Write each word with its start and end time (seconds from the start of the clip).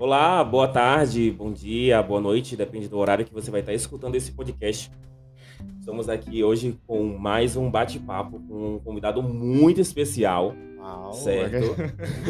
Olá, 0.00 0.44
boa 0.44 0.68
tarde, 0.68 1.28
bom 1.28 1.52
dia, 1.52 2.00
boa 2.00 2.20
noite, 2.20 2.54
depende 2.54 2.86
do 2.86 2.96
horário 2.96 3.24
que 3.24 3.34
você 3.34 3.50
vai 3.50 3.58
estar 3.58 3.74
escutando 3.74 4.14
esse 4.14 4.30
podcast. 4.30 4.92
Estamos 5.80 6.08
aqui 6.08 6.44
hoje 6.44 6.78
com 6.86 7.18
mais 7.18 7.56
um 7.56 7.68
bate-papo 7.68 8.38
com 8.46 8.76
um 8.76 8.78
convidado 8.78 9.20
muito 9.20 9.80
especial, 9.80 10.54
Uau, 10.78 11.12
certo? 11.14 11.74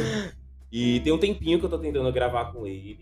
e 0.72 1.00
tem 1.00 1.12
um 1.12 1.18
tempinho 1.18 1.58
que 1.58 1.66
eu 1.66 1.68
tô 1.68 1.78
tentando 1.78 2.10
gravar 2.10 2.46
com 2.54 2.66
ele, 2.66 2.98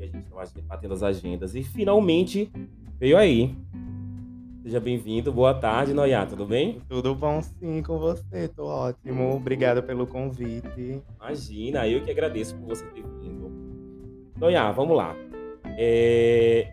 e 0.00 0.02
a 0.02 0.06
gente 0.06 0.24
estava 0.24 0.44
batendo 0.66 0.94
as 0.94 1.04
agendas 1.04 1.54
e 1.54 1.62
finalmente 1.62 2.50
veio 2.98 3.16
aí. 3.16 3.54
Seja 4.64 4.80
bem-vindo, 4.80 5.32
boa 5.32 5.54
tarde, 5.54 5.94
Noia, 5.94 6.26
tudo 6.26 6.44
bem? 6.44 6.82
Tudo 6.88 7.14
bom 7.14 7.40
sim 7.40 7.84
com 7.84 8.00
você, 8.00 8.48
tô 8.48 8.66
ótimo. 8.66 9.36
Obrigado 9.36 9.80
pelo 9.82 10.08
convite. 10.08 11.00
Imagina, 11.20 11.86
eu 11.86 12.02
que 12.02 12.10
agradeço 12.10 12.56
por 12.56 12.66
você 12.66 12.84
ter 12.86 13.04
vindo. 14.38 14.40
Noia, 14.40 14.70
vamos 14.72 14.96
lá. 14.96 15.14
É, 15.76 16.68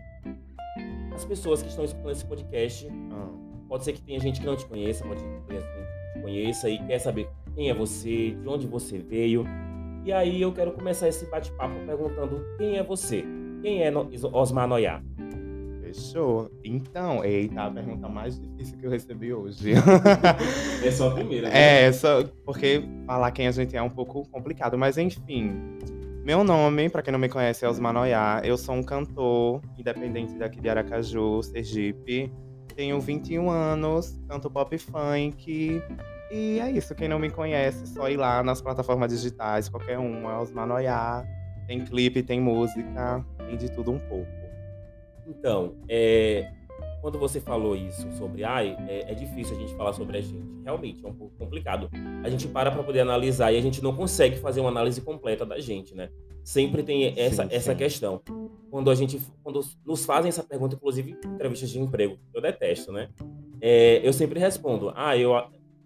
As 1.14 1.24
pessoas 1.24 1.62
que 1.62 1.68
estão 1.68 1.84
escutando 1.84 2.12
esse 2.12 2.24
podcast, 2.24 2.88
Ah, 3.12 3.28
pode 3.68 3.84
ser 3.84 3.92
que 3.92 4.02
tenha 4.02 4.20
gente 4.20 4.40
que 4.40 4.46
não 4.46 4.56
te 4.56 4.66
conheça, 4.66 5.04
pode 5.04 5.20
ser 5.20 5.26
que 5.26 5.40
tenha 5.48 5.60
gente 5.60 5.70
que 5.72 6.18
te 6.18 6.22
conheça 6.22 6.68
e 6.68 6.78
quer 6.86 6.98
saber 6.98 7.28
quem 7.54 7.70
é 7.70 7.74
você, 7.74 8.30
de 8.30 8.48
onde 8.48 8.66
você 8.66 8.98
veio. 8.98 9.44
E 10.04 10.12
aí 10.12 10.40
eu 10.40 10.52
quero 10.52 10.72
começar 10.72 11.08
esse 11.08 11.28
bate-papo 11.30 11.74
perguntando 11.84 12.44
quem 12.58 12.76
é 12.76 12.82
você? 12.82 13.24
Quem 13.62 13.82
é 13.82 13.92
Osmar 14.32 14.68
Noia? 14.68 15.02
fechou. 15.96 16.50
Então, 16.64 17.24
eita, 17.24 17.62
a 17.62 17.70
pergunta 17.70 18.08
mais 18.08 18.38
difícil 18.38 18.78
que 18.78 18.86
eu 18.86 18.90
recebi 18.90 19.32
hoje. 19.32 19.72
É 20.84 20.90
só 20.90 21.08
a 21.08 21.14
primeira, 21.14 21.48
é, 21.48 21.90
só 21.92 22.24
porque 22.44 22.82
falar 23.06 23.30
quem 23.30 23.48
a 23.48 23.50
gente 23.50 23.74
é 23.74 23.78
é 23.78 23.82
um 23.82 23.90
pouco 23.90 24.28
complicado, 24.28 24.76
mas 24.76 24.98
enfim. 24.98 25.78
Meu 26.26 26.42
nome, 26.42 26.90
pra 26.90 27.02
quem 27.02 27.12
não 27.12 27.20
me 27.20 27.28
conhece, 27.28 27.64
é 27.64 27.68
Osmar 27.68 27.92
Noia. 27.92 28.40
Eu 28.42 28.58
sou 28.58 28.74
um 28.74 28.82
cantor 28.82 29.60
independente 29.78 30.36
daqui 30.36 30.60
de 30.60 30.68
Aracaju, 30.68 31.40
Sergipe. 31.40 32.32
Tenho 32.74 33.00
21 33.00 33.48
anos, 33.48 34.20
canto 34.28 34.50
pop 34.50 34.76
funk. 34.76 35.80
E 36.32 36.58
é 36.58 36.68
isso, 36.68 36.96
quem 36.96 37.06
não 37.06 37.20
me 37.20 37.30
conhece, 37.30 37.84
é 37.84 37.86
só 37.86 38.10
ir 38.10 38.16
lá 38.16 38.42
nas 38.42 38.60
plataformas 38.60 39.12
digitais, 39.12 39.68
qualquer 39.68 40.00
uma, 40.00 40.40
Osmar 40.40 40.66
Noia. 40.66 41.24
Tem 41.68 41.84
clipe, 41.84 42.24
tem 42.24 42.40
música, 42.40 43.24
tem 43.46 43.56
de 43.56 43.70
tudo 43.70 43.92
um 43.92 43.98
pouco. 44.00 44.26
Então, 45.28 45.76
é, 45.88 46.50
quando 47.06 47.20
você 47.20 47.40
falou 47.40 47.76
isso 47.76 48.10
sobre 48.18 48.42
ai, 48.42 48.76
é, 48.88 49.12
é 49.12 49.14
difícil 49.14 49.56
a 49.56 49.60
gente 49.60 49.72
falar 49.76 49.92
sobre 49.92 50.18
a 50.18 50.20
gente. 50.20 50.44
Realmente 50.64 51.06
é 51.06 51.08
um 51.08 51.14
pouco 51.14 51.36
complicado. 51.38 51.88
A 52.24 52.28
gente 52.28 52.48
para 52.48 52.68
para 52.68 52.82
poder 52.82 52.98
analisar 52.98 53.52
e 53.52 53.56
a 53.56 53.60
gente 53.60 53.80
não 53.80 53.94
consegue 53.94 54.34
fazer 54.38 54.60
uma 54.60 54.70
análise 54.70 55.00
completa 55.00 55.46
da 55.46 55.56
gente, 55.60 55.94
né? 55.94 56.08
Sempre 56.42 56.82
tem 56.82 57.14
essa, 57.16 57.44
Sim, 57.44 57.48
essa 57.52 57.70
sim. 57.70 57.78
questão. 57.78 58.20
Quando 58.68 58.90
a 58.90 58.94
gente, 58.96 59.20
quando 59.44 59.60
nos 59.86 60.04
fazem 60.04 60.30
essa 60.30 60.42
pergunta, 60.42 60.74
inclusive 60.74 61.12
em 61.24 61.28
entrevistas 61.32 61.70
de 61.70 61.78
emprego, 61.78 62.18
eu 62.34 62.42
detesto, 62.42 62.90
né? 62.90 63.08
É, 63.60 64.00
eu 64.02 64.12
sempre 64.12 64.40
respondo, 64.40 64.92
ah, 64.96 65.16
eu 65.16 65.30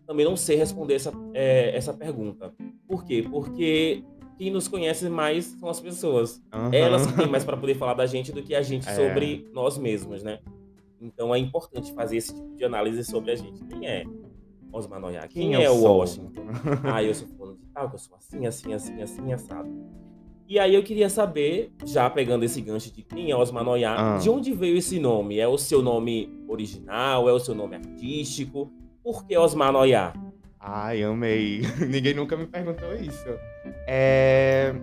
também 0.06 0.24
não 0.24 0.38
sei 0.38 0.56
responder 0.56 0.94
essa, 0.94 1.12
é, 1.34 1.76
essa 1.76 1.92
pergunta. 1.92 2.50
Por 2.88 3.04
quê? 3.04 3.22
Porque 3.30 4.02
quem 4.38 4.50
nos 4.50 4.66
conhece 4.68 5.06
mais 5.10 5.44
são 5.60 5.68
as 5.68 5.80
pessoas 5.80 6.42
Aham. 6.50 6.70
elas 6.74 7.06
têm 7.12 7.26
mais 7.28 7.44
para 7.44 7.58
poder 7.58 7.74
falar 7.74 7.92
da 7.92 8.06
gente 8.06 8.32
do 8.32 8.42
que 8.42 8.54
a 8.54 8.62
gente 8.62 8.88
É. 8.88 8.94
sobre 8.94 9.46
nós 9.52 9.76
mesmos, 9.76 10.22
né? 10.22 10.38
Então 11.00 11.34
é 11.34 11.38
importante 11.38 11.92
fazer 11.94 12.18
esse 12.18 12.34
tipo 12.34 12.56
de 12.56 12.64
análise 12.64 13.02
sobre 13.04 13.30
a 13.32 13.36
gente. 13.36 13.64
Quem 13.64 13.86
é 13.86 14.04
Osmar 14.72 15.00
Noia? 15.00 15.26
Quem, 15.28 15.54
eu 15.54 15.60
é 15.60 15.70
o? 15.70 15.82
Washington? 15.82 16.42
ah, 16.84 17.02
eu 17.02 17.14
sou 17.14 17.26
fulano 17.28 17.56
de 17.56 17.66
tal, 17.72 17.88
que 17.88 17.94
eu 17.94 17.98
sou 17.98 18.16
assim, 18.16 18.46
assim, 18.46 18.72
assim, 18.74 19.02
assim, 19.02 19.32
assado. 19.32 19.70
E 20.46 20.58
aí 20.58 20.74
eu 20.74 20.82
queria 20.82 21.08
saber, 21.08 21.72
já 21.84 22.10
pegando 22.10 22.44
esse 22.44 22.60
gancho 22.60 22.92
de 22.92 23.02
quem 23.02 23.30
é 23.30 23.36
Osmar 23.36 23.64
Noia, 23.64 23.92
Ah. 23.92 24.18
de 24.18 24.28
onde 24.28 24.52
veio 24.52 24.76
esse 24.76 24.98
nome? 24.98 25.38
É 25.38 25.46
o 25.46 25.56
seu 25.56 25.80
nome 25.80 26.28
original? 26.48 27.28
É 27.28 27.32
o 27.32 27.38
seu 27.38 27.54
nome 27.54 27.76
artístico? 27.76 28.70
Por 29.02 29.24
que 29.24 29.36
Osmar 29.38 29.72
Noia? 29.72 30.12
Ai, 30.58 31.02
amei. 31.02 31.62
Ninguém 31.88 32.14
nunca 32.14 32.36
me 32.36 32.46
perguntou 32.46 32.92
isso. 32.96 33.24
É... 33.86 34.74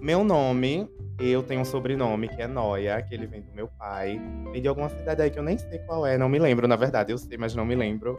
Meu 0.00 0.24
nome, 0.24 0.88
eu 1.20 1.42
tenho 1.42 1.60
um 1.60 1.64
sobrenome 1.64 2.28
que 2.28 2.40
é 2.40 2.46
Noia, 2.46 3.00
que 3.02 3.14
ele 3.14 3.26
vem 3.26 3.42
do 3.42 3.52
meu 3.52 3.68
pai. 3.68 4.20
Vem 4.52 4.62
de 4.62 4.68
alguma 4.68 4.88
cidade 4.88 5.22
aí 5.22 5.30
que 5.30 5.38
eu 5.38 5.42
nem 5.42 5.58
sei 5.58 5.78
qual 5.80 6.06
é, 6.06 6.16
não 6.16 6.28
me 6.28 6.38
lembro, 6.38 6.66
na 6.66 6.76
verdade. 6.76 7.12
Eu 7.12 7.18
sei, 7.18 7.36
mas 7.36 7.54
não 7.54 7.64
me 7.64 7.74
lembro. 7.74 8.18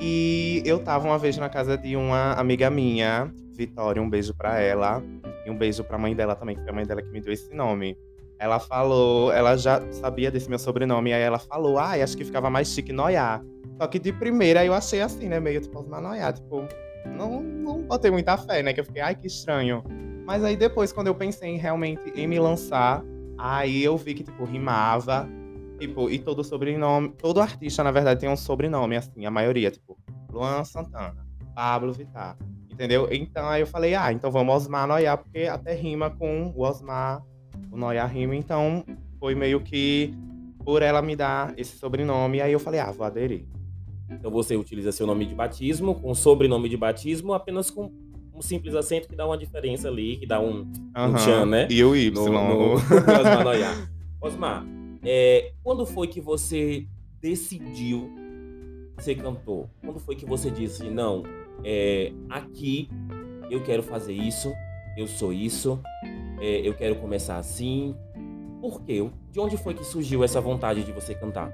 E 0.00 0.62
eu 0.64 0.80
tava 0.80 1.06
uma 1.06 1.18
vez 1.18 1.36
na 1.36 1.48
casa 1.48 1.78
de 1.78 1.96
uma 1.96 2.32
amiga 2.32 2.68
minha, 2.70 3.32
Vitória, 3.56 4.02
um 4.02 4.10
beijo 4.10 4.34
pra 4.34 4.60
ela. 4.60 5.02
E 5.46 5.50
um 5.50 5.56
beijo 5.56 5.84
pra 5.84 5.96
mãe 5.96 6.14
dela 6.14 6.34
também, 6.34 6.56
que 6.56 6.62
foi 6.62 6.70
a 6.70 6.74
mãe 6.74 6.86
dela 6.86 7.02
que 7.02 7.10
me 7.10 7.20
deu 7.20 7.32
esse 7.32 7.54
nome. 7.54 7.96
Ela 8.38 8.58
falou, 8.58 9.32
ela 9.32 9.56
já 9.56 9.80
sabia 9.92 10.30
desse 10.30 10.48
meu 10.48 10.58
sobrenome, 10.58 11.12
aí 11.12 11.22
ela 11.22 11.38
falou, 11.38 11.78
ai, 11.78 12.02
acho 12.02 12.16
que 12.16 12.24
ficava 12.24 12.50
mais 12.50 12.68
chique 12.68 12.92
Noia. 12.92 13.40
Só 13.80 13.86
que 13.86 13.98
de 13.98 14.12
primeira 14.12 14.64
eu 14.64 14.74
achei 14.74 15.00
assim, 15.00 15.28
né? 15.28 15.38
Meio 15.38 15.60
tipo 15.60 15.78
Osmar 15.78 16.00
Noia, 16.00 16.32
tipo, 16.32 16.66
não, 17.06 17.40
não 17.40 17.82
botei 17.82 18.10
muita 18.10 18.36
fé, 18.36 18.62
né? 18.62 18.72
Que 18.72 18.80
eu 18.80 18.84
fiquei, 18.84 19.02
ai, 19.02 19.14
que 19.14 19.26
estranho. 19.26 19.82
Mas 20.24 20.42
aí 20.42 20.56
depois, 20.56 20.92
quando 20.92 21.08
eu 21.08 21.14
pensei 21.14 21.50
em, 21.50 21.56
realmente 21.58 22.12
em 22.14 22.26
me 22.26 22.38
lançar, 22.38 23.04
aí 23.36 23.82
eu 23.82 23.96
vi 23.96 24.14
que, 24.14 24.22
tipo, 24.22 24.44
rimava. 24.44 25.28
Tipo, 25.78 26.08
e 26.08 26.18
todo 26.18 26.44
sobrenome, 26.44 27.10
todo 27.10 27.40
artista, 27.40 27.82
na 27.82 27.90
verdade, 27.90 28.20
tem 28.20 28.28
um 28.28 28.36
sobrenome, 28.36 28.96
assim, 28.96 29.26
a 29.26 29.30
maioria, 29.30 29.70
tipo, 29.70 29.98
Luan 30.32 30.64
Santana, 30.64 31.26
Pablo 31.54 31.92
Vittar, 31.92 32.36
entendeu? 32.70 33.08
Então 33.10 33.48
aí 33.48 33.60
eu 33.60 33.66
falei, 33.66 33.94
ah, 33.94 34.12
então 34.12 34.30
vamos 34.30 34.54
Osmar 34.54 34.86
Noia, 34.86 35.16
porque 35.16 35.42
até 35.42 35.74
rima 35.74 36.10
com 36.10 36.52
o 36.54 36.62
Osmar, 36.62 37.22
o 37.72 37.76
Noia 37.76 38.06
rima, 38.06 38.36
então 38.36 38.84
foi 39.18 39.34
meio 39.34 39.60
que 39.60 40.14
por 40.64 40.80
ela 40.80 41.02
me 41.02 41.16
dar 41.16 41.52
esse 41.58 41.76
sobrenome, 41.76 42.40
aí 42.40 42.52
eu 42.52 42.60
falei, 42.60 42.80
ah, 42.80 42.90
vou 42.90 43.04
aderir. 43.04 43.44
Então 44.08 44.30
você 44.30 44.56
utiliza 44.56 44.92
seu 44.92 45.06
nome 45.06 45.26
de 45.26 45.34
batismo 45.34 45.94
com 45.94 46.14
sobrenome 46.14 46.68
de 46.68 46.76
batismo 46.76 47.32
apenas 47.32 47.70
com 47.70 47.92
um 48.34 48.42
simples 48.42 48.74
acento 48.74 49.08
que 49.08 49.14
dá 49.14 49.24
uma 49.24 49.38
diferença 49.38 49.88
ali, 49.88 50.16
que 50.16 50.26
dá 50.26 50.40
um 50.40 50.70
Aham. 50.94 51.14
tchan, 51.14 51.46
né? 51.46 51.68
E 51.70 51.84
o 51.84 51.94
Y. 51.94 52.10
no, 52.12 52.30
no 52.30 52.74
Osmar 52.74 53.44
Noia. 53.44 53.88
Osmar, 54.20 54.66
é, 55.04 55.52
quando 55.62 55.86
foi 55.86 56.08
que 56.08 56.20
você 56.20 56.86
decidiu 57.20 58.10
ser 58.98 59.14
cantor? 59.16 59.68
Quando 59.80 60.00
foi 60.00 60.16
que 60.16 60.26
você 60.26 60.50
disse, 60.50 60.84
não, 60.84 61.22
é, 61.62 62.12
aqui 62.28 62.88
eu 63.50 63.62
quero 63.62 63.82
fazer 63.82 64.14
isso, 64.14 64.52
eu 64.96 65.06
sou 65.06 65.32
isso, 65.32 65.80
é, 66.40 66.66
eu 66.66 66.74
quero 66.74 66.96
começar 66.96 67.36
assim? 67.36 67.94
Por 68.60 68.82
quê? 68.82 69.08
De 69.30 69.40
onde 69.40 69.56
foi 69.56 69.74
que 69.74 69.84
surgiu 69.84 70.24
essa 70.24 70.40
vontade 70.40 70.82
de 70.82 70.90
você 70.90 71.14
cantar? 71.14 71.52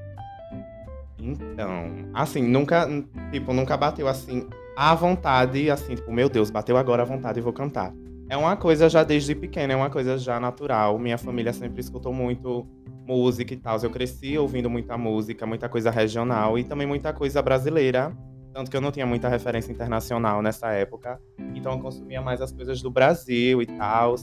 Então, 1.18 2.08
assim, 2.14 2.40
nunca, 2.42 2.88
tipo, 3.30 3.52
nunca 3.52 3.76
bateu 3.76 4.08
assim 4.08 4.48
à 4.76 4.94
vontade, 4.94 5.70
assim, 5.70 5.94
tipo, 5.94 6.12
meu 6.12 6.28
Deus, 6.28 6.50
bateu 6.50 6.76
agora 6.76 7.02
a 7.02 7.04
vontade 7.04 7.38
e 7.38 7.42
vou 7.42 7.52
cantar. 7.52 7.92
É 8.28 8.36
uma 8.36 8.56
coisa 8.56 8.88
já 8.88 9.02
desde 9.02 9.34
pequena, 9.34 9.72
é 9.72 9.76
uma 9.76 9.90
coisa 9.90 10.16
já 10.16 10.38
natural. 10.38 10.98
Minha 10.98 11.18
família 11.18 11.52
sempre 11.52 11.80
escutou 11.80 12.12
muito 12.12 12.66
música 13.06 13.52
e 13.52 13.56
tal. 13.56 13.76
Eu 13.82 13.90
cresci 13.90 14.38
ouvindo 14.38 14.70
muita 14.70 14.96
música, 14.96 15.44
muita 15.44 15.68
coisa 15.68 15.90
regional 15.90 16.56
e 16.56 16.62
também 16.62 16.86
muita 16.86 17.12
coisa 17.12 17.42
brasileira. 17.42 18.16
Tanto 18.54 18.70
que 18.70 18.76
eu 18.76 18.80
não 18.80 18.92
tinha 18.92 19.06
muita 19.06 19.28
referência 19.28 19.72
internacional 19.72 20.40
nessa 20.42 20.70
época. 20.70 21.20
Então 21.54 21.72
eu 21.72 21.78
consumia 21.80 22.22
mais 22.22 22.40
as 22.40 22.52
coisas 22.52 22.80
do 22.80 22.90
Brasil 22.90 23.62
e 23.62 23.66
tal. 23.66 24.14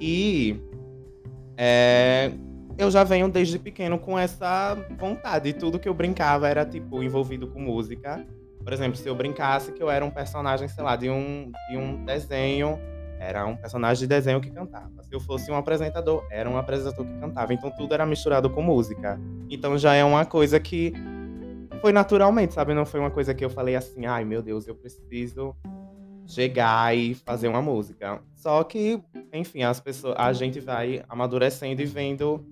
E 0.00 0.60
é, 1.56 2.30
eu 2.76 2.92
já 2.92 3.02
venho 3.02 3.28
desde 3.28 3.58
pequeno 3.58 3.98
com 3.98 4.16
essa 4.16 4.76
vontade. 4.96 5.52
Tudo 5.52 5.80
que 5.80 5.88
eu 5.88 5.94
brincava 5.94 6.48
era, 6.48 6.64
tipo, 6.64 7.02
envolvido 7.02 7.48
com 7.48 7.60
música. 7.60 8.24
Por 8.62 8.72
exemplo, 8.72 8.96
se 8.96 9.08
eu 9.08 9.14
brincasse 9.14 9.72
que 9.72 9.82
eu 9.82 9.90
era 9.90 10.04
um 10.04 10.10
personagem, 10.10 10.68
sei 10.68 10.84
lá, 10.84 10.96
de 10.96 11.08
um, 11.08 11.50
de 11.70 11.76
um 11.76 12.04
desenho, 12.04 12.78
era 13.18 13.46
um 13.46 13.56
personagem 13.56 14.00
de 14.00 14.06
desenho 14.06 14.40
que 14.40 14.50
cantava. 14.50 15.02
Se 15.02 15.14
eu 15.14 15.20
fosse 15.20 15.50
um 15.50 15.56
apresentador, 15.56 16.24
era 16.30 16.48
um 16.48 16.56
apresentador 16.56 17.06
que 17.06 17.18
cantava. 17.18 17.52
Então 17.52 17.70
tudo 17.70 17.94
era 17.94 18.06
misturado 18.06 18.48
com 18.50 18.62
música. 18.62 19.18
Então 19.50 19.76
já 19.76 19.94
é 19.94 20.04
uma 20.04 20.24
coisa 20.24 20.60
que 20.60 20.92
foi 21.80 21.92
naturalmente, 21.92 22.54
sabe? 22.54 22.74
Não 22.74 22.84
foi 22.84 23.00
uma 23.00 23.10
coisa 23.10 23.34
que 23.34 23.44
eu 23.44 23.50
falei 23.50 23.76
assim, 23.76 24.06
ai 24.06 24.24
meu 24.24 24.42
Deus, 24.42 24.66
eu 24.66 24.74
preciso 24.74 25.54
chegar 26.26 26.94
e 26.96 27.14
fazer 27.14 27.48
uma 27.48 27.62
música. 27.62 28.20
Só 28.34 28.62
que, 28.62 29.00
enfim, 29.32 29.62
as 29.62 29.80
pessoas, 29.80 30.14
a 30.18 30.32
gente 30.32 30.60
vai 30.60 31.02
amadurecendo 31.08 31.80
e 31.80 31.86
vendo 31.86 32.44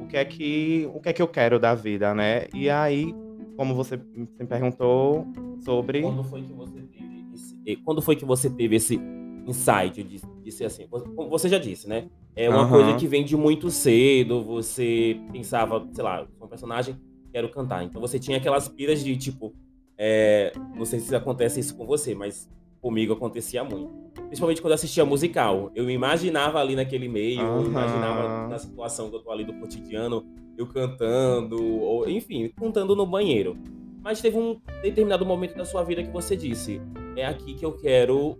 o 0.00 0.06
que 0.06 0.16
é 0.16 0.24
que, 0.24 0.88
o 0.92 1.00
que 1.00 1.08
é 1.08 1.12
que 1.12 1.22
eu 1.22 1.28
quero 1.28 1.58
da 1.58 1.74
vida, 1.74 2.14
né? 2.14 2.46
E 2.52 2.68
aí, 2.68 3.14
como 3.62 3.76
você 3.76 3.96
me 4.12 4.26
perguntou 4.48 5.24
sobre 5.60 6.02
Quando 6.02 6.24
foi 6.24 6.42
que 6.42 6.52
você 6.52 6.80
teve 6.82 7.24
esse, 7.32 7.76
quando 7.84 8.02
foi 8.02 8.16
que 8.16 8.24
você 8.24 8.50
teve 8.50 8.74
esse 8.74 9.00
insight 9.46 10.02
de, 10.02 10.20
de 10.42 10.50
ser 10.50 10.64
assim? 10.64 10.88
Você- 10.90 11.06
Como 11.14 11.30
você 11.30 11.48
já 11.48 11.58
disse, 11.58 11.88
né? 11.88 12.08
É 12.34 12.50
uma 12.50 12.62
Aham. 12.62 12.70
coisa 12.70 12.94
que 12.94 13.06
vem 13.06 13.24
de 13.24 13.36
muito 13.36 13.70
cedo. 13.70 14.42
Você 14.42 15.16
pensava, 15.30 15.86
sei 15.92 16.02
lá, 16.02 16.26
um 16.40 16.48
personagem, 16.48 16.96
quero 17.32 17.48
cantar. 17.50 17.84
Então 17.84 18.00
você 18.00 18.18
tinha 18.18 18.36
aquelas 18.38 18.68
piras 18.68 19.04
de 19.04 19.16
tipo, 19.16 19.54
é, 19.96 20.52
não 20.74 20.84
sei 20.84 20.98
se 20.98 21.14
acontece 21.14 21.60
isso 21.60 21.76
com 21.76 21.86
você, 21.86 22.16
mas 22.16 22.50
comigo 22.80 23.12
acontecia 23.12 23.62
muito. 23.62 23.92
principalmente 24.26 24.60
quando 24.60 24.72
assistia 24.72 25.04
musical. 25.04 25.70
Eu 25.72 25.84
me 25.84 25.92
imaginava 25.92 26.58
ali 26.58 26.74
naquele 26.74 27.06
meio, 27.08 27.42
eu 27.42 27.60
Aham. 27.60 27.66
imaginava 27.68 28.48
na 28.48 28.58
situação 28.58 29.08
que 29.08 29.14
eu 29.14 29.20
tô 29.20 29.30
ali 29.30 29.44
do 29.44 29.52
cotidiano, 29.54 30.24
eu 30.62 30.66
cantando, 30.66 31.62
ou 31.62 32.08
enfim, 32.08 32.50
cantando 32.58 32.96
no 32.96 33.06
banheiro. 33.06 33.56
Mas 34.02 34.20
teve 34.20 34.36
um 34.36 34.60
determinado 34.82 35.24
momento 35.24 35.56
da 35.56 35.64
sua 35.64 35.82
vida 35.84 36.02
que 36.02 36.10
você 36.10 36.36
disse: 36.36 36.80
é 37.16 37.24
aqui 37.24 37.54
que 37.54 37.64
eu 37.64 37.72
quero 37.72 38.38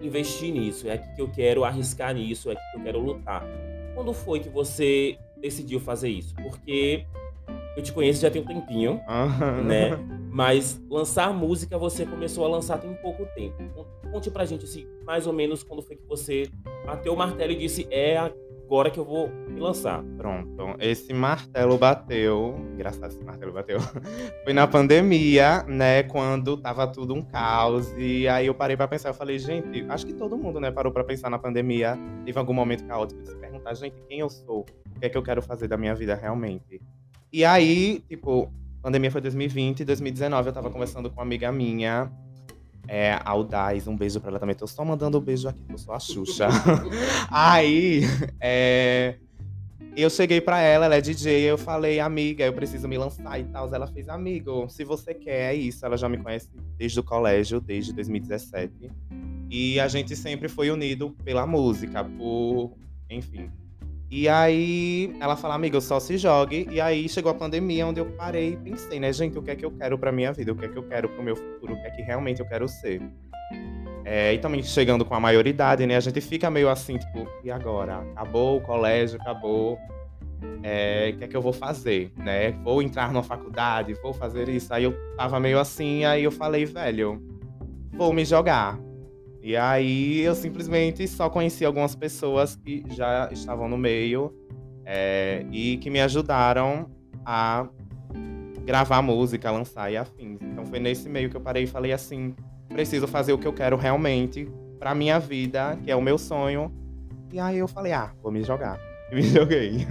investir 0.00 0.52
nisso, 0.52 0.88
é 0.88 0.92
aqui 0.92 1.14
que 1.14 1.20
eu 1.20 1.28
quero 1.28 1.64
arriscar 1.64 2.14
nisso, 2.14 2.50
é 2.50 2.52
aqui 2.52 2.62
que 2.72 2.78
eu 2.78 2.82
quero 2.82 3.00
lutar. 3.00 3.46
Quando 3.94 4.12
foi 4.12 4.40
que 4.40 4.48
você 4.48 5.18
decidiu 5.40 5.78
fazer 5.78 6.08
isso? 6.08 6.34
Porque 6.36 7.06
eu 7.76 7.82
te 7.82 7.92
conheço 7.92 8.22
já 8.22 8.30
tem 8.30 8.42
um 8.42 8.46
tempinho, 8.46 9.00
né? 9.64 9.90
Mas 10.30 10.82
lançar 10.90 11.32
música 11.32 11.78
você 11.78 12.04
começou 12.04 12.44
a 12.44 12.48
lançar 12.48 12.78
tem 12.78 12.92
pouco 12.94 13.26
tempo. 13.34 13.56
Conte 14.10 14.30
pra 14.30 14.44
gente, 14.44 14.64
assim, 14.64 14.86
mais 15.04 15.26
ou 15.26 15.32
menos 15.32 15.62
quando 15.62 15.82
foi 15.82 15.96
que 15.96 16.06
você 16.06 16.48
bateu 16.86 17.12
o 17.12 17.16
martelo 17.16 17.52
e 17.52 17.56
disse: 17.56 17.86
é 17.90 18.32
agora 18.64 18.90
que 18.90 18.98
eu 18.98 19.04
vou 19.04 19.28
me 19.48 19.60
lançar. 19.60 20.02
Pronto, 20.16 20.76
esse 20.80 21.12
martelo 21.12 21.76
bateu. 21.78 22.56
Engraçado, 22.72 23.10
esse 23.10 23.22
martelo 23.22 23.52
bateu. 23.52 23.78
Foi 24.44 24.52
na 24.52 24.66
pandemia, 24.66 25.62
né? 25.64 26.02
Quando 26.04 26.56
tava 26.56 26.86
tudo 26.86 27.14
um 27.14 27.22
caos. 27.22 27.92
E 27.96 28.26
aí 28.26 28.46
eu 28.46 28.54
parei 28.54 28.76
pra 28.76 28.88
pensar. 28.88 29.10
Eu 29.10 29.14
falei, 29.14 29.38
gente, 29.38 29.84
acho 29.88 30.06
que 30.06 30.14
todo 30.14 30.36
mundo, 30.36 30.60
né, 30.60 30.70
parou 30.70 30.92
pra 30.92 31.04
pensar 31.04 31.30
na 31.30 31.38
pandemia. 31.38 31.98
Teve 32.24 32.38
algum 32.38 32.54
momento 32.54 32.84
caótico 32.84 33.22
de 33.22 33.28
se 33.28 33.36
perguntar, 33.36 33.74
gente, 33.74 34.00
quem 34.08 34.20
eu 34.20 34.30
sou? 34.30 34.60
O 34.60 35.00
que 35.00 35.06
é 35.06 35.08
que 35.08 35.16
eu 35.16 35.22
quero 35.22 35.42
fazer 35.42 35.68
da 35.68 35.76
minha 35.76 35.94
vida 35.94 36.14
realmente? 36.14 36.80
E 37.32 37.44
aí, 37.44 38.00
tipo, 38.08 38.52
pandemia 38.82 39.10
foi 39.10 39.20
2020, 39.20 39.84
2019 39.84 40.48
eu 40.48 40.52
tava 40.52 40.70
conversando 40.70 41.10
com 41.10 41.16
uma 41.16 41.22
amiga 41.22 41.50
minha. 41.50 42.10
É, 42.86 43.18
Audaz, 43.24 43.86
um 43.86 43.96
beijo 43.96 44.20
pra 44.20 44.30
ela 44.30 44.38
também. 44.38 44.54
Tô 44.54 44.66
só 44.66 44.84
mandando 44.84 45.18
um 45.18 45.20
beijo 45.20 45.48
aqui, 45.48 45.64
eu 45.68 45.78
sou 45.78 45.94
a 45.94 45.98
Xuxa. 45.98 46.48
aí, 47.30 48.02
é, 48.40 49.16
eu 49.96 50.10
cheguei 50.10 50.40
pra 50.40 50.60
ela, 50.60 50.86
ela 50.86 50.96
é 50.96 51.00
DJ, 51.00 51.42
eu 51.42 51.56
falei, 51.56 52.00
amiga, 52.00 52.44
eu 52.44 52.52
preciso 52.52 52.88
me 52.88 52.98
lançar 52.98 53.38
e 53.38 53.44
tal. 53.44 53.72
Ela 53.72 53.86
fez, 53.86 54.08
amigo, 54.08 54.68
se 54.68 54.84
você 54.84 55.14
quer, 55.14 55.52
é 55.52 55.54
isso. 55.54 55.84
Ela 55.86 55.96
já 55.96 56.08
me 56.08 56.18
conhece 56.18 56.48
desde 56.76 56.98
o 56.98 57.02
colégio, 57.02 57.60
desde 57.60 57.92
2017. 57.92 58.90
E 59.50 59.78
a 59.78 59.88
gente 59.88 60.16
sempre 60.16 60.48
foi 60.48 60.70
unido 60.70 61.10
pela 61.24 61.46
música, 61.46 62.04
por. 62.04 62.76
Enfim. 63.08 63.50
E 64.10 64.28
aí 64.28 65.14
ela 65.20 65.36
fala, 65.36 65.54
amiga, 65.54 65.80
só 65.80 65.98
se 65.98 66.16
jogue. 66.16 66.68
E 66.70 66.80
aí 66.80 67.08
chegou 67.08 67.30
a 67.30 67.34
pandemia, 67.34 67.86
onde 67.86 68.00
eu 68.00 68.06
parei 68.06 68.52
e 68.52 68.56
pensei, 68.56 69.00
né, 69.00 69.12
gente, 69.12 69.38
o 69.38 69.42
que 69.42 69.50
é 69.50 69.56
que 69.56 69.64
eu 69.64 69.70
quero 69.70 69.98
pra 69.98 70.12
minha 70.12 70.32
vida? 70.32 70.52
O 70.52 70.56
que 70.56 70.66
é 70.66 70.68
que 70.68 70.76
eu 70.76 70.82
quero 70.84 71.08
pro 71.08 71.22
meu 71.22 71.36
futuro? 71.36 71.74
O 71.74 71.80
que 71.80 71.86
é 71.86 71.90
que 71.90 72.02
realmente 72.02 72.40
eu 72.40 72.46
quero 72.46 72.68
ser? 72.68 73.02
É, 74.04 74.34
e 74.34 74.38
também 74.38 74.62
chegando 74.62 75.04
com 75.04 75.14
a 75.14 75.20
maioridade, 75.20 75.86
né? 75.86 75.96
A 75.96 76.00
gente 76.00 76.20
fica 76.20 76.50
meio 76.50 76.68
assim, 76.68 76.98
tipo, 76.98 77.26
e 77.42 77.50
agora? 77.50 77.98
Acabou 78.12 78.58
o 78.58 78.60
colégio, 78.60 79.18
acabou. 79.20 79.78
É, 80.62 81.10
o 81.14 81.18
que 81.18 81.24
é 81.24 81.28
que 81.28 81.36
eu 81.36 81.40
vou 81.40 81.52
fazer, 81.52 82.12
né? 82.16 82.50
Vou 82.62 82.82
entrar 82.82 83.10
numa 83.10 83.22
faculdade, 83.22 83.94
vou 84.02 84.12
fazer 84.12 84.48
isso. 84.48 84.72
Aí 84.74 84.84
eu 84.84 84.94
tava 85.16 85.40
meio 85.40 85.58
assim, 85.58 86.04
aí 86.04 86.22
eu 86.22 86.30
falei, 86.30 86.66
velho, 86.66 87.22
vou 87.92 88.12
me 88.12 88.24
jogar. 88.24 88.78
E 89.46 89.58
aí 89.58 90.22
eu 90.22 90.34
simplesmente 90.34 91.06
só 91.06 91.28
conheci 91.28 91.66
algumas 91.66 91.94
pessoas 91.94 92.56
que 92.56 92.82
já 92.88 93.28
estavam 93.30 93.68
no 93.68 93.76
meio 93.76 94.32
é, 94.86 95.44
e 95.52 95.76
que 95.76 95.90
me 95.90 96.00
ajudaram 96.00 96.90
a 97.26 97.68
gravar 98.64 99.02
música, 99.02 99.50
lançar 99.50 99.92
e 99.92 99.98
afins. 99.98 100.40
Então 100.40 100.64
foi 100.64 100.80
nesse 100.80 101.10
meio 101.10 101.28
que 101.28 101.36
eu 101.36 101.42
parei 101.42 101.64
e 101.64 101.66
falei 101.66 101.92
assim, 101.92 102.34
preciso 102.70 103.06
fazer 103.06 103.34
o 103.34 103.38
que 103.38 103.46
eu 103.46 103.52
quero 103.52 103.76
realmente 103.76 104.48
pra 104.78 104.94
minha 104.94 105.18
vida, 105.18 105.78
que 105.84 105.90
é 105.90 105.94
o 105.94 106.00
meu 106.00 106.16
sonho. 106.16 106.72
E 107.30 107.38
aí 107.38 107.58
eu 107.58 107.68
falei, 107.68 107.92
ah, 107.92 108.14
vou 108.22 108.32
me 108.32 108.42
jogar. 108.42 108.80
E 109.12 109.16
me 109.16 109.22
joguei. 109.24 109.86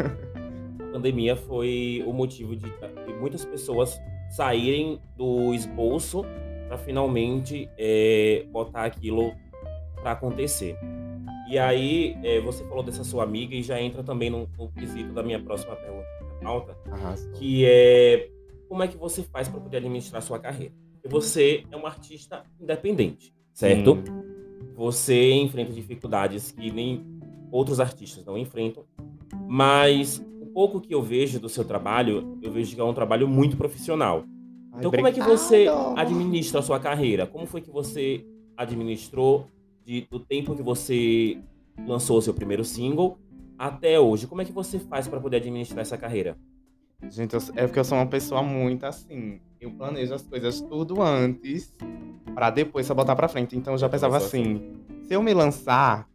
A 0.80 0.94
pandemia 0.94 1.36
foi 1.36 2.04
o 2.08 2.12
motivo 2.12 2.56
de, 2.56 2.66
de 2.66 3.14
muitas 3.20 3.46
pessoas 3.46 4.02
saírem 4.32 5.00
do 5.16 5.54
esboço 5.54 6.26
para 6.68 6.80
finalmente 6.80 7.70
é, 7.78 8.48
botar 8.52 8.86
aquilo 8.86 9.32
para 10.04 10.12
acontecer. 10.12 10.78
E 11.50 11.58
aí, 11.58 12.18
é, 12.24 12.40
você 12.42 12.64
falou 12.66 12.84
dessa 12.84 13.04
sua 13.04 13.24
amiga 13.24 13.56
e 13.56 13.64
já 13.64 13.82
entra 13.82 14.04
também 14.04 14.30
no, 14.30 14.48
no 14.58 14.70
quesito 14.70 15.14
da 15.14 15.24
minha 15.24 15.42
próxima 15.42 15.76
pergunta 15.76 16.08
Arrasou. 16.92 17.32
que 17.32 17.66
é 17.66 18.30
como 18.68 18.84
é 18.84 18.88
que 18.88 18.98
você 18.98 19.24
faz 19.24 19.48
para 19.48 19.62
poder 19.62 19.78
administrar 19.78 20.22
sua 20.22 20.40
carreira? 20.40 20.74
Porque 20.94 21.08
você 21.08 21.64
é 21.72 21.78
um 21.78 21.86
artista 21.86 22.44
independente, 22.60 23.34
certo? 23.54 23.96
Sim. 23.96 24.24
Você 24.76 25.32
enfrenta 25.32 25.72
dificuldades 25.72 26.52
que 26.52 26.72
nem 26.72 27.06
outros 27.52 27.80
artistas 27.80 28.26
não 28.26 28.38
enfrentam, 28.38 28.84
mas 29.48 30.26
o 30.42 30.48
pouco 30.48 30.82
que 30.82 30.94
eu 30.94 31.02
vejo 31.02 31.40
do 31.40 31.48
seu 31.48 31.64
trabalho, 31.64 32.40
eu 32.42 32.52
vejo 32.52 32.74
que 32.74 32.82
é 32.82 32.84
um 32.84 32.94
trabalho 32.94 33.28
muito 33.28 33.56
profissional. 33.56 34.24
Ai, 34.72 34.80
Então, 34.80 34.92
como 34.92 35.08
é 35.08 35.12
que 35.12 35.22
você 35.22 35.68
administra 35.96 36.60
a 36.60 36.64
sua 36.64 36.80
carreira? 36.80 37.28
Como 37.28 37.46
foi 37.46 37.62
que 37.62 37.70
você 37.70 38.26
administrou 38.58 39.46
de- 39.86 40.08
do 40.10 40.20
tempo 40.20 40.56
que 40.56 40.62
você 40.64 41.38
lançou 41.88 42.18
o 42.18 42.22
seu 42.22 42.34
primeiro 42.34 42.64
single 42.64 43.18
até 43.58 44.00
hoje? 44.00 44.28
Como 44.28 44.42
é 44.42 44.46
que 44.46 44.52
você 44.52 44.80
faz 44.80 45.08
para 45.08 45.20
poder 45.20 45.38
administrar 45.38 45.82
essa 45.82 45.98
carreira? 45.98 46.38
Gente, 47.10 47.34
eu- 47.34 47.42
é 47.56 47.66
porque 47.68 47.80
eu 47.80 47.84
sou 47.84 47.98
uma 47.98 48.08
pessoa 48.08 48.42
muito 48.42 48.86
assim. 48.86 49.40
Eu 49.60 49.72
planejo 49.72 50.14
as 50.14 50.22
coisas 50.22 50.62
tudo 50.62 51.02
antes 51.02 51.74
pra 52.34 52.50
depois 52.50 52.86
só 52.86 52.94
botar 52.94 53.16
pra 53.16 53.28
frente. 53.28 53.58
Então 53.58 53.74
eu 53.74 53.78
já 53.78 53.90
pensava 53.90 54.18
Começou 54.18 54.28
assim: 54.40 54.62
se 55.04 55.14
eu 55.14 55.22
me 55.22 55.34
lançar, 55.34 56.08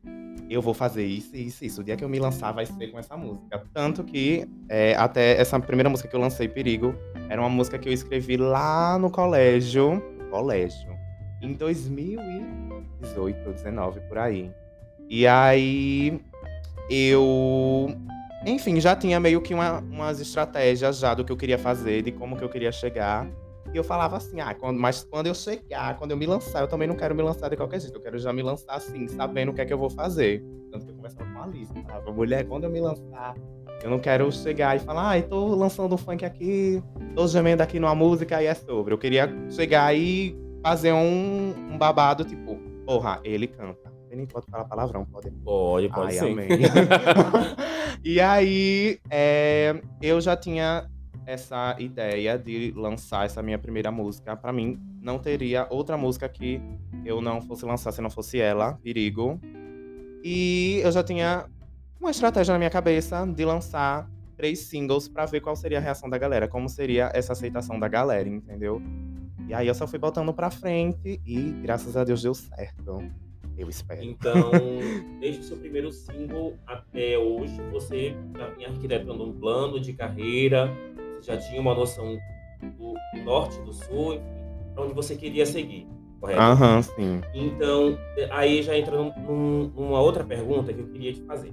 eu 0.48 0.62
vou 0.62 0.72
fazer 0.72 1.04
isso, 1.04 1.36
isso, 1.36 1.64
isso. 1.64 1.80
O 1.82 1.84
dia 1.84 1.94
que 1.96 2.02
eu 2.04 2.08
me 2.08 2.18
lançar 2.18 2.52
vai 2.52 2.64
ser 2.64 2.88
com 2.88 2.98
essa 2.98 3.16
música. 3.16 3.62
Tanto 3.74 4.02
que 4.02 4.46
é, 4.68 4.94
até 4.96 5.38
essa 5.38 5.60
primeira 5.60 5.90
música 5.90 6.08
que 6.08 6.16
eu 6.16 6.20
lancei, 6.20 6.48
Perigo, 6.48 6.94
era 7.28 7.40
uma 7.40 7.50
música 7.50 7.78
que 7.78 7.88
eu 7.88 7.92
escrevi 7.92 8.36
lá 8.38 8.98
no 8.98 9.10
colégio. 9.10 10.02
Colégio. 10.30 10.88
Em 11.42 11.54
2018 13.00 13.46
ou 13.46 13.52
19, 13.54 14.00
por 14.00 14.18
aí. 14.18 14.50
E 15.08 15.26
aí 15.26 16.20
eu 16.90 17.88
enfim, 18.46 18.80
já 18.80 18.94
tinha 18.94 19.18
meio 19.18 19.40
que 19.40 19.52
uma- 19.52 19.80
umas 19.80 20.20
estratégias 20.20 20.98
já 20.98 21.12
do 21.12 21.24
que 21.24 21.32
eu 21.32 21.36
queria 21.36 21.58
fazer, 21.58 22.02
de 22.02 22.12
como 22.12 22.36
que 22.36 22.44
eu 22.44 22.48
queria 22.48 22.70
chegar. 22.70 23.28
E 23.74 23.76
eu 23.76 23.82
falava 23.84 24.16
assim, 24.16 24.40
ah, 24.40 24.54
quando- 24.54 24.78
mas 24.78 25.02
quando 25.04 25.26
eu 25.26 25.34
chegar, 25.34 25.98
quando 25.98 26.12
eu 26.12 26.16
me 26.16 26.24
lançar, 26.24 26.60
eu 26.60 26.68
também 26.68 26.86
não 26.88 26.94
quero 26.94 27.14
me 27.14 27.22
lançar 27.22 27.50
de 27.50 27.56
qualquer 27.56 27.80
jeito. 27.80 27.96
Eu 27.96 28.00
quero 28.00 28.18
já 28.18 28.32
me 28.32 28.40
lançar 28.42 28.74
assim, 28.76 29.08
sabendo 29.08 29.50
o 29.50 29.54
que 29.54 29.60
é 29.60 29.66
que 29.66 29.72
eu 29.72 29.76
vou 29.78 29.90
fazer. 29.90 30.42
Tanto 30.70 30.86
que 30.86 30.92
eu 30.92 30.96
conversava 30.96 31.30
com 31.30 31.38
a 31.38 31.44
Alice, 31.44 31.72
falava, 31.86 32.12
mulher, 32.12 32.46
quando 32.46 32.64
eu 32.64 32.70
me 32.70 32.80
lançar, 32.80 33.34
eu 33.82 33.90
não 33.90 33.98
quero 33.98 34.30
chegar 34.32 34.76
e 34.76 34.78
falar, 34.78 35.08
ai, 35.08 35.22
tô 35.22 35.54
lançando 35.54 35.94
um 35.94 35.98
funk 35.98 36.24
aqui, 36.24 36.82
tô 37.14 37.26
gemendo 37.26 37.62
aqui 37.62 37.78
numa 37.80 37.94
música 37.94 38.40
e 38.42 38.46
é 38.46 38.54
sobre. 38.54 38.94
Eu 38.94 38.98
queria 38.98 39.28
chegar 39.50 39.94
e 39.94 40.34
fazer 40.62 40.92
um, 40.92 41.54
um 41.72 41.76
babado, 41.76 42.24
tipo, 42.24 42.58
porra, 42.88 43.20
ele 43.22 43.46
canta. 43.46 43.92
Ele 44.06 44.16
nem 44.16 44.26
pode 44.26 44.46
falar 44.46 44.64
palavrão, 44.64 45.04
pode 45.04 45.30
Pode, 45.30 45.88
pode 45.90 46.06
Ai, 46.06 46.12
ser. 46.12 46.32
amém. 46.32 46.48
e 48.02 48.18
aí, 48.18 48.98
é, 49.10 49.78
eu 50.00 50.18
já 50.22 50.34
tinha 50.34 50.88
essa 51.26 51.76
ideia 51.78 52.38
de 52.38 52.72
lançar 52.74 53.26
essa 53.26 53.42
minha 53.42 53.58
primeira 53.58 53.90
música. 53.90 54.34
Pra 54.34 54.50
mim, 54.50 54.80
não 55.02 55.18
teria 55.18 55.66
outra 55.68 55.98
música 55.98 56.26
que 56.30 56.62
eu 57.04 57.20
não 57.20 57.42
fosse 57.42 57.66
lançar 57.66 57.92
se 57.92 58.00
não 58.00 58.08
fosse 58.08 58.40
ela, 58.40 58.78
Perigo. 58.82 59.38
E 60.24 60.80
eu 60.82 60.90
já 60.90 61.04
tinha 61.04 61.44
uma 62.00 62.10
estratégia 62.10 62.52
na 62.52 62.58
minha 62.58 62.70
cabeça 62.70 63.26
de 63.26 63.44
lançar 63.44 64.08
três 64.34 64.60
singles 64.60 65.08
pra 65.08 65.26
ver 65.26 65.40
qual 65.42 65.54
seria 65.54 65.76
a 65.76 65.80
reação 65.80 66.08
da 66.08 66.16
galera, 66.16 66.48
como 66.48 66.70
seria 66.70 67.10
essa 67.12 67.34
aceitação 67.34 67.78
da 67.78 67.88
galera, 67.88 68.26
entendeu? 68.26 68.80
E 69.48 69.54
aí 69.54 69.66
eu 69.66 69.74
só 69.74 69.86
fui 69.86 69.98
botando 69.98 70.32
pra 70.32 70.50
frente 70.50 71.20
e 71.26 71.40
graças 71.62 71.96
a 71.96 72.04
Deus 72.04 72.22
deu 72.22 72.34
certo. 72.34 73.02
Eu 73.56 73.68
espero. 73.68 74.02
Então, 74.04 74.52
desde 75.20 75.40
o 75.40 75.44
seu 75.44 75.56
primeiro 75.56 75.90
single 75.90 76.54
até 76.66 77.18
hoje, 77.18 77.58
você 77.72 78.14
já 78.36 78.48
vinha 78.50 78.68
arquitetando 78.68 79.24
um 79.24 79.32
plano 79.32 79.80
de 79.80 79.92
carreira, 79.94 80.70
você 81.18 81.32
já 81.32 81.38
tinha 81.38 81.60
uma 81.60 81.74
noção 81.74 82.16
do, 82.62 82.94
do 83.14 83.24
norte, 83.24 83.58
do 83.62 83.72
sul, 83.72 84.20
para 84.74 84.84
onde 84.84 84.94
você 84.94 85.16
queria 85.16 85.44
seguir, 85.46 85.88
correto? 86.20 86.40
Aham, 86.40 86.82
sim. 86.82 87.20
Então, 87.34 87.98
aí 88.30 88.62
já 88.62 88.76
entra 88.78 88.96
num- 88.96 89.12
num- 89.16 89.72
numa 89.74 90.00
outra 90.00 90.22
pergunta 90.22 90.72
que 90.72 90.80
eu 90.80 90.86
queria 90.86 91.12
te 91.12 91.22
fazer. 91.22 91.52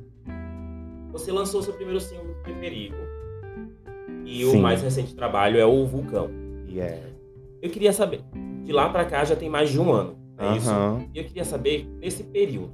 Você 1.11 1.31
lançou 1.31 1.63
seu 1.63 1.73
primeiro 1.73 1.99
single, 2.01 2.35
Perigo, 2.43 2.95
e 4.25 4.43
Sim. 4.45 4.57
o 4.57 4.61
mais 4.61 4.81
recente 4.81 5.15
trabalho 5.15 5.57
é 5.57 5.65
o 5.65 5.85
Vulcão. 5.85 6.29
É. 6.77 7.14
Eu 7.65 7.71
queria 7.71 7.91
saber, 7.91 8.21
de 8.63 8.71
lá 8.71 8.87
para 8.89 9.03
cá 9.05 9.25
já 9.25 9.35
tem 9.35 9.49
mais 9.49 9.71
de 9.71 9.79
um 9.79 9.91
ano, 9.91 10.15
é 10.37 10.55
isso? 10.55 10.69
Aham. 10.69 11.03
E 11.11 11.17
eu 11.17 11.23
queria 11.23 11.43
saber, 11.43 11.89
nesse 11.99 12.23
período, 12.23 12.71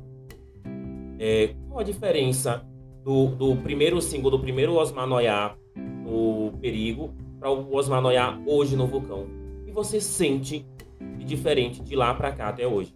é, 1.17 1.55
qual 1.69 1.79
a 1.79 1.83
diferença 1.83 2.61
do, 3.01 3.27
do 3.27 3.55
primeiro 3.55 4.01
single, 4.01 4.29
do 4.29 4.39
primeiro 4.39 4.73
Osmar 4.73 5.07
Noyá 5.07 5.55
no 5.77 6.51
Perigo, 6.59 7.13
para 7.39 7.49
o 7.49 7.73
Osmar 7.73 8.01
Noyá 8.01 8.37
hoje 8.45 8.75
no 8.75 8.85
Vulcão? 8.85 9.27
O 9.61 9.65
que 9.65 9.71
você 9.71 10.01
sente 10.01 10.65
de 11.17 11.23
diferente 11.23 11.81
de 11.81 11.95
lá 11.95 12.13
para 12.13 12.33
cá 12.33 12.49
até 12.49 12.67
hoje? 12.67 12.93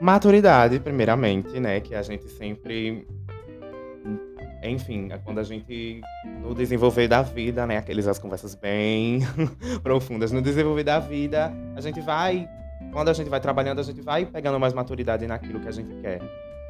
Maturidade, 0.00 0.78
primeiramente, 0.78 1.58
né? 1.58 1.80
Que 1.80 1.92
a 1.92 2.02
gente 2.02 2.28
sempre. 2.28 3.04
Enfim, 4.62 5.08
é 5.10 5.18
quando 5.18 5.38
a 5.38 5.42
gente, 5.42 6.00
no 6.42 6.54
desenvolver 6.54 7.08
da 7.08 7.22
vida, 7.22 7.66
né? 7.66 7.78
Aqueles 7.78 8.06
as 8.06 8.18
conversas 8.18 8.54
bem 8.54 9.20
profundas. 9.82 10.30
No 10.32 10.42
desenvolver 10.42 10.84
da 10.84 10.98
vida, 10.98 11.52
a 11.74 11.80
gente 11.80 12.00
vai. 12.00 12.48
Quando 12.92 13.08
a 13.08 13.12
gente 13.12 13.28
vai 13.30 13.40
trabalhando, 13.40 13.78
a 13.80 13.82
gente 13.82 14.00
vai 14.02 14.26
pegando 14.26 14.58
mais 14.60 14.74
maturidade 14.74 15.26
naquilo 15.26 15.60
que 15.60 15.68
a 15.68 15.72
gente 15.72 15.94
quer. 16.02 16.20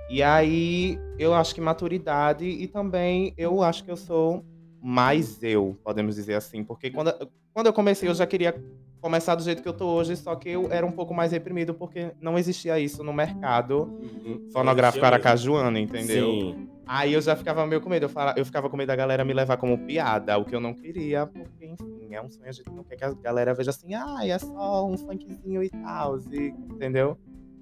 E 0.08 0.22
aí, 0.22 0.98
eu 1.18 1.32
acho 1.34 1.54
que 1.54 1.60
maturidade 1.60 2.44
e 2.44 2.66
também 2.66 3.32
eu 3.36 3.62
acho 3.62 3.84
que 3.84 3.90
eu 3.90 3.96
sou 3.96 4.44
mais 4.82 5.42
eu, 5.42 5.76
podemos 5.84 6.14
dizer 6.16 6.34
assim. 6.34 6.62
Porque 6.64 6.90
quando, 6.90 7.12
quando 7.52 7.66
eu 7.66 7.72
comecei, 7.72 8.08
eu 8.08 8.14
já 8.14 8.26
queria 8.26 8.54
começar 9.00 9.34
do 9.34 9.42
jeito 9.42 9.62
que 9.62 9.68
eu 9.68 9.72
tô 9.72 9.86
hoje, 9.86 10.14
só 10.16 10.34
que 10.36 10.48
eu 10.50 10.70
era 10.70 10.84
um 10.84 10.92
pouco 10.92 11.14
mais 11.14 11.32
reprimido 11.32 11.72
porque 11.72 12.10
não 12.20 12.38
existia 12.38 12.78
isso 12.78 13.02
no 13.02 13.12
mercado 13.12 13.84
Uhum. 13.84 14.48
fonográfico 14.52 15.04
aracajuano, 15.04 15.78
entendeu? 15.78 16.26
Sim. 16.30 16.68
Aí 16.92 17.12
eu 17.12 17.22
já 17.22 17.36
ficava 17.36 17.64
meio 17.68 17.80
com 17.80 17.88
medo, 17.88 18.06
eu, 18.06 18.08
falava, 18.08 18.36
eu 18.36 18.44
ficava 18.44 18.68
com 18.68 18.76
medo 18.76 18.88
da 18.88 18.96
galera 18.96 19.24
me 19.24 19.32
levar 19.32 19.56
como 19.56 19.78
piada, 19.78 20.36
o 20.36 20.44
que 20.44 20.56
eu 20.56 20.60
não 20.60 20.74
queria, 20.74 21.24
porque, 21.24 21.64
enfim, 21.64 22.12
é 22.12 22.20
um 22.20 22.28
sonho, 22.28 22.48
a 22.48 22.50
gente 22.50 22.68
não 22.68 22.82
quer 22.82 22.96
que 22.96 23.04
a 23.04 23.12
galera 23.12 23.54
veja 23.54 23.70
assim, 23.70 23.94
ah, 23.94 24.26
é 24.26 24.36
só 24.36 24.84
um 24.84 24.98
funkzinho 24.98 25.62
e 25.62 25.70
tal, 25.70 26.18
entendeu? 26.18 27.16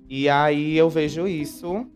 E 0.08 0.30
aí 0.30 0.78
eu 0.78 0.88
vejo 0.88 1.28
isso, 1.28 1.86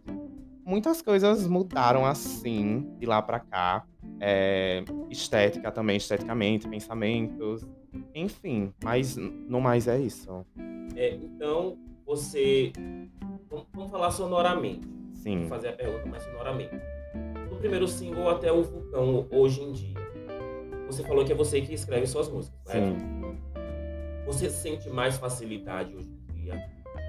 muitas 0.63 1.01
coisas 1.01 1.47
mudaram 1.47 2.05
assim, 2.05 2.87
de 2.99 3.07
lá 3.07 3.23
pra 3.23 3.41
cá, 3.41 3.87
é, 4.21 4.85
estética 5.09 5.73
também, 5.73 5.97
esteticamente, 5.97 6.69
pensamentos, 6.69 7.67
enfim, 8.15 8.75
mas 8.85 9.17
no 9.17 9.59
mais 9.59 9.89
é 9.89 9.99
isso, 9.99 10.45
É, 10.95 11.15
então, 11.15 11.79
você. 12.05 12.75
Vamos, 13.49 13.67
vamos 13.73 13.91
falar 13.91 14.11
sonoramente. 14.11 14.87
sim. 15.15 15.41
Vou 15.41 15.49
fazer 15.49 15.69
a 15.69 15.73
pergunta 15.73 16.05
mais 16.05 16.23
sonoramente. 16.25 16.92
Primeiro 17.63 17.87
single 17.87 18.29
até 18.29 18.53
o 18.53 18.61
Vulcão, 18.65 19.25
hoje 19.31 19.63
em 19.63 19.71
dia, 19.71 19.95
você 20.89 21.05
falou 21.05 21.25
que 21.25 21.31
é 21.31 21.35
você 21.35 21.61
que 21.61 21.73
escreve 21.73 22.09
suas 22.09 22.29
músicas, 22.29 22.59
né? 22.67 22.75
Sim. 22.75 23.39
Você 24.27 24.51
sente 24.51 24.91
mais 24.91 25.17
facilidade 25.17 25.95
hoje 25.95 26.09
em 26.11 26.43
dia? 26.43 26.61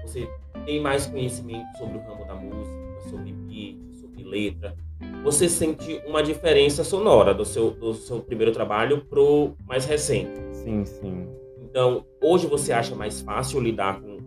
Você 0.06 0.28
tem 0.64 0.80
mais 0.80 1.06
conhecimento 1.06 1.66
sobre 1.76 1.98
o 1.98 2.00
ramo 2.02 2.24
da 2.24 2.36
música, 2.36 3.10
sobre 3.10 3.32
beat, 3.32 3.96
sobre 3.96 4.22
letra? 4.22 4.76
Você 5.24 5.48
sente 5.48 6.00
uma 6.06 6.22
diferença 6.22 6.84
sonora 6.84 7.34
do 7.34 7.44
seu, 7.44 7.72
do 7.72 7.92
seu 7.92 8.20
primeiro 8.20 8.52
trabalho 8.52 9.04
pro 9.06 9.56
mais 9.66 9.84
recente? 9.86 10.40
Sim, 10.52 10.84
sim. 10.84 11.26
Então, 11.60 12.06
hoje 12.22 12.46
você 12.46 12.72
acha 12.72 12.94
mais 12.94 13.20
fácil 13.20 13.58
lidar 13.58 14.00
com, 14.00 14.18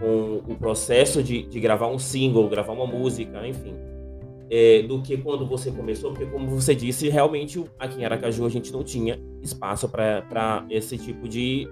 com 0.00 0.42
o 0.50 0.56
processo 0.56 1.22
de, 1.22 1.42
de 1.42 1.60
gravar 1.60 1.88
um 1.88 1.98
single, 1.98 2.48
gravar 2.48 2.72
uma 2.72 2.86
música, 2.86 3.46
enfim, 3.46 3.74
é, 4.50 4.82
do 4.82 5.02
que 5.02 5.16
quando 5.16 5.46
você 5.46 5.70
começou? 5.70 6.10
Porque, 6.10 6.26
como 6.26 6.48
você 6.48 6.74
disse, 6.74 7.08
realmente 7.08 7.64
aqui 7.78 8.00
em 8.00 8.04
Aracaju 8.04 8.46
a 8.46 8.48
gente 8.48 8.72
não 8.72 8.82
tinha 8.82 9.18
espaço 9.42 9.88
para 9.88 10.66
esse 10.70 10.98
tipo 10.98 11.28
de 11.28 11.68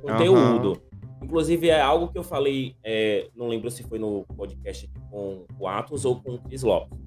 conteúdo. 0.00 0.80
Inclusive, 1.22 1.68
é 1.70 1.80
algo 1.80 2.08
que 2.08 2.18
eu 2.18 2.22
falei, 2.22 2.76
é, 2.84 3.28
não 3.34 3.48
lembro 3.48 3.70
se 3.70 3.82
foi 3.82 3.98
no 3.98 4.24
podcast 4.36 4.90
com 5.10 5.44
o 5.58 5.66
Atos 5.66 6.04
ou 6.04 6.20
com 6.20 6.34
o 6.34 6.38
Cris 6.38 6.62
Lopes. 6.62 6.98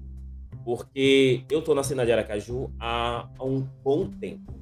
Porque 0.64 1.44
eu 1.50 1.62
tô 1.62 1.74
na 1.74 1.82
cena 1.82 2.04
de 2.04 2.12
Aracaju 2.12 2.70
há, 2.78 3.28
há 3.38 3.44
um 3.44 3.60
bom 3.82 4.08
tempo. 4.08 4.52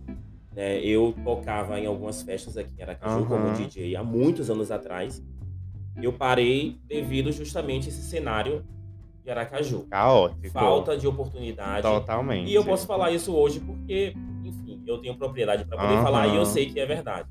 né? 0.54 0.78
Eu 0.80 1.14
tocava 1.24 1.80
em 1.80 1.86
algumas 1.86 2.22
festas 2.22 2.56
aqui 2.56 2.70
em 2.78 2.82
Aracaju 2.82 3.26
como 3.26 3.46
Aham. 3.46 3.54
DJ 3.54 3.96
há 3.96 4.04
muitos 4.04 4.50
anos 4.50 4.70
atrás. 4.70 5.24
Eu 6.00 6.12
parei 6.12 6.78
devido 6.86 7.32
justamente 7.32 7.86
a 7.86 7.88
esse 7.88 8.02
cenário 8.02 8.62
de 9.26 9.30
Aracaju. 9.32 9.80
Caótico. 9.90 10.48
Falta 10.50 10.96
de 10.96 11.06
oportunidade. 11.06 11.82
Totalmente. 11.82 12.48
E 12.48 12.54
eu 12.54 12.64
posso 12.64 12.86
falar 12.86 13.10
isso 13.10 13.34
hoje 13.34 13.58
porque, 13.58 14.14
enfim, 14.44 14.80
eu 14.86 14.98
tenho 14.98 15.16
propriedade 15.16 15.64
para 15.64 15.76
poder 15.76 15.94
Aham. 15.94 16.02
falar 16.04 16.28
e 16.28 16.36
eu 16.36 16.46
sei 16.46 16.66
que 16.70 16.78
é 16.78 16.86
verdade. 16.86 17.28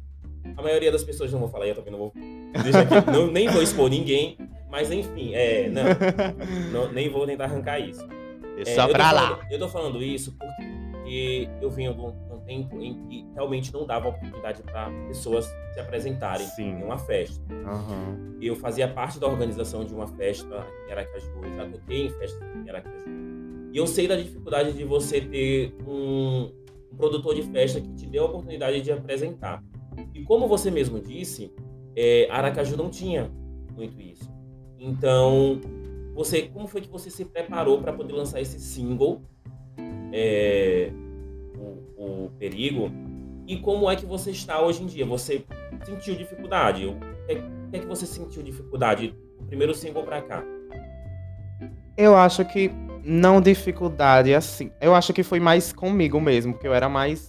A 0.57 0.61
maioria 0.61 0.91
das 0.91 1.03
pessoas 1.05 1.31
não 1.31 1.39
vão 1.39 1.47
falar, 1.49 1.67
eu 1.67 1.73
também 1.75 1.91
não 1.91 1.97
vou. 1.99 2.13
Não, 3.11 3.27
nem 3.27 3.47
vou 3.49 3.61
expor 3.61 3.89
ninguém, 3.89 4.37
mas 4.69 4.89
enfim, 4.91 5.33
é, 5.33 5.69
não, 5.69 5.83
não, 6.71 6.91
nem 6.91 7.09
vou 7.09 7.25
tentar 7.25 7.45
arrancar 7.45 7.79
isso. 7.79 8.05
É, 8.57 8.63
Deixa 8.63 8.81
eu 8.81 8.87
tô 8.87 8.93
pra 8.93 9.11
lá. 9.11 9.21
falando- 9.29 9.51
eu 9.51 9.59
tô 9.59 9.67
falando 9.69 10.01
isso 10.03 10.33
porque 10.37 10.63
eu 11.62 11.69
venho 11.69 11.93
de 11.93 12.01
um, 12.01 12.39
tempo 12.45 12.81
em 12.81 12.93
que 13.07 13.25
realmente 13.34 13.74
não 13.74 13.86
dava 13.86 14.10
oportunidade 14.10 14.62
para 14.63 14.89
pessoas 15.07 15.45
se 15.74 15.79
apresentarem 15.79 16.45
Sim. 16.48 16.79
em 16.79 16.84
uma 16.84 16.98
festa. 16.98 17.43
Aham. 17.65 18.36
Eu 18.41 18.55
fazia 18.55 18.88
parte 18.88 19.19
da 19.19 19.27
organização 19.27 19.84
de 19.84 19.93
uma 19.93 20.07
festa 20.07 20.65
em 20.88 20.91
Aracaju, 20.91 21.31
eu 21.43 21.53
já 21.53 21.69
toquei 21.69 22.05
em 22.05 22.10
festas 22.10 22.41
aqui 22.41 22.57
em 22.60 22.69
Aracaju. 22.69 23.05
E 23.74 23.77
eu 23.77 23.88
sei 23.88 24.07
da 24.07 24.15
dificuldade 24.15 24.74
de 24.74 24.84
você 24.84 25.22
ter 25.22 25.75
um, 25.88 26.51
um 26.91 26.95
produtor 26.95 27.36
de 27.36 27.43
festa 27.43 27.81
que 27.81 27.93
te 27.93 28.05
dê 28.05 28.17
a 28.17 28.24
oportunidade 28.24 28.81
de 28.81 28.91
apresentar. 28.91 29.63
E 30.13 30.24
como 30.24 30.48
você 30.48 30.72
mesmo 30.72 31.00
disse, 31.00 31.51
é, 31.95 32.27
Aracaju 32.29 32.77
não 32.77 32.89
tinha 32.89 33.31
muito 33.75 34.00
isso. 34.01 34.31
Então, 34.79 35.60
você, 36.13 36.43
como 36.43 36.67
foi 36.67 36.81
que 36.81 36.89
você 36.89 37.10
se 37.10 37.25
preparou 37.25 37.81
para 37.81 37.91
poder 37.91 38.13
lançar 38.13 38.39
esse 38.39 38.60
single, 38.60 39.22
é, 40.13 40.91
o, 41.98 42.25
o 42.25 42.31
Perigo? 42.38 42.91
E 43.48 43.57
como 43.57 43.89
é 43.89 43.95
que 43.95 44.05
você 44.05 44.31
está 44.31 44.62
hoje 44.62 44.84
em 44.84 44.86
dia? 44.88 45.05
Você 45.05 45.43
sentiu 45.86 46.15
dificuldade? 46.15 46.86
O 46.86 46.95
que, 47.27 47.34
é- 47.34 47.77
é 47.77 47.79
que 47.79 47.86
você 47.86 48.05
sentiu 48.05 48.41
dificuldade 48.41 49.15
do 49.39 49.45
primeiro 49.45 49.74
single 49.74 50.03
para 50.03 50.22
cá? 50.22 50.43
Eu 51.98 52.15
acho 52.15 52.43
que 52.45 52.72
não 53.03 53.39
dificuldade 53.39 54.34
assim. 54.34 54.72
Eu 54.81 54.95
acho 54.95 55.13
que 55.13 55.24
foi 55.24 55.39
mais 55.39 55.72
comigo 55.72 56.19
mesmo, 56.19 56.53
porque 56.53 56.67
eu 56.67 56.74
era 56.74 56.89
mais 56.89 57.27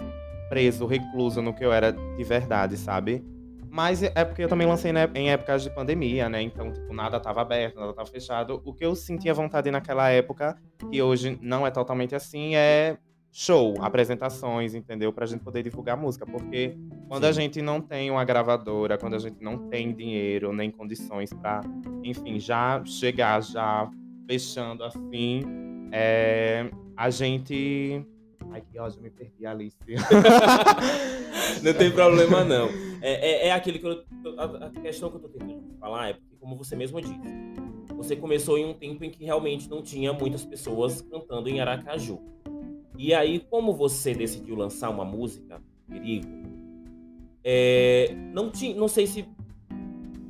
preso, 0.48 0.86
recluso 0.86 1.42
no 1.42 1.52
que 1.54 1.64
eu 1.64 1.72
era 1.72 1.92
de 1.92 2.24
verdade, 2.24 2.76
sabe? 2.76 3.24
Mas 3.68 4.02
é 4.02 4.24
porque 4.24 4.42
eu 4.42 4.48
também 4.48 4.66
lancei 4.66 4.90
né, 4.90 5.06
em 5.14 5.30
épocas 5.30 5.62
de 5.62 5.68
pandemia, 5.68 6.30
né? 6.30 6.40
Então, 6.40 6.72
tipo, 6.72 6.94
nada 6.94 7.20
tava 7.20 7.42
aberto, 7.42 7.78
nada 7.78 7.92
tava 7.92 8.08
fechado. 8.08 8.62
O 8.64 8.72
que 8.72 8.86
eu 8.86 8.96
sentia 8.96 9.34
vontade 9.34 9.70
naquela 9.70 10.08
época, 10.08 10.56
que 10.90 11.02
hoje 11.02 11.38
não 11.42 11.66
é 11.66 11.70
totalmente 11.70 12.14
assim, 12.14 12.54
é 12.56 12.96
show, 13.38 13.74
apresentações, 13.80 14.74
entendeu? 14.74 15.12
Pra 15.12 15.26
gente 15.26 15.40
poder 15.40 15.62
divulgar 15.62 15.94
música. 15.94 16.24
Porque 16.24 16.74
quando 17.06 17.24
a 17.24 17.32
Sim. 17.34 17.42
gente 17.42 17.60
não 17.60 17.82
tem 17.82 18.10
uma 18.10 18.24
gravadora, 18.24 18.96
quando 18.96 19.14
a 19.14 19.18
gente 19.18 19.36
não 19.42 19.68
tem 19.68 19.92
dinheiro 19.92 20.54
nem 20.54 20.70
condições 20.70 21.34
pra, 21.34 21.60
enfim, 22.02 22.40
já 22.40 22.82
chegar 22.86 23.42
já 23.42 23.90
fechando 24.26 24.82
assim, 24.84 25.42
é, 25.92 26.70
a 26.96 27.10
gente. 27.10 28.02
Ai, 28.50 28.62
que 28.62 28.78
ódio, 28.78 29.02
me 29.02 29.10
perdi, 29.10 29.44
Alice. 29.44 29.76
Não 31.62 31.72
tem 31.72 31.90
problema, 31.90 32.44
não. 32.44 32.68
É, 33.00 33.46
é, 33.46 33.48
é 33.48 33.52
aquele 33.52 33.78
que 33.78 33.86
eu, 33.86 34.04
a, 34.38 34.66
a 34.66 34.70
questão 34.70 35.10
que 35.10 35.16
eu 35.16 35.20
tô 35.20 35.28
tentando 35.28 35.62
falar 35.80 36.10
é 36.10 36.12
porque, 36.12 36.36
como 36.38 36.56
você 36.56 36.76
mesmo 36.76 37.00
disse, 37.00 37.20
você 37.96 38.14
começou 38.14 38.58
em 38.58 38.66
um 38.66 38.74
tempo 38.74 39.04
em 39.04 39.10
que 39.10 39.24
realmente 39.24 39.68
não 39.70 39.82
tinha 39.82 40.12
muitas 40.12 40.44
pessoas 40.44 41.00
cantando 41.00 41.48
em 41.48 41.60
Aracaju. 41.60 42.35
E 42.98 43.12
aí, 43.14 43.40
como 43.40 43.74
você 43.74 44.14
decidiu 44.14 44.56
lançar 44.56 44.90
uma 44.90 45.04
música, 45.04 45.60
Perigo, 45.88 46.26
é, 47.44 48.12
não, 48.32 48.50
tinha, 48.50 48.74
não 48.74 48.88
sei 48.88 49.06
se 49.06 49.24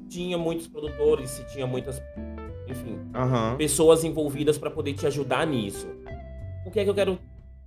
tinha 0.08 0.37
muitos 0.37 0.66
produtores, 0.66 1.30
se 1.30 1.44
tinha 1.46 1.66
muitas, 1.66 2.00
enfim, 2.68 2.99
Aham. 3.14 3.56
pessoas 3.56 4.04
envolvidas 4.04 4.58
para 4.58 4.70
poder 4.70 4.92
te 4.92 5.06
ajudar 5.06 5.46
nisso. 5.46 5.88
O 6.66 6.70
que 6.70 6.80
é 6.80 6.85
que 6.85 6.90
eu 6.90 6.94
quero 6.94 7.18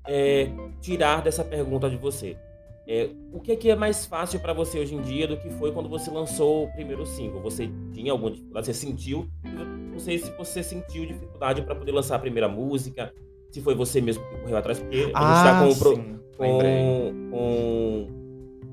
é, 0.06 0.50
tirar 0.82 1.24
dessa 1.24 1.44
pergunta 1.44 1.90
de 1.90 1.96
você? 1.96 2.38
É, 2.88 3.10
o 3.32 3.40
que 3.40 3.52
é 3.52 3.56
que 3.56 3.70
é 3.70 3.76
mais 3.76 4.06
fácil 4.06 4.40
para 4.40 4.52
você 4.52 4.80
hoje 4.80 4.96
em 4.96 5.02
dia 5.02 5.28
do 5.28 5.38
que 5.38 5.50
foi 5.52 5.72
quando 5.72 5.88
você 5.88 6.10
lançou 6.10 6.66
o 6.66 6.72
primeiro 6.74 7.06
single? 7.06 7.42
Você 7.42 7.70
tinha 7.94 8.12
alguma 8.12 8.32
dificuldade? 8.32 8.66
Você 8.66 8.74
sentiu? 8.74 9.30
Eu 9.46 9.66
Não 9.66 10.00
sei 10.00 10.18
se 10.18 10.32
você 10.32 10.64
sentiu 10.64 11.06
dificuldade 11.06 11.62
para 11.62 11.76
poder 11.76 11.92
lançar 11.92 12.16
a 12.16 12.20
primeira 12.20 12.48
música, 12.48 13.14
se 13.52 13.62
foi 13.62 13.76
você 13.76 14.00
mesmo 14.02 14.24
que 14.30 14.36
correu 14.38 14.58
atrás, 14.58 14.80
porque 14.80 14.96
a 14.96 15.00
gente 15.02 15.14
tá 15.14 15.60
com, 15.64 15.76
pro- 15.80 15.92
Ah, 15.92 15.96
sim, 15.96 16.20
lembrei. 16.40 16.82
com, 16.84 17.30
com 17.32 18.08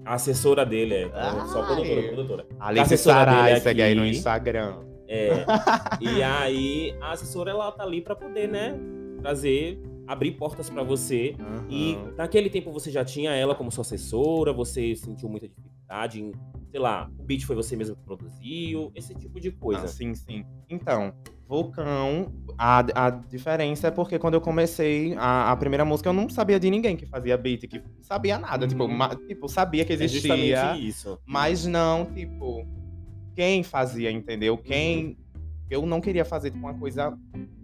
a 0.04 0.14
assessora 0.14 0.64
dele, 0.64 0.94
é, 0.94 1.10
só 1.46 1.60
Ai. 1.62 1.66
produtora, 1.66 2.02
produtora. 2.02 2.46
Alice 2.60 2.82
assessora 2.94 3.24
dele 3.24 3.36
Sarai, 3.36 3.60
segue 3.60 3.82
aí 3.82 3.94
no 3.94 4.02
aqui. 4.02 4.10
Instagram. 4.10 4.76
É. 5.08 5.30
e 6.00 6.22
aí 6.22 6.96
a 7.00 7.12
assessora 7.12 7.50
ela 7.50 7.70
tá 7.72 7.82
ali 7.84 8.00
para 8.00 8.14
poder, 8.14 8.48
né, 8.48 8.78
trazer, 9.20 9.80
abrir 10.06 10.32
portas 10.32 10.68
para 10.70 10.82
você. 10.82 11.34
E 11.68 11.94
Aham. 11.94 12.12
naquele 12.16 12.50
tempo 12.50 12.70
você 12.72 12.90
já 12.90 13.04
tinha 13.04 13.30
ela 13.32 13.54
como 13.54 13.70
sua 13.72 13.82
assessora, 13.82 14.52
você 14.52 14.94
sentiu 14.94 15.28
muita 15.28 15.48
dificuldade 15.48 16.22
em, 16.22 16.32
sei 16.70 16.78
lá, 16.80 17.10
o 17.18 17.22
beat 17.24 17.44
foi 17.44 17.56
você 17.56 17.74
mesmo 17.76 17.96
que 17.96 18.02
produziu, 18.02 18.92
esse 18.94 19.14
tipo 19.14 19.40
de 19.40 19.50
coisa. 19.50 19.84
Ah, 19.84 19.88
sim, 19.88 20.14
sim. 20.14 20.44
Então, 20.68 21.12
Vulcão, 21.48 22.32
a, 22.58 23.06
a 23.06 23.10
diferença 23.10 23.88
é 23.88 23.90
porque 23.90 24.18
quando 24.18 24.34
eu 24.34 24.40
comecei 24.40 25.14
a, 25.16 25.52
a 25.52 25.56
primeira 25.56 25.84
música, 25.84 26.08
eu 26.08 26.12
não 26.12 26.28
sabia 26.28 26.58
de 26.58 26.68
ninguém 26.70 26.96
que 26.96 27.06
fazia 27.06 27.36
beat, 27.36 27.68
que 27.68 27.80
sabia 28.02 28.38
nada. 28.38 28.66
Tipo, 28.66 28.84
Uhum. 28.84 28.96
ma- 28.96 29.14
tipo, 29.14 29.48
sabia 29.48 29.84
que 29.84 29.92
é 29.92 29.96
existia, 29.96 30.34
justamente 30.34 30.88
isso. 30.88 31.18
mas 31.24 31.64
não, 31.66 32.04
tipo, 32.06 32.66
quem 33.34 33.62
fazia, 33.62 34.10
entendeu? 34.10 34.54
Uhum. 34.54 34.62
Quem 34.62 35.16
Eu 35.68 35.84
não 35.84 36.00
queria 36.00 36.24
fazer 36.24 36.50
tipo, 36.50 36.64
uma 36.64 36.74
coisa 36.74 37.12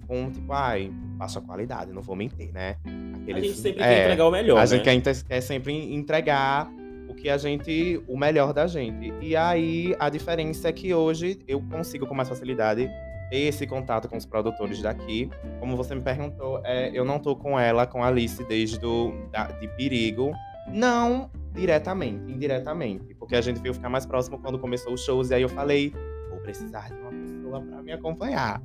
com, 0.08 0.28
tipo, 0.30 0.52
ai, 0.52 0.90
baixa 1.16 1.40
qualidade, 1.40 1.92
não 1.92 2.02
vou 2.02 2.16
mentir, 2.16 2.52
né? 2.52 2.76
Aqueles, 3.14 3.44
a 3.44 3.46
gente 3.46 3.58
sempre 3.58 3.82
é, 3.82 3.86
quer 3.86 4.00
entregar 4.04 4.26
o 4.26 4.30
melhor. 4.32 4.56
A 4.58 4.60
né? 4.62 4.66
gente 4.66 4.82
quer, 4.82 5.22
quer 5.24 5.40
sempre 5.40 5.94
entregar 5.94 6.68
o 7.08 7.14
que 7.14 7.28
a 7.30 7.38
gente. 7.38 8.02
o 8.08 8.18
melhor 8.18 8.52
da 8.52 8.66
gente. 8.66 9.12
E 9.20 9.36
aí 9.36 9.94
a 10.00 10.08
diferença 10.10 10.68
é 10.68 10.72
que 10.72 10.92
hoje 10.92 11.38
eu 11.46 11.60
consigo 11.62 12.04
com 12.06 12.14
mais 12.14 12.28
facilidade 12.28 12.90
ter 13.32 13.48
esse 13.48 13.66
contato 13.66 14.10
com 14.10 14.16
os 14.18 14.26
produtores 14.26 14.82
daqui. 14.82 15.30
Como 15.58 15.74
você 15.74 15.94
me 15.94 16.02
perguntou, 16.02 16.60
é, 16.66 16.90
eu 16.92 17.02
não 17.02 17.18
tô 17.18 17.34
com 17.34 17.58
ela, 17.58 17.86
com 17.86 18.04
a 18.04 18.08
Alice, 18.08 18.44
desde 18.44 18.78
do, 18.78 19.10
da, 19.30 19.46
de 19.46 19.66
Perigo. 19.68 20.32
Não 20.68 21.30
diretamente, 21.54 22.30
indiretamente. 22.30 23.14
Porque 23.14 23.34
a 23.34 23.40
gente 23.40 23.58
veio 23.58 23.72
ficar 23.72 23.88
mais 23.88 24.04
próximo 24.04 24.38
quando 24.38 24.58
começou 24.58 24.92
os 24.92 25.02
shows. 25.02 25.30
E 25.30 25.34
aí 25.34 25.40
eu 25.40 25.48
falei, 25.48 25.94
vou 26.28 26.40
precisar 26.40 26.90
de 26.90 27.00
uma 27.00 27.10
pessoa 27.10 27.62
para 27.62 27.82
me 27.82 27.92
acompanhar. 27.92 28.62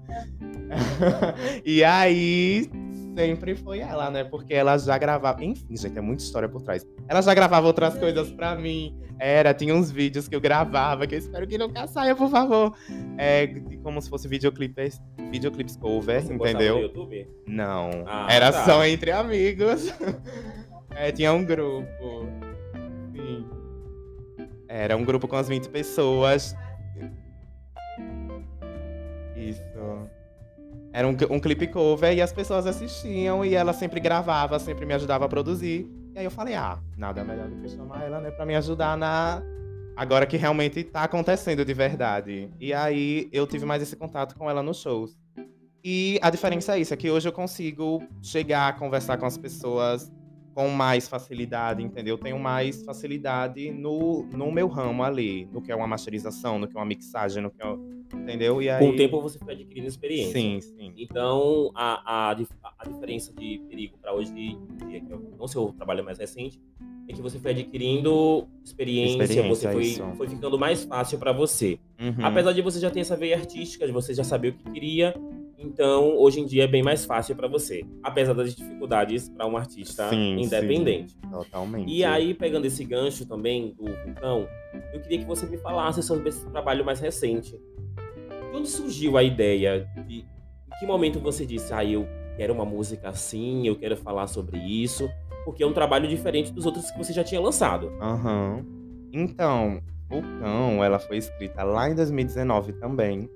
e 1.66 1.82
aí 1.82 2.70
sempre 3.18 3.56
foi 3.56 3.80
ela, 3.80 4.12
né? 4.12 4.24
Porque 4.24 4.54
ela 4.54 4.78
já 4.78 4.96
gravava. 4.96 5.44
Enfim, 5.44 5.76
gente, 5.76 5.98
é 5.98 6.02
muita 6.02 6.24
história 6.24 6.48
por 6.48 6.62
trás. 6.62 6.86
Ela 7.08 7.22
já 7.22 7.34
gravava 7.34 7.66
outras 7.66 7.98
coisas 7.98 8.32
pra 8.32 8.56
mim. 8.56 8.96
Era, 9.20 9.56
tinha 9.56 9.74
uns 9.74 9.90
vídeos 9.90 10.28
que 10.28 10.36
eu 10.36 10.40
gravava, 10.40 11.08
que 11.08 11.16
eu 11.16 11.20
espero 11.20 11.48
que 11.48 11.58
nunca 11.58 11.88
saia, 11.88 12.16
por 12.16 12.30
favor. 12.30 12.78
É, 13.18 13.48
como 13.82 14.00
se 14.00 14.08
fosse 14.08 14.28
videoclipes, 14.28 15.02
videoclips 15.32 15.76
cover, 15.76 16.22
Você 16.22 16.34
entendeu? 16.34 16.76
No 16.76 16.82
YouTube? 16.82 17.28
Não. 17.48 17.90
Ah, 18.06 18.28
era 18.30 18.52
tá. 18.52 18.64
só 18.64 18.86
entre 18.86 19.12
amigos. 19.12 19.92
é, 20.96 21.12
tinha 21.12 21.34
um 21.34 21.44
grupo. 21.44 22.28
Sim. 23.16 23.48
Era 24.68 24.96
um 24.96 25.04
grupo 25.04 25.28
com 25.28 25.38
as 25.38 25.48
20 25.48 25.70
pessoas. 25.70 26.56
Isso. 29.36 29.67
Era 30.92 31.08
um, 31.08 31.16
um 31.30 31.40
clipe 31.40 31.68
cover 31.68 32.16
e 32.16 32.22
as 32.22 32.34
pessoas 32.34 32.66
assistiam 32.66 33.44
e 33.46 33.54
ela 33.54 33.74
sempre 33.74 34.00
gravava, 34.00 34.58
sempre 34.60 34.86
me 34.86 34.94
ajudava 34.94 35.26
a 35.26 35.28
produzir. 35.30 35.90
E 36.16 36.20
aí 36.20 36.26
eu 36.26 36.32
falei, 36.32 36.56
ah, 36.56 36.80
nada 36.98 37.24
melhor 37.24 37.48
do 37.48 37.56
que 37.58 37.70
chamar 37.70 38.04
ela, 38.04 38.20
né, 38.20 38.32
pra 38.32 38.46
me 38.46 38.56
ajudar 38.56 38.98
na. 38.98 39.42
Agora 39.96 40.26
que 40.26 40.38
realmente 40.38 40.84
tá 40.84 41.04
acontecendo 41.04 41.66
de 41.66 41.74
verdade. 41.74 42.50
E 42.60 42.74
aí 42.74 43.28
eu 43.32 43.48
tive 43.48 43.66
mais 43.66 43.82
esse 43.82 43.96
contato 43.96 44.36
com 44.36 44.50
ela 44.50 44.62
nos 44.62 44.78
shows. 44.78 45.18
E 45.84 46.20
a 46.22 46.30
diferença 46.30 46.76
é 46.76 46.80
isso, 46.80 46.94
é 46.94 46.98
que 46.98 47.10
hoje 47.10 47.28
eu 47.28 47.32
consigo 47.32 48.04
chegar, 48.22 48.78
conversar 48.78 49.18
com 49.18 49.26
as 49.26 49.38
pessoas 49.38 50.12
com 50.58 50.70
mais 50.70 51.08
facilidade, 51.08 51.84
entendeu? 51.84 52.18
Tenho 52.18 52.40
mais 52.40 52.84
facilidade 52.84 53.72
no, 53.72 54.24
no 54.24 54.52
meu 54.52 54.68
ramo 54.68 55.04
ali, 55.04 55.48
no 55.54 55.62
que 55.62 55.72
é 55.72 55.76
uma 55.76 55.86
masterização, 55.86 56.58
no 56.58 56.68
que 56.68 56.76
é 56.76 56.80
uma 56.80 56.86
mixagem, 56.86 57.44
no 57.44 57.52
que 57.52 57.62
é, 57.62 57.78
entendeu? 58.14 58.62
E 58.62 58.70
aí... 58.70 58.80
Com 58.80 58.92
o 58.92 58.96
tempo 58.96 59.22
você 59.22 59.40
foi 59.40 59.54
adquirindo 59.54 59.88
experiência. 59.88 60.34
Sim, 60.34 60.62
sim. 60.62 60.94
Então, 60.98 61.72
a, 61.76 62.30
a, 62.30 62.32
a 62.32 62.88
diferença 62.88 63.34
de 63.34 63.62
perigo 63.70 63.98
para 64.02 64.14
hoje 64.14 64.32
em 64.32 64.88
dia, 64.88 65.02
que 65.02 65.12
é 65.12 65.18
o 65.40 65.48
seu 65.48 65.74
trabalho 65.74 66.04
mais 66.04 66.18
recente, 66.18 66.60
é 67.08 67.14
que 67.14 67.22
você 67.22 67.40
foi 67.40 67.52
adquirindo 67.52 68.48
experiência, 68.64 69.24
experiência 69.24 69.72
você 69.72 69.72
foi, 69.72 70.16
foi 70.16 70.28
ficando 70.28 70.60
mais 70.60 70.84
fácil 70.84 71.18
para 71.18 71.32
você. 71.32 71.80
Uhum. 72.00 72.26
Apesar 72.26 72.52
de 72.52 72.62
você 72.62 72.80
já 72.80 72.92
ter 72.92 73.00
essa 73.00 73.16
veia 73.16 73.38
artística, 73.38 73.86
de 73.86 73.94
você 73.94 74.14
já 74.14 74.24
saber 74.24 74.50
o 74.50 74.54
que 74.54 74.72
queria, 74.72 75.16
então, 75.58 76.16
hoje 76.16 76.40
em 76.40 76.46
dia 76.46 76.66
é 76.66 76.68
bem 76.68 76.84
mais 76.84 77.04
fácil 77.04 77.36
para 77.36 77.48
você, 77.48 77.84
apesar 78.04 78.34
das 78.34 78.56
dificuldades 78.56 79.28
para 79.28 79.48
um 79.48 79.58
artista 79.58 80.08
sim, 80.10 80.40
independente. 80.40 81.14
Sim, 81.14 81.30
totalmente. 81.32 81.92
E 81.92 82.06
aí, 82.06 82.36
pegando 82.36 82.66
esse 82.66 82.84
gancho 82.86 83.26
também 83.26 83.74
do 83.74 83.86
Vulcão, 84.06 84.48
eu 84.94 85.02
queria 85.02 85.18
que 85.18 85.26
você 85.26 85.48
me 85.48 85.58
falasse 85.58 86.04
sobre 86.04 86.30
esse 86.30 86.46
trabalho 86.52 86.86
mais 86.86 87.00
recente. 87.00 87.60
De 88.52 88.56
onde 88.56 88.68
surgiu 88.68 89.18
a 89.18 89.24
ideia? 89.24 89.90
De, 90.08 90.20
em 90.20 90.80
que 90.80 90.86
momento 90.86 91.20
você 91.20 91.44
disse, 91.44 91.74
ah, 91.74 91.84
eu 91.84 92.08
quero 92.38 92.54
uma 92.54 92.66
música 92.66 93.10
assim, 93.10 93.68
eu 93.68 93.76
quero 93.76 93.98
falar 93.98 94.28
sobre 94.28 94.60
isso? 94.60 95.10
Porque 95.44 95.64
é 95.64 95.68
um 95.68 95.74
trabalho 95.74 96.08
diferente 96.08 96.52
dos 96.52 96.68
outros 96.68 96.92
que 96.92 96.98
você 97.00 97.12
já 97.12 97.24
tinha 97.24 97.42
lançado. 97.42 97.92
Aham. 98.00 98.58
Uhum. 98.58 99.10
Então, 99.12 99.82
Vulcão, 100.08 100.84
ela 100.84 101.00
foi 101.00 101.18
escrita 101.18 101.64
lá 101.64 101.90
em 101.90 101.96
2019 101.96 102.74
também. 102.74 103.28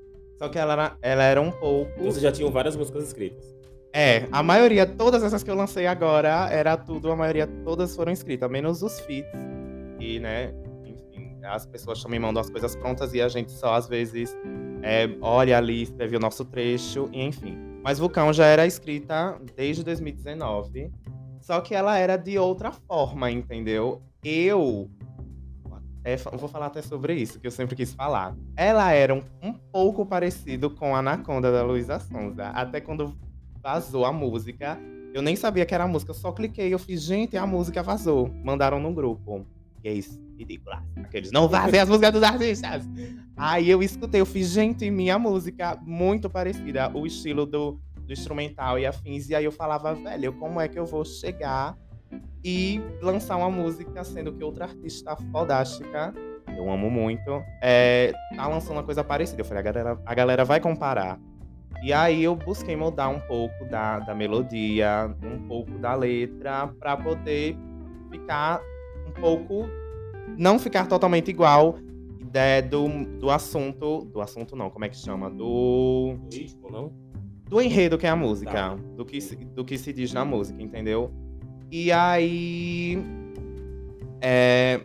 Só 0.42 0.50
que 0.50 0.58
ela 0.58 0.74
era, 0.74 0.98
ela 1.04 1.24
era 1.24 1.40
um 1.40 1.52
pouco. 1.52 1.92
Você 2.02 2.20
já 2.20 2.32
tinha 2.32 2.50
várias 2.50 2.76
músicas 2.76 3.04
escritas. 3.04 3.56
É, 3.94 4.28
a 4.32 4.42
maioria, 4.42 4.88
todas 4.88 5.22
essas 5.22 5.44
que 5.44 5.52
eu 5.52 5.56
lancei 5.56 5.86
agora, 5.86 6.50
era 6.50 6.76
tudo, 6.76 7.12
a 7.12 7.16
maioria, 7.16 7.46
todas 7.64 7.96
foram 7.96 8.12
escritas, 8.12 8.50
menos 8.50 8.82
os 8.82 9.00
feats. 9.02 9.40
E, 10.00 10.20
né, 10.20 10.52
enfim, 10.84 11.38
as 11.44 11.68
pessoas 11.68 12.02
também 12.02 12.20
mandam 12.20 12.42
as 12.42 12.50
coisas 12.50 12.76
prontas 12.76 13.14
e 13.14 13.22
a 13.22 13.30
gente 13.30 13.52
só, 13.52 13.76
às 13.76 13.88
vezes, 13.88 14.36
é, 14.82 15.08
olha 15.22 15.60
ali, 15.60 15.84
escreve 15.84 16.16
o 16.16 16.20
nosso 16.20 16.44
trecho, 16.44 17.08
e 17.14 17.22
enfim. 17.22 17.56
Mas 17.84 18.00
Vulcão 18.00 18.34
já 18.34 18.48
era 18.48 18.66
escrita 18.66 19.40
desde 19.56 19.84
2019, 19.84 20.92
só 21.40 21.62
que 21.62 21.76
ela 21.76 22.00
era 22.00 22.18
de 22.18 22.40
outra 22.40 22.72
forma, 22.72 23.30
entendeu? 23.30 24.02
Eu 24.24 24.90
é, 26.04 26.16
vou 26.16 26.50
falar 26.50 26.68
até 26.68 26.82
sobre 26.82 27.14
isso, 27.14 27.40
que 27.40 27.46
eu 27.46 27.52
sempre 27.52 27.76
quis 27.76 27.94
falar. 27.94 28.36
Ela 28.56 28.92
era 28.92 29.14
um, 29.14 29.22
um 29.42 29.54
pouco 29.54 30.06
parecido 30.06 30.70
com 30.70 30.96
a 30.96 31.00
Anaconda 31.00 31.52
da 31.52 31.64
Luísa 31.64 32.00
Sonza. 32.00 32.48
Até 32.48 32.82
quando 32.82 33.16
vazou 33.62 34.06
a 34.06 34.12
música, 34.12 34.80
eu 35.14 35.22
nem 35.22 35.36
sabia 35.36 35.66
que 35.66 35.76
era 35.76 35.84
a 35.84 35.88
música, 35.88 36.12
eu 36.12 36.16
só 36.16 36.32
cliquei, 36.32 36.74
eu 36.74 36.80
fiz, 36.80 37.04
gente, 37.04 37.38
a 37.38 37.46
música 37.46 37.84
vazou. 37.84 38.32
Mandaram 38.44 38.80
no 38.80 38.92
grupo. 38.94 39.46
Que 39.80 39.90
é 39.90 39.94
isso, 39.94 40.20
ridículo. 40.38 40.76
Aqueles, 40.98 41.32
não 41.32 41.48
vazem 41.48 41.80
as 41.80 41.90
músicas 41.90 42.14
dos 42.14 42.24
artistas. 42.24 42.84
Aí 43.36 43.70
eu 43.70 43.84
escutei, 43.84 44.22
eu 44.22 44.26
fiz, 44.26 44.50
gente, 44.50 44.90
minha 44.90 45.20
música 45.20 45.78
muito 45.84 46.30
parecida, 46.30 46.90
o 46.96 47.06
estilo 47.06 47.46
do, 47.46 47.80
do 47.96 48.14
instrumental 48.14 48.78
e 48.80 48.86
afins. 48.86 49.30
E 49.30 49.36
aí 49.36 49.46
eu 49.46 49.52
falava, 49.52 49.94
velho, 49.94 50.34
como 50.34 50.60
é 50.60 50.68
que 50.68 50.80
eu 50.80 50.86
vou 50.86 51.06
chegar 51.06 51.78
e 52.44 52.82
lançar 53.02 53.38
uma 53.38 53.50
música, 53.50 54.04
sendo 54.04 54.34
que 54.34 54.44
outra 54.44 54.66
artista 54.66 55.16
fodástica, 55.32 56.14
eu 56.58 56.72
amo 56.72 56.90
muito, 56.90 57.44
é, 57.62 58.12
tá 58.36 58.48
lançando 58.48 58.78
uma 58.78 58.84
coisa 58.84 59.04
parecida. 59.04 59.42
Eu 59.42 59.46
falei, 59.46 59.62
a 59.62 59.64
galera, 59.64 60.02
a 60.06 60.14
galera 60.14 60.46
vai 60.46 60.60
comparar. 60.60 61.20
E 61.84 61.92
aí 61.92 62.24
eu 62.24 62.36
busquei 62.36 62.76
mudar 62.76 63.10
um 63.10 63.20
pouco 63.20 63.66
da, 63.66 64.00
da 64.00 64.14
melodia, 64.14 65.16
um 65.24 65.48
pouco 65.48 65.72
da 65.80 65.96
letra, 65.96 66.68
para 66.80 66.96
poder 66.98 67.58
ficar 68.10 68.62
um 69.08 69.12
pouco. 69.12 69.68
Não 70.38 70.60
ficar 70.60 70.88
totalmente 70.88 71.30
igual 71.30 71.76
né, 72.34 72.62
do, 72.62 72.88
do 73.20 73.30
assunto. 73.30 74.06
Do 74.06 74.22
assunto 74.22 74.56
não, 74.56 74.70
como 74.70 74.86
é 74.86 74.90
que 74.90 74.98
chama? 74.98 75.30
Do. 75.30 76.18
Ritmo, 76.32 76.70
não? 76.70 76.94
Do 77.50 77.62
enredo 77.62 77.98
que 77.98 78.06
é 78.06 78.10
a 78.10 78.16
música. 78.16 78.52
Tá. 78.52 78.76
Do, 78.96 79.04
que, 79.04 79.20
do 79.20 79.66
que 79.66 79.78
se 79.78 79.92
diz 79.92 80.14
na 80.14 80.24
música, 80.24 80.62
entendeu? 80.62 81.12
E 81.72 81.92
aí. 81.92 83.02
É, 84.20 84.82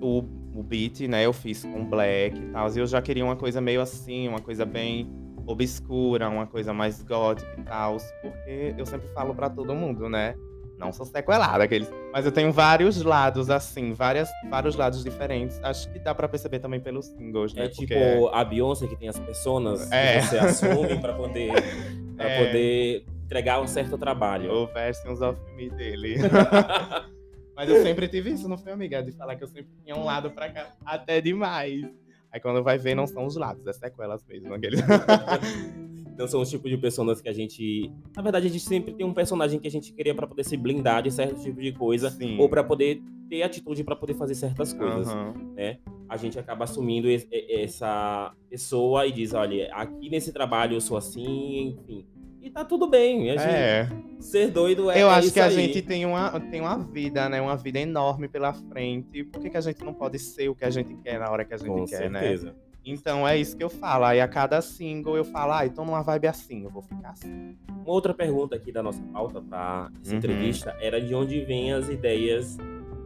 o, 0.00 0.24
o 0.54 0.62
beat, 0.62 1.00
né, 1.06 1.26
eu 1.26 1.32
fiz 1.32 1.62
com 1.62 1.84
black 1.84 2.38
e 2.38 2.46
tal. 2.46 2.68
E 2.74 2.78
eu 2.78 2.86
já 2.86 3.02
queria 3.02 3.24
uma 3.24 3.36
coisa 3.36 3.60
meio 3.60 3.82
assim, 3.82 4.26
uma 4.26 4.40
coisa 4.40 4.64
bem 4.64 5.08
obscura, 5.46 6.28
uma 6.28 6.46
coisa 6.46 6.72
mais 6.72 7.02
gótica 7.02 7.54
e 7.58 7.62
tal. 7.62 7.98
Porque 8.22 8.74
eu 8.78 8.86
sempre 8.86 9.08
falo 9.08 9.34
para 9.34 9.50
todo 9.50 9.74
mundo, 9.74 10.08
né? 10.08 10.34
Não 10.78 10.92
sou 10.92 11.06
sequelada, 11.06 11.62
aqueles. 11.62 11.88
Mas 12.12 12.24
eu 12.24 12.32
tenho 12.32 12.50
vários 12.50 13.02
lados, 13.02 13.48
assim, 13.48 13.92
várias, 13.92 14.28
vários 14.50 14.74
lados 14.74 15.04
diferentes. 15.04 15.60
Acho 15.62 15.88
que 15.92 15.98
dá 15.98 16.14
pra 16.14 16.28
perceber 16.28 16.58
também 16.58 16.80
pelos 16.80 17.06
singles, 17.06 17.54
né? 17.54 17.66
É 17.66 17.68
tipo 17.68 17.94
Porque... 17.94 18.30
a 18.32 18.44
Beyoncé 18.44 18.86
que 18.86 18.96
tem 18.96 19.08
as 19.08 19.18
personas 19.18 19.90
é. 19.92 20.18
que 20.18 20.26
você 20.26 20.38
assume 20.38 20.98
pra 20.98 21.12
poder, 21.12 21.52
pra 22.16 22.28
é. 22.28 22.46
poder 22.46 23.04
entregar 23.34 23.60
um 23.60 23.66
certo 23.66 23.98
trabalho. 23.98 24.52
O 24.52 24.66
Versions 24.68 25.20
of 25.20 25.40
Me 25.56 25.68
dele. 25.68 26.18
Mas 27.56 27.68
eu 27.68 27.82
sempre 27.82 28.06
tive 28.06 28.30
isso, 28.30 28.48
não 28.48 28.56
foi, 28.56 28.70
amiga? 28.70 29.02
De 29.02 29.10
falar 29.10 29.34
que 29.34 29.42
eu 29.42 29.48
sempre 29.48 29.70
tinha 29.82 29.96
um 29.96 30.04
lado 30.04 30.30
pra 30.30 30.48
cá, 30.50 30.72
até 30.84 31.20
demais. 31.20 31.84
Aí 32.32 32.40
quando 32.40 32.62
vai 32.62 32.78
ver, 32.78 32.94
não 32.94 33.06
são 33.06 33.26
os 33.26 33.36
lados, 33.36 33.66
é 33.66 33.72
sequelas 33.72 34.24
mesmo. 34.24 34.54
Aqueles... 34.54 34.80
não 36.16 36.28
são 36.28 36.40
os 36.40 36.50
tipos 36.50 36.70
de 36.70 36.76
pessoas 36.76 37.20
que 37.20 37.28
a 37.28 37.32
gente. 37.32 37.92
Na 38.16 38.22
verdade, 38.22 38.46
a 38.46 38.50
gente 38.50 38.62
sempre 38.62 38.94
tem 38.94 39.04
um 39.04 39.14
personagem 39.14 39.58
que 39.58 39.66
a 39.66 39.70
gente 39.70 39.92
queria 39.92 40.14
para 40.14 40.28
poder 40.28 40.44
se 40.44 40.56
blindar 40.56 41.02
de 41.02 41.10
certo 41.10 41.42
tipo 41.42 41.60
de 41.60 41.72
coisa. 41.72 42.10
Sim. 42.10 42.38
Ou 42.38 42.48
para 42.48 42.62
poder 42.62 43.02
ter 43.28 43.42
atitude 43.42 43.82
para 43.82 43.96
poder 43.96 44.14
fazer 44.14 44.34
certas 44.36 44.72
coisas. 44.72 45.12
Uhum. 45.12 45.54
Né? 45.54 45.78
A 46.08 46.16
gente 46.16 46.38
acaba 46.38 46.64
assumindo 46.64 47.08
essa 47.48 48.32
pessoa 48.48 49.06
e 49.06 49.12
diz: 49.12 49.32
olha, 49.32 49.72
aqui 49.72 50.08
nesse 50.08 50.32
trabalho 50.32 50.76
eu 50.76 50.80
sou 50.80 50.96
assim, 50.96 51.76
enfim. 51.80 52.06
Tá 52.54 52.64
tudo 52.64 52.86
bem. 52.86 53.30
A 53.30 53.36
gente, 53.36 53.52
é. 53.52 53.88
Ser 54.20 54.50
doido 54.50 54.90
é 54.90 55.02
Eu 55.02 55.10
acho 55.10 55.28
é 55.28 55.30
que 55.32 55.40
a 55.40 55.46
aí. 55.46 55.54
gente 55.54 55.82
tem 55.82 56.06
uma, 56.06 56.40
tem 56.40 56.60
uma 56.60 56.78
vida, 56.78 57.28
né? 57.28 57.40
Uma 57.40 57.56
vida 57.56 57.80
enorme 57.80 58.28
pela 58.28 58.52
frente. 58.52 59.24
Por 59.24 59.42
que, 59.42 59.50
que 59.50 59.56
a 59.56 59.60
gente 59.60 59.84
não 59.84 59.92
pode 59.92 60.18
ser 60.20 60.48
o 60.48 60.54
que 60.54 60.64
a 60.64 60.70
gente 60.70 60.94
quer 61.02 61.18
na 61.18 61.28
hora 61.28 61.44
que 61.44 61.52
a 61.52 61.56
gente 61.56 61.68
Com 61.68 61.84
quer, 61.84 62.08
né? 62.08 62.20
certeza. 62.20 62.46
né? 62.46 62.54
Então 62.86 63.26
é 63.26 63.36
isso 63.36 63.56
que 63.56 63.64
eu 63.64 63.70
falo. 63.70 64.04
Aí 64.04 64.20
a 64.20 64.28
cada 64.28 64.60
single 64.60 65.16
eu 65.16 65.24
falo, 65.24 65.52
ah, 65.52 65.68
tô 65.68 65.84
numa 65.84 66.02
vibe 66.02 66.28
assim, 66.28 66.64
eu 66.64 66.70
vou 66.70 66.82
ficar 66.82 67.10
assim. 67.10 67.56
Uma 67.68 67.92
outra 67.92 68.14
pergunta 68.14 68.54
aqui 68.54 68.70
da 68.70 68.82
nossa 68.82 69.02
pauta 69.12 69.40
para 69.40 69.90
essa 70.00 70.12
uhum. 70.12 70.18
entrevista 70.18 70.76
era 70.80 71.00
de 71.00 71.14
onde 71.14 71.40
vêm 71.44 71.72
as 71.72 71.88
ideias 71.88 72.56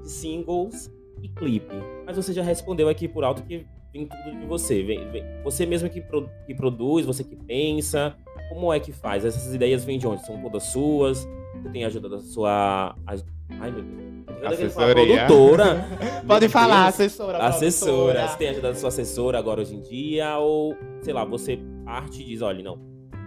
de 0.02 0.10
singles 0.10 0.92
e 1.22 1.28
clipe. 1.28 1.74
Mas 2.04 2.16
você 2.16 2.32
já 2.32 2.42
respondeu 2.42 2.88
aqui 2.88 3.08
por 3.08 3.24
alto 3.24 3.42
que 3.42 3.66
vem 3.92 4.06
tudo 4.06 4.38
de 4.38 4.46
você. 4.46 4.82
Vem, 4.82 5.10
vem, 5.10 5.24
você 5.44 5.64
mesmo 5.64 5.88
que, 5.88 6.00
pro, 6.00 6.28
que 6.46 6.54
produz, 6.54 7.06
você 7.06 7.22
que 7.22 7.36
pensa. 7.36 8.16
Como 8.48 8.72
é 8.72 8.80
que 8.80 8.92
faz? 8.92 9.24
Essas 9.24 9.54
ideias 9.54 9.84
vêm 9.84 9.98
de 9.98 10.06
onde? 10.06 10.24
São 10.24 10.40
todas 10.40 10.64
suas? 10.64 11.26
Você 11.62 11.68
tem 11.70 11.84
ajuda 11.84 12.08
da 12.08 12.18
sua. 12.20 12.94
Ai, 13.06 13.70
meu 13.70 13.82
Deus. 13.82 14.08
Assessoria. 14.44 15.26
Produtora. 15.26 15.84
Pode 16.26 16.48
falar, 16.48 16.86
assessora. 16.86 17.38
Assessora. 17.38 17.94
produtora. 18.14 18.28
Você 18.28 18.38
tem 18.38 18.48
ajuda 18.48 18.68
da 18.68 18.74
sua 18.74 18.88
assessora 18.88 19.38
agora 19.38 19.60
hoje 19.60 19.74
em 19.74 19.80
dia? 19.80 20.38
Ou, 20.38 20.76
sei 21.02 21.12
lá, 21.12 21.24
você 21.24 21.58
parte 21.84 22.22
e 22.22 22.24
diz, 22.26 22.42
olha, 22.42 22.62
não, 22.62 22.78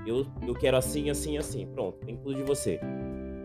eu, 0.06 0.26
eu 0.48 0.54
quero 0.56 0.78
assim, 0.78 1.10
assim, 1.10 1.38
assim. 1.38 1.68
Pronto, 1.68 1.98
tem 2.06 2.16
tudo 2.18 2.36
de 2.36 2.44
você. 2.44 2.80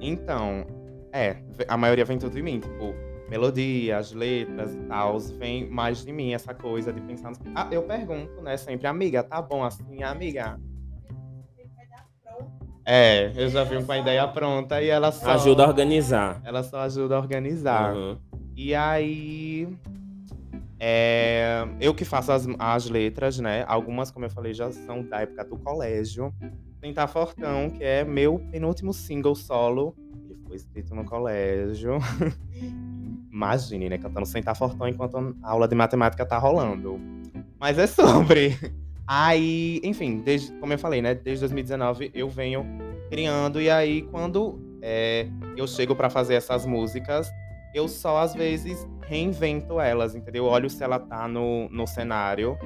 Então, 0.00 0.64
é, 1.12 1.36
a 1.66 1.76
maioria 1.76 2.04
vem 2.04 2.18
tudo 2.18 2.34
de 2.34 2.42
mim, 2.42 2.60
tipo, 2.60 2.94
melodia, 3.28 3.96
as 3.98 4.12
letras 4.12 4.72
e 4.74 4.78
tal, 4.86 5.18
vem 5.18 5.68
mais 5.68 6.04
de 6.04 6.12
mim 6.12 6.32
essa 6.34 6.54
coisa 6.54 6.92
de 6.92 7.00
pensar. 7.00 7.30
no- 7.30 7.36
Ah, 7.54 7.68
eu 7.72 7.82
pergunto, 7.82 8.40
né, 8.42 8.56
sempre, 8.56 8.86
amiga, 8.86 9.22
tá 9.22 9.40
bom 9.42 9.64
assim, 9.64 10.02
amiga? 10.02 10.60
É, 12.88 13.32
eu 13.34 13.48
já 13.48 13.64
vim 13.64 13.82
com 13.82 13.90
a 13.90 13.98
ideia 13.98 14.26
pronta 14.28 14.80
e 14.80 14.88
ela 14.88 15.10
só 15.10 15.30
Ajuda 15.32 15.64
a 15.64 15.66
organizar. 15.66 16.40
ela 16.44 16.62
só 16.62 16.78
ajuda 16.82 17.16
a 17.16 17.18
organizar. 17.18 17.94
Uhum. 17.96 18.16
E 18.56 18.72
aí. 18.76 19.68
é, 20.78 21.66
eu 21.80 21.92
que 21.92 22.04
faço 22.04 22.30
as, 22.30 22.46
as 22.58 22.88
letras, 22.88 23.38
né? 23.40 23.64
Algumas, 23.66 24.10
como 24.12 24.24
eu 24.24 24.30
falei, 24.30 24.54
já 24.54 24.70
são 24.70 25.02
da 25.02 25.20
época 25.22 25.44
do 25.44 25.56
colégio. 25.58 26.32
Tentar 26.80 27.08
Fortão, 27.08 27.70
que 27.70 27.82
é 27.82 28.04
meu 28.04 28.38
penúltimo 28.52 28.92
single 28.92 29.34
solo. 29.34 29.96
Ele 30.24 30.36
foi 30.46 30.54
escrito 30.56 30.94
no 30.94 31.04
colégio. 31.04 31.98
Imagine, 33.32 33.88
né? 33.88 33.98
Cantando 33.98 34.26
Sentar 34.26 34.54
Fortão 34.56 34.86
enquanto 34.88 35.16
a 35.42 35.50
aula 35.50 35.66
de 35.66 35.74
matemática 35.74 36.24
tá 36.24 36.38
rolando. 36.38 37.00
Mas 37.58 37.78
é 37.78 37.86
sobre. 37.88 38.56
Aí, 39.06 39.80
enfim, 39.84 40.20
desde, 40.24 40.52
como 40.58 40.72
eu 40.72 40.78
falei, 40.78 41.00
né? 41.00 41.14
Desde 41.14 41.40
2019 41.40 42.10
eu 42.12 42.28
venho 42.28 42.66
criando. 43.08 43.60
E 43.60 43.70
aí, 43.70 44.02
quando 44.02 44.60
é, 44.82 45.28
eu 45.56 45.66
chego 45.66 45.94
pra 45.94 46.10
fazer 46.10 46.34
essas 46.34 46.66
músicas, 46.66 47.30
eu 47.72 47.86
só 47.86 48.18
às 48.18 48.34
vezes 48.34 48.86
reinvento 49.06 49.78
elas, 49.80 50.14
entendeu? 50.14 50.44
Eu 50.44 50.50
olho 50.50 50.68
se 50.68 50.82
ela 50.82 50.98
tá 50.98 51.28
no, 51.28 51.68
no 51.68 51.86
cenário. 51.86 52.58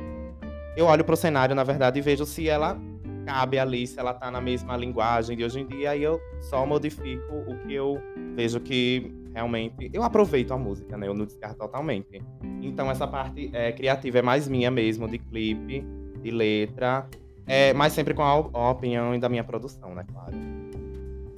Eu 0.76 0.86
olho 0.86 1.04
pro 1.04 1.16
cenário, 1.16 1.54
na 1.54 1.64
verdade, 1.64 1.98
e 1.98 2.02
vejo 2.02 2.24
se 2.24 2.48
ela 2.48 2.80
cabe 3.26 3.58
ali, 3.58 3.86
se 3.86 3.98
ela 3.98 4.14
tá 4.14 4.30
na 4.30 4.40
mesma 4.40 4.76
linguagem 4.76 5.36
de 5.36 5.44
hoje 5.44 5.60
em 5.60 5.66
dia. 5.66 5.90
Aí 5.90 6.02
eu 6.02 6.18
só 6.40 6.64
modifico 6.64 7.34
o 7.46 7.58
que 7.66 7.74
eu 7.74 8.00
vejo 8.34 8.60
que 8.60 9.12
realmente. 9.34 9.90
Eu 9.92 10.02
aproveito 10.02 10.52
a 10.52 10.58
música, 10.58 10.96
né? 10.96 11.06
Eu 11.06 11.14
não 11.14 11.26
descarto 11.26 11.58
totalmente. 11.58 12.22
Então 12.62 12.90
essa 12.90 13.06
parte 13.06 13.50
é, 13.52 13.72
criativa 13.72 14.18
é 14.18 14.22
mais 14.22 14.48
minha 14.48 14.70
mesmo, 14.70 15.06
de 15.06 15.18
clipe, 15.18 15.84
de 16.22 16.30
letra. 16.30 17.06
É, 17.46 17.72
mas 17.72 17.92
sempre 17.92 18.14
com 18.14 18.22
a, 18.22 18.30
a 18.30 18.70
opinião 18.70 19.18
da 19.18 19.28
minha 19.28 19.42
produção, 19.44 19.94
né? 19.94 20.04
Claro. 20.12 20.34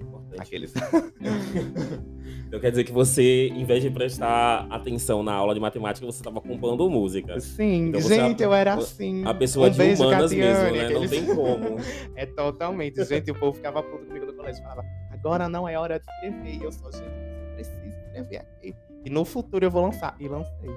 Importante. 0.00 0.40
Aqueles. 0.42 0.74
Então 2.46 2.60
quer 2.60 2.68
dizer 2.70 2.84
que 2.84 2.92
você, 2.92 3.48
em 3.48 3.64
vez 3.64 3.82
de 3.82 3.90
prestar 3.90 4.66
atenção 4.68 5.22
na 5.22 5.32
aula 5.32 5.54
de 5.54 5.60
matemática, 5.60 6.04
você 6.04 6.18
estava 6.18 6.38
compondo 6.40 6.88
música. 6.90 7.40
Sim, 7.40 7.88
Então 7.88 8.00
você 8.02 8.14
gente, 8.14 8.42
é 8.42 8.44
a- 8.44 8.48
eu 8.48 8.52
era 8.54 8.74
assim. 8.74 9.24
A 9.24 9.32
pessoa 9.32 9.68
Um 9.68 9.70
de 9.70 9.78
beijo, 9.78 10.02
humanas 10.02 10.30
Catiane, 10.30 10.52
mesmo, 10.52 10.76
né? 10.76 10.88
Não 10.90 11.02
aqueles- 11.02 11.10
tem 11.10 11.34
como. 11.34 11.76
É 12.14 12.26
totalmente. 12.26 13.02
Gente, 13.04 13.30
o 13.30 13.34
povo 13.34 13.54
ficava 13.56 13.82
puto 13.82 14.04
comigo 14.04 14.26
no 14.26 14.34
colégio. 14.34 14.62
Falava, 14.62 14.84
agora 15.10 15.48
não 15.48 15.66
é 15.66 15.78
hora 15.78 15.98
de 15.98 16.04
escrever. 16.04 16.56
E 16.60 16.62
eu 16.62 16.70
só, 16.72 16.90
gente, 16.90 17.04
você 17.04 17.52
precisa 17.54 17.86
escrever 18.06 18.36
aqui. 18.38 18.74
E 19.04 19.08
no 19.08 19.24
futuro 19.24 19.64
eu 19.64 19.70
vou 19.70 19.82
lançar. 19.82 20.14
E 20.20 20.28
lancei. 20.28 20.70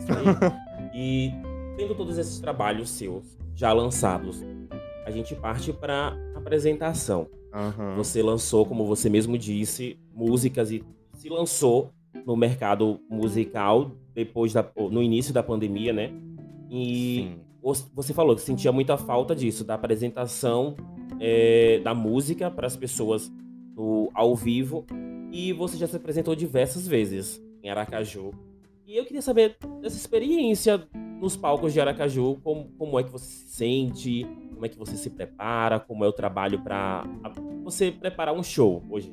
Isso 0.00 0.08
aí. 0.12 0.90
E 0.94 1.32
tendo 1.78 1.94
todos 1.94 2.18
esses 2.18 2.40
trabalhos 2.40 2.90
seus 2.90 3.38
já 3.54 3.72
lançados, 3.72 4.42
a 5.06 5.12
gente 5.12 5.34
parte 5.36 5.72
para 5.72 6.18
apresentação. 6.34 7.28
Aham. 7.54 7.94
Você 7.96 8.20
lançou, 8.20 8.66
como 8.66 8.84
você 8.84 9.08
mesmo 9.08 9.38
disse, 9.38 9.96
músicas 10.12 10.72
e 10.72 10.84
se 11.14 11.28
lançou 11.28 11.92
no 12.26 12.36
mercado 12.36 13.00
musical 13.08 13.92
depois 14.12 14.52
da, 14.52 14.68
no 14.90 15.00
início 15.00 15.32
da 15.32 15.42
pandemia, 15.42 15.92
né? 15.92 16.12
E 16.68 17.38
Sim. 17.62 17.84
você 17.94 18.12
falou 18.12 18.34
que 18.34 18.42
sentia 18.42 18.72
muita 18.72 18.96
falta 18.96 19.34
disso, 19.34 19.64
da 19.64 19.74
apresentação 19.74 20.76
é, 21.20 21.78
da 21.78 21.94
música 21.94 22.50
para 22.50 22.66
as 22.66 22.76
pessoas 22.76 23.32
no, 23.76 24.10
ao 24.14 24.34
vivo. 24.34 24.84
E 25.30 25.52
você 25.52 25.76
já 25.76 25.86
se 25.86 25.94
apresentou 25.94 26.34
diversas 26.34 26.88
vezes 26.88 27.40
em 27.62 27.70
Aracaju. 27.70 28.32
E 28.84 28.96
eu 28.96 29.04
queria 29.04 29.22
saber 29.22 29.56
dessa 29.80 29.96
experiência 29.96 30.88
nos 31.20 31.36
palcos 31.36 31.72
de 31.72 31.80
Aracaju, 31.80 32.36
como, 32.42 32.68
como 32.78 32.98
é 32.98 33.02
que 33.02 33.10
você 33.10 33.26
se 33.26 33.56
sente, 33.56 34.26
como 34.54 34.64
é 34.64 34.68
que 34.68 34.78
você 34.78 34.96
se 34.96 35.10
prepara, 35.10 35.78
como 35.78 36.04
é 36.04 36.08
o 36.08 36.12
trabalho 36.12 36.60
para 36.60 37.04
você 37.62 37.90
preparar 37.92 38.34
um 38.34 38.42
show 38.42 38.84
hoje. 38.88 39.12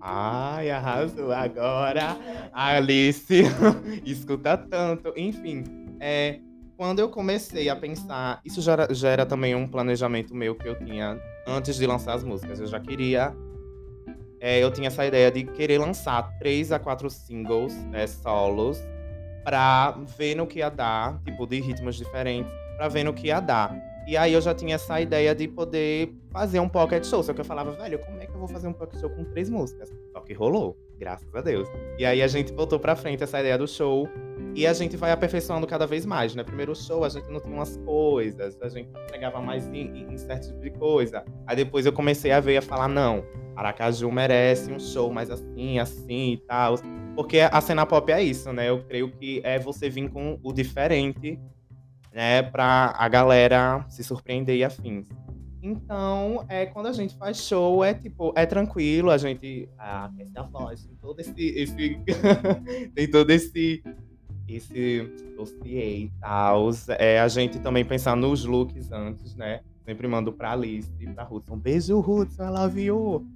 Ai, 0.00 0.70
arrasou 0.70 1.32
agora. 1.32 2.16
Alice, 2.52 3.42
escuta 4.04 4.56
tanto. 4.56 5.12
Enfim, 5.16 5.64
é, 5.98 6.40
quando 6.76 6.98
eu 6.98 7.08
comecei 7.08 7.68
a 7.68 7.76
pensar, 7.76 8.40
isso 8.44 8.60
já 8.60 8.72
era, 8.72 8.94
já 8.94 9.08
era 9.08 9.24
também 9.24 9.54
um 9.54 9.66
planejamento 9.66 10.34
meu 10.34 10.54
que 10.54 10.68
eu 10.68 10.78
tinha 10.84 11.18
antes 11.46 11.76
de 11.76 11.86
lançar 11.86 12.14
as 12.14 12.22
músicas. 12.22 12.60
Eu 12.60 12.66
já 12.66 12.78
queria. 12.78 13.34
é, 14.40 14.62
eu 14.62 14.70
tinha 14.70 14.88
essa 14.88 15.06
ideia 15.06 15.30
de 15.30 15.44
querer 15.44 15.78
lançar 15.78 16.36
três 16.38 16.70
a 16.70 16.78
quatro 16.78 17.08
singles 17.08 17.74
né, 17.86 18.06
solos 18.06 18.78
pra 19.44 19.92
ver 20.16 20.34
no 20.34 20.46
que 20.46 20.60
ia 20.60 20.70
dar, 20.70 21.20
tipo, 21.22 21.46
de 21.46 21.60
ritmos 21.60 21.96
diferentes, 21.96 22.52
pra 22.76 22.88
ver 22.88 23.04
no 23.04 23.12
que 23.12 23.28
ia 23.28 23.40
dar. 23.40 23.76
E 24.06 24.16
aí 24.16 24.34
eu 24.34 24.40
já 24.40 24.54
tinha 24.54 24.74
essa 24.74 25.00
ideia 25.00 25.34
de 25.34 25.48
poder 25.48 26.14
fazer 26.30 26.60
um 26.60 26.68
pocket 26.68 27.04
show. 27.06 27.22
Só 27.22 27.32
que 27.32 27.40
eu 27.40 27.44
falava, 27.44 27.72
velho, 27.72 27.98
como 27.98 28.20
é 28.20 28.26
que 28.26 28.32
eu 28.32 28.38
vou 28.38 28.48
fazer 28.48 28.68
um 28.68 28.72
pocket 28.72 29.00
show 29.00 29.08
com 29.08 29.24
três 29.24 29.48
músicas? 29.48 29.90
Só 30.12 30.20
que 30.20 30.34
rolou, 30.34 30.76
graças 30.98 31.34
a 31.34 31.40
Deus. 31.40 31.66
E 31.98 32.04
aí 32.04 32.20
a 32.20 32.26
gente 32.26 32.52
botou 32.52 32.78
pra 32.78 32.94
frente 32.94 33.22
essa 33.22 33.40
ideia 33.40 33.56
do 33.56 33.66
show. 33.66 34.08
E 34.54 34.66
a 34.66 34.72
gente 34.72 34.96
vai 34.96 35.10
aperfeiçoando 35.10 35.66
cada 35.66 35.86
vez 35.86 36.04
mais, 36.04 36.34
né? 36.34 36.44
Primeiro 36.44 36.76
show 36.76 37.02
a 37.02 37.08
gente 37.08 37.28
não 37.28 37.40
tinha 37.40 37.54
umas 37.54 37.76
coisas, 37.78 38.56
a 38.62 38.68
gente 38.68 38.88
pegava 39.10 39.40
mais 39.40 39.66
em, 39.66 40.06
em, 40.08 40.16
certo 40.16 40.48
tipo 40.48 40.60
de 40.60 40.70
coisa. 40.70 41.24
Aí 41.46 41.56
depois 41.56 41.86
eu 41.86 41.92
comecei 41.92 42.30
a 42.30 42.38
ver 42.38 42.58
a 42.58 42.62
falar, 42.62 42.86
não, 42.86 43.24
Aracaju 43.56 44.12
merece 44.12 44.70
um 44.70 44.78
show 44.78 45.12
mais 45.12 45.28
assim, 45.28 45.78
assim 45.80 46.34
e 46.34 46.36
tal. 46.36 46.76
Porque 47.14 47.40
a 47.40 47.60
cena 47.60 47.86
pop 47.86 48.10
é 48.10 48.22
isso, 48.22 48.52
né? 48.52 48.68
Eu 48.68 48.82
creio 48.84 49.10
que 49.10 49.40
é 49.44 49.58
você 49.58 49.88
vir 49.88 50.10
com 50.10 50.38
o 50.42 50.52
diferente, 50.52 51.38
né? 52.12 52.42
Pra 52.42 52.94
a 52.96 53.08
galera 53.08 53.84
se 53.88 54.02
surpreender 54.02 54.56
e 54.56 54.64
afins. 54.64 55.08
Então, 55.62 56.44
é, 56.48 56.66
quando 56.66 56.88
a 56.88 56.92
gente 56.92 57.16
faz 57.16 57.38
show, 57.38 57.82
é 57.82 57.94
tipo, 57.94 58.34
é 58.36 58.44
tranquilo, 58.44 59.10
a 59.10 59.16
gente 59.16 59.66
ah, 59.78 60.06
aquece 60.06 60.36
a 60.36 60.42
voz, 60.42 60.84
tem 60.84 60.96
todo 60.96 61.20
esse. 61.20 61.32
esse 61.40 62.00
tem 62.94 63.10
todo 63.10 63.30
esse. 63.30 63.82
Esse 64.46 65.10
dossiê 65.34 66.00
e 66.00 66.12
tal. 66.20 66.68
É, 66.98 67.18
a 67.18 67.28
gente 67.28 67.58
também 67.60 67.82
pensar 67.82 68.14
nos 68.14 68.44
looks 68.44 68.92
antes, 68.92 69.34
né? 69.36 69.62
Sempre 69.84 70.08
mando 70.08 70.32
pra 70.32 70.52
Alice 70.52 70.90
e 70.98 71.06
pra 71.06 71.28
Hudson. 71.30 71.58
Beijo, 71.58 71.98
Hudson, 71.98 72.50
love 72.50 72.80
you. 72.80 73.26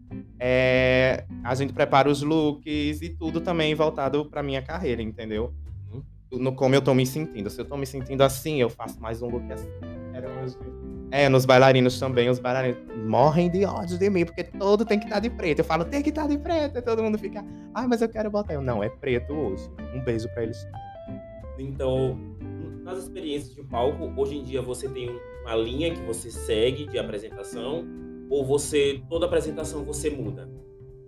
É, 0.41 1.25
a 1.45 1.55
gente 1.55 1.75
prepara 1.75 2.09
os 2.09 2.23
looks 2.23 3.03
e 3.03 3.11
tudo 3.11 3.41
também 3.41 3.75
voltado 3.75 4.25
pra 4.25 4.43
minha 4.43 4.63
carreira, 4.63 5.03
entendeu? 5.03 5.53
No 6.33 6.55
como 6.55 6.75
eu 6.75 6.83
tô 6.83 6.95
me 6.95 7.07
sentindo. 7.07 7.51
Se 7.51 7.61
eu 7.61 7.65
tô 7.65 7.77
me 7.77 7.87
sentindo 7.87 8.23
assim, 8.23 8.61
eu 8.61 8.71
faço 8.71 9.01
mais 9.01 9.21
um 9.21 9.29
look 9.29 9.51
assim. 9.53 9.69
É, 11.11 11.29
nos 11.29 11.47
bailarinos 11.47 11.99
também, 11.99 12.29
os 12.29 12.39
bailarinos 12.39 12.79
morrem 13.07 13.51
de 13.51 13.65
ódio 13.65 13.99
de 13.99 14.11
mim, 14.11 14.27
porque 14.27 14.45
todo 14.45 14.85
tem 14.85 14.99
que 14.99 15.07
estar 15.07 15.21
de 15.21 15.31
preto. 15.31 15.61
Eu 15.61 15.65
falo, 15.65 15.85
tem 15.85 16.03
que 16.03 16.11
estar 16.11 16.29
de 16.29 16.37
preto. 16.37 16.79
E 16.79 16.83
todo 16.83 17.03
mundo 17.03 17.19
fica, 17.19 17.45
ai, 17.75 17.87
mas 17.87 18.03
eu 18.03 18.09
quero 18.09 18.31
botar. 18.31 18.55
Eu, 18.55 18.61
não, 18.61 18.83
é 18.83 18.89
preto 18.89 19.33
hoje. 19.33 19.71
Um 19.95 20.01
beijo 20.03 20.29
pra 20.35 20.43
eles. 20.43 20.67
Então, 21.59 22.19
nas 22.85 22.99
experiências 22.99 23.55
de 23.55 23.63
palco, 23.63 24.13
hoje 24.17 24.37
em 24.37 24.45
dia 24.45 24.61
você 24.61 24.89
tem 24.89 25.19
uma 25.49 25.57
linha 25.57 25.91
que 25.95 26.01
você 26.03 26.31
segue 26.31 26.87
de 26.87 26.99
apresentação 26.99 27.87
ou 28.29 28.45
você 28.45 29.01
toda 29.09 29.25
apresentação 29.25 29.83
você 29.83 30.11
muda? 30.11 30.49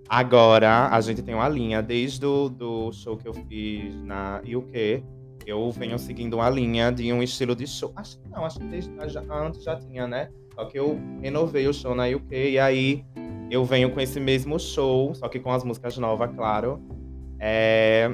Agora, 0.09 0.88
a 0.88 1.00
gente 1.03 1.22
tem 1.22 1.35
uma 1.35 1.48
linha, 1.48 1.83
desde 1.83 2.24
o 2.24 2.48
do 2.48 2.90
show 2.90 3.16
que 3.16 3.29
eu 3.29 3.35
fiz 3.35 3.94
na 4.03 4.40
UK, 4.40 5.05
eu 5.46 5.70
venho 5.70 5.98
seguindo 5.98 6.35
uma 6.35 6.48
linha 6.48 6.90
de 6.90 7.12
um 7.12 7.22
estilo 7.22 7.55
de 7.55 7.66
show. 7.66 7.92
Acho 7.94 8.18
que 8.18 8.29
não, 8.29 8.44
acho 8.44 8.59
que 8.59 8.66
desde, 8.66 8.90
já, 9.09 9.22
antes 9.31 9.62
já 9.62 9.76
tinha, 9.76 10.09
né? 10.09 10.31
Só 10.55 10.64
que 10.64 10.79
eu 10.79 10.98
renovei 11.20 11.68
o 11.68 11.72
show 11.72 11.94
na 11.94 12.07
UK 12.07 12.53
e 12.53 12.59
aí 12.59 13.05
eu 13.50 13.64
venho 13.64 13.90
com 13.90 14.00
esse 14.00 14.18
mesmo 14.18 14.59
show, 14.59 15.14
só 15.14 15.29
que 15.29 15.38
com 15.38 15.53
as 15.53 15.62
músicas 15.62 15.96
novas, 15.98 16.35
claro. 16.35 16.83
É, 17.38 18.12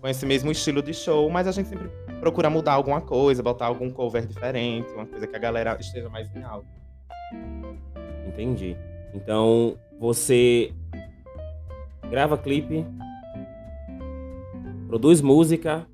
com 0.00 0.08
esse 0.08 0.24
mesmo 0.26 0.50
estilo 0.50 0.82
de 0.82 0.94
show, 0.94 1.30
mas 1.30 1.46
a 1.46 1.52
gente 1.52 1.68
sempre 1.68 1.88
procura 2.26 2.50
mudar 2.50 2.72
alguma 2.72 3.00
coisa, 3.00 3.40
botar 3.40 3.66
algum 3.66 3.88
cover 3.88 4.26
diferente, 4.26 4.90
uma 4.92 5.06
coisa 5.06 5.28
que 5.28 5.36
a 5.36 5.38
galera 5.38 5.76
esteja 5.78 6.08
mais 6.08 6.28
em 6.34 6.42
alta. 6.42 6.66
Entendi. 8.26 8.76
Então, 9.14 9.78
você 10.00 10.72
grava 12.10 12.36
clipe, 12.36 12.84
produz 14.88 15.20
música, 15.20 15.86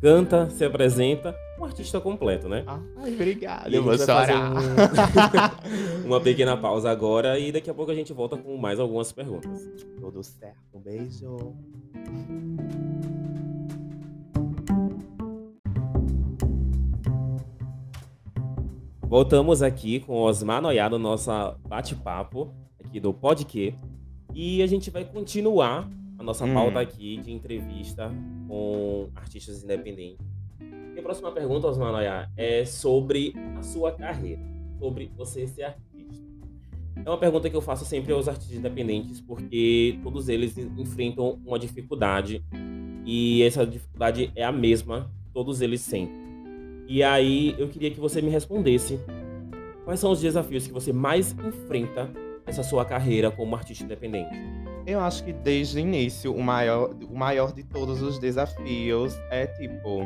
canta, 0.00 0.48
se 0.50 0.64
apresenta 0.64 1.34
um 1.58 1.64
artista 1.64 2.00
completo, 2.00 2.48
né? 2.48 2.62
Ai, 2.96 3.12
obrigado. 3.12 3.74
Eu 3.74 3.82
vou 3.82 3.98
chorar. 3.98 4.52
um- 4.52 6.06
uma 6.06 6.20
pequena 6.20 6.56
pausa 6.56 6.88
agora 6.88 7.36
e 7.36 7.50
daqui 7.50 7.68
a 7.68 7.74
pouco 7.74 7.90
a 7.90 7.94
gente 7.96 8.12
volta 8.12 8.36
com 8.36 8.56
mais 8.56 8.78
algumas 8.78 9.10
perguntas. 9.10 9.68
Tudo 10.00 10.22
certo. 10.22 10.56
Um 10.72 10.78
beijo. 10.80 11.52
Voltamos 19.10 19.60
aqui 19.60 19.98
com 19.98 20.22
Osmar 20.22 20.62
Noyá 20.62 20.88
no 20.88 20.96
nosso 20.96 21.32
bate-papo 21.66 22.54
aqui 22.78 23.00
do 23.00 23.12
Podque. 23.12 23.74
E 24.32 24.62
a 24.62 24.68
gente 24.68 24.88
vai 24.88 25.04
continuar 25.04 25.90
a 26.16 26.22
nossa 26.22 26.44
Hum. 26.44 26.54
pauta 26.54 26.78
aqui 26.78 27.16
de 27.16 27.32
entrevista 27.32 28.08
com 28.46 29.08
artistas 29.16 29.64
independentes. 29.64 30.24
E 30.94 31.00
a 31.00 31.02
próxima 31.02 31.32
pergunta, 31.32 31.66
Osmar 31.66 31.90
Noyá, 31.90 32.30
é 32.36 32.64
sobre 32.64 33.34
a 33.58 33.62
sua 33.64 33.90
carreira, 33.90 34.40
sobre 34.78 35.10
você 35.16 35.44
ser 35.44 35.64
artista. 35.64 36.24
É 37.04 37.10
uma 37.10 37.18
pergunta 37.18 37.50
que 37.50 37.56
eu 37.56 37.60
faço 37.60 37.84
sempre 37.84 38.12
aos 38.12 38.28
artistas 38.28 38.56
independentes, 38.56 39.20
porque 39.20 39.98
todos 40.04 40.28
eles 40.28 40.56
enfrentam 40.56 41.36
uma 41.44 41.58
dificuldade 41.58 42.44
e 43.04 43.42
essa 43.42 43.66
dificuldade 43.66 44.30
é 44.36 44.44
a 44.44 44.52
mesma, 44.52 45.10
todos 45.32 45.60
eles 45.60 45.80
sentem. 45.80 46.29
E 46.90 47.04
aí 47.04 47.54
eu 47.56 47.68
queria 47.68 47.88
que 47.88 48.00
você 48.00 48.20
me 48.20 48.30
respondesse 48.30 48.98
quais 49.84 50.00
são 50.00 50.10
os 50.10 50.20
desafios 50.20 50.66
que 50.66 50.72
você 50.72 50.92
mais 50.92 51.30
enfrenta 51.38 52.10
nessa 52.44 52.64
sua 52.64 52.84
carreira 52.84 53.30
como 53.30 53.54
artista 53.54 53.84
independente. 53.84 54.34
Eu 54.84 54.98
acho 54.98 55.22
que 55.22 55.32
desde 55.32 55.76
o 55.76 55.78
início, 55.78 56.34
o 56.34 56.42
maior, 56.42 56.92
o 57.08 57.16
maior 57.16 57.52
de 57.52 57.62
todos 57.62 58.02
os 58.02 58.18
desafios 58.18 59.16
é, 59.30 59.46
tipo, 59.46 60.04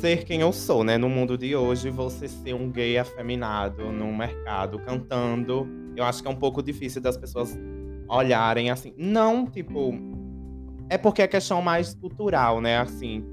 ser 0.00 0.24
quem 0.24 0.40
eu 0.40 0.52
sou, 0.52 0.82
né? 0.82 0.98
No 0.98 1.08
mundo 1.08 1.38
de 1.38 1.54
hoje, 1.54 1.88
você 1.88 2.26
ser 2.26 2.52
um 2.52 2.68
gay 2.68 2.98
afeminado 2.98 3.92
no 3.92 4.12
mercado, 4.12 4.80
cantando. 4.80 5.68
Eu 5.94 6.02
acho 6.02 6.20
que 6.20 6.26
é 6.26 6.30
um 6.32 6.36
pouco 6.36 6.64
difícil 6.64 7.00
das 7.00 7.16
pessoas 7.16 7.56
olharem 8.08 8.72
assim. 8.72 8.92
Não, 8.98 9.46
tipo. 9.46 9.94
É 10.90 10.98
porque 10.98 11.22
é 11.22 11.28
questão 11.28 11.62
mais 11.62 11.94
cultural, 11.94 12.60
né? 12.60 12.78
Assim, 12.78 13.24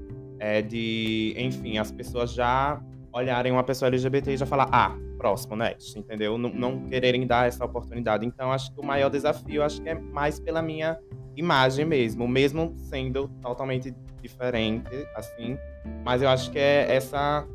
é 0.42 0.60
de. 0.60 1.34
Enfim, 1.38 1.78
as 1.78 1.92
pessoas 1.92 2.34
já 2.34 2.82
olharem 3.12 3.52
uma 3.52 3.62
pessoa 3.62 3.88
LGBT 3.88 4.32
e 4.32 4.36
já 4.36 4.44
falar, 4.44 4.68
ah, 4.72 4.96
próximo, 5.16 5.54
né? 5.54 5.74
Entendeu? 5.94 6.36
Não, 6.36 6.50
não 6.50 6.84
quererem 6.86 7.24
dar 7.26 7.46
essa 7.46 7.64
oportunidade. 7.64 8.26
Então, 8.26 8.50
acho 8.50 8.74
que 8.74 8.80
o 8.80 8.84
maior 8.84 9.08
desafio, 9.08 9.62
acho 9.62 9.80
que 9.80 9.88
é 9.88 9.94
mais 9.94 10.40
pela 10.40 10.60
minha 10.60 10.98
imagem 11.36 11.84
mesmo, 11.84 12.26
mesmo 12.26 12.74
sendo 12.76 13.28
totalmente 13.40 13.94
diferente, 14.20 14.90
assim. 15.14 15.56
Mas 16.04 16.22
eu 16.22 16.28
acho 16.28 16.50
que 16.50 16.58
é 16.58 16.92
essa 16.92 17.46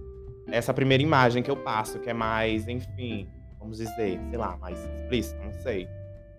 essa 0.49 0.73
primeira 0.73 1.03
imagem 1.03 1.43
que 1.43 1.51
eu 1.51 1.57
passo, 1.57 1.99
que 1.99 2.09
é 2.09 2.13
mais, 2.13 2.69
enfim, 2.69 3.27
vamos 3.59 3.79
dizer, 3.79 4.17
sei 4.29 4.37
lá, 4.37 4.55
mais 4.55 4.79
explícito, 4.79 5.43
não 5.43 5.51
sei. 5.51 5.89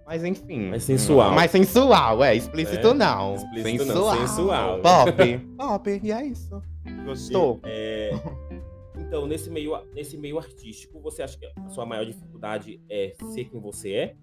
Mas 0.09 0.25
enfim. 0.25 0.71
Mais 0.71 0.83
sensual. 0.85 1.33
Mais 1.35 1.51
sensual, 1.51 2.25
é. 2.25 2.35
Explícito 2.35 2.89
É, 2.89 2.95
não. 2.95 3.35
explícito 3.35 3.85
não, 3.85 3.95
sensual. 3.95 4.17
sensual. 4.27 4.81
Pop. 4.81 5.39
Pop, 5.59 6.01
e 6.03 6.11
é 6.11 6.25
isso. 6.27 6.63
Gostou? 7.05 7.61
É, 7.63 8.11
então, 8.99 9.27
nesse 9.27 9.51
meio, 9.51 9.79
nesse 9.95 10.17
meio 10.17 10.39
artístico, 10.39 10.99
você 11.01 11.23
acha 11.23 11.39
que 11.39 11.45
a 11.45 11.69
sua 11.69 11.85
maior 11.85 12.07
dificuldade 12.07 12.81
é 12.89 13.13
ser 13.35 13.45
quem 13.45 13.61
você 13.61 13.93
é? 13.93 14.15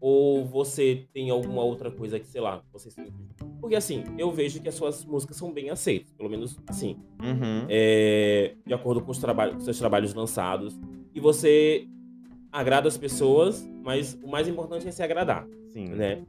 Ou 0.00 0.44
você 0.46 1.06
tem 1.12 1.28
alguma 1.30 1.62
outra 1.62 1.90
coisa 1.90 2.18
que, 2.18 2.26
sei 2.26 2.40
lá, 2.40 2.62
você 2.72 2.90
sente? 2.90 3.12
Porque 3.60 3.76
assim, 3.76 4.04
eu 4.16 4.30
vejo 4.30 4.60
que 4.60 4.68
as 4.68 4.74
suas 4.74 5.04
músicas 5.04 5.36
são 5.36 5.52
bem 5.52 5.68
aceitas, 5.70 6.12
pelo 6.14 6.28
menos 6.30 6.58
assim, 6.66 6.96
Uhum. 7.22 7.66
é, 7.68 8.54
de 8.66 8.72
acordo 8.74 9.02
com 9.02 9.10
os, 9.10 9.18
traba 9.18 9.50
com 9.50 9.60
seus 9.60 9.78
trabalhos 9.78 10.12
lançados. 10.14 10.78
E 11.14 11.20
você 11.20 11.86
agrada 12.58 12.88
as 12.88 12.96
pessoas, 12.96 13.68
mas 13.84 14.18
o 14.22 14.28
mais 14.28 14.48
importante 14.48 14.88
é 14.88 14.90
se 14.90 15.02
agradar, 15.02 15.46
Sim. 15.72 15.88
né? 15.90 16.22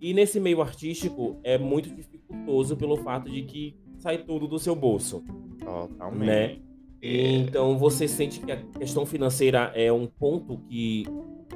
E 0.00 0.12
nesse 0.14 0.38
meio 0.38 0.60
artístico 0.62 1.36
é 1.42 1.56
muito 1.58 1.88
dificultoso 1.90 2.76
pelo 2.76 2.96
fato 2.96 3.30
de 3.30 3.42
que 3.42 3.74
sai 3.98 4.18
tudo 4.18 4.46
do 4.46 4.58
seu 4.58 4.74
bolso, 4.76 5.24
Totalmente. 5.58 6.26
né? 6.26 6.56
É. 7.02 7.32
Então 7.38 7.76
você 7.78 8.06
sente 8.08 8.40
que 8.40 8.52
a 8.52 8.56
questão 8.78 9.04
financeira 9.04 9.72
é 9.74 9.92
um 9.92 10.06
ponto 10.06 10.58
que 10.68 11.04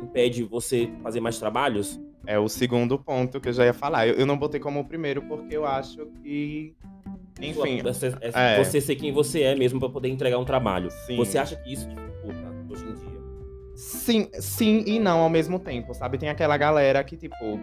impede 0.02 0.42
você 0.44 0.90
fazer 1.02 1.20
mais 1.20 1.38
trabalhos? 1.38 2.00
É 2.26 2.38
o 2.38 2.48
segundo 2.48 2.98
ponto 2.98 3.40
que 3.40 3.48
eu 3.48 3.52
já 3.52 3.64
ia 3.64 3.72
falar. 3.72 4.06
Eu, 4.08 4.14
eu 4.14 4.26
não 4.26 4.36
botei 4.36 4.60
como 4.60 4.80
o 4.80 4.84
primeiro 4.84 5.22
porque 5.22 5.56
eu 5.56 5.64
acho 5.64 6.06
que. 6.22 6.74
Enfim. 7.40 7.80
Sua- 7.80 7.92
você, 7.92 8.06
é- 8.20 8.56
é. 8.56 8.64
você 8.64 8.80
ser 8.80 8.96
quem 8.96 9.12
você 9.12 9.42
é 9.42 9.54
mesmo 9.54 9.78
para 9.78 9.88
poder 9.88 10.08
entregar 10.08 10.38
um 10.38 10.44
trabalho. 10.44 10.90
Sim. 11.06 11.16
Você 11.16 11.38
acha 11.38 11.56
que 11.56 11.72
isso 11.72 11.88
Sim, 13.78 14.28
sim 14.40 14.82
e 14.88 14.98
não 14.98 15.20
ao 15.20 15.30
mesmo 15.30 15.56
tempo, 15.56 15.94
sabe? 15.94 16.18
Tem 16.18 16.28
aquela 16.28 16.56
galera 16.56 17.04
que, 17.04 17.16
tipo, 17.16 17.60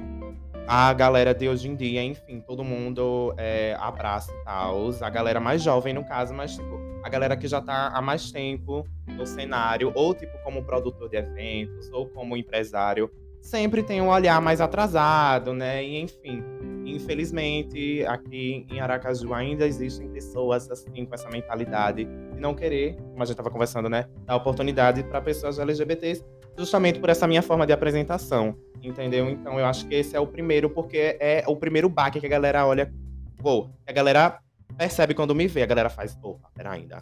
a 0.65 0.93
galera 0.93 1.34
de 1.34 1.49
hoje 1.49 1.67
em 1.67 1.75
dia, 1.75 2.01
enfim, 2.01 2.39
todo 2.39 2.63
mundo 2.63 3.34
é, 3.38 3.75
abraça 3.78 4.32
e 4.32 4.45
tal. 4.45 4.91
A 5.01 5.10
galera 5.10 5.41
mais 5.41 5.62
jovem, 5.62 5.93
no 5.93 6.06
caso, 6.06 6.34
mas, 6.34 6.56
tipo, 6.56 6.80
a 7.04 7.10
galera 7.10 7.36
que 7.36 7.49
já 7.49 7.60
tá 7.60 7.89
há 7.93 8.01
mais 8.01 8.32
tempo 8.32 8.88
no 9.06 9.25
cenário, 9.25 9.91
ou, 9.93 10.13
tipo, 10.13 10.38
como 10.41 10.63
produtor 10.63 11.10
de 11.10 11.17
eventos, 11.17 11.91
ou 11.91 12.08
como 12.08 12.38
empresário, 12.38 13.12
sempre 13.41 13.84
tem 13.84 14.01
um 14.01 14.08
olhar 14.08 14.41
mais 14.41 14.62
atrasado, 14.62 15.54
né? 15.54 15.84
E, 15.84 15.99
enfim, 15.99 16.41
infelizmente, 16.86 18.06
aqui 18.08 18.65
em 18.71 18.80
Aracaju 18.80 19.34
ainda 19.34 19.67
existem 19.67 20.08
pessoas, 20.08 20.71
assim, 20.71 21.06
com 21.06 21.13
essa 21.13 21.30
mentalidade 21.30 22.08
de 22.36 22.41
não 22.41 22.54
querer, 22.54 22.95
como 22.95 23.24
a 23.24 23.26
gente 23.26 23.38
tava 23.38 23.50
conversando, 23.50 23.89
né? 23.89 24.08
Dar 24.26 24.36
oportunidade 24.36 25.04
para 25.04 25.21
pessoas 25.21 25.58
LGBTs, 25.58 26.24
justamente 26.58 27.00
por 27.00 27.10
essa 27.10 27.28
minha 27.28 27.41
forma 27.41 27.65
de 27.65 27.74
apresentação, 27.74 28.56
entendeu? 28.82 29.30
Então 29.30 29.60
eu 29.60 29.65
acho 29.65 29.88
que 29.88 29.95
esse 29.95 30.15
é 30.15 30.19
o 30.19 30.28
primeiro, 30.28 30.69
porque 30.69 31.17
é 31.19 31.43
o 31.48 31.56
primeiro 31.56 31.89
baque 31.89 32.19
que 32.19 32.26
a 32.26 32.30
galera 32.30 32.65
olha, 32.65 32.93
pô, 33.38 33.69
a 33.88 33.91
galera 33.91 34.39
percebe 34.78 35.13
quando 35.13 35.34
me 35.34 35.48
vê, 35.48 35.63
a 35.63 35.65
galera 35.65 35.89
faz, 35.89 36.17
opa, 36.21 36.50
pera 36.54 36.71
ainda, 36.71 37.02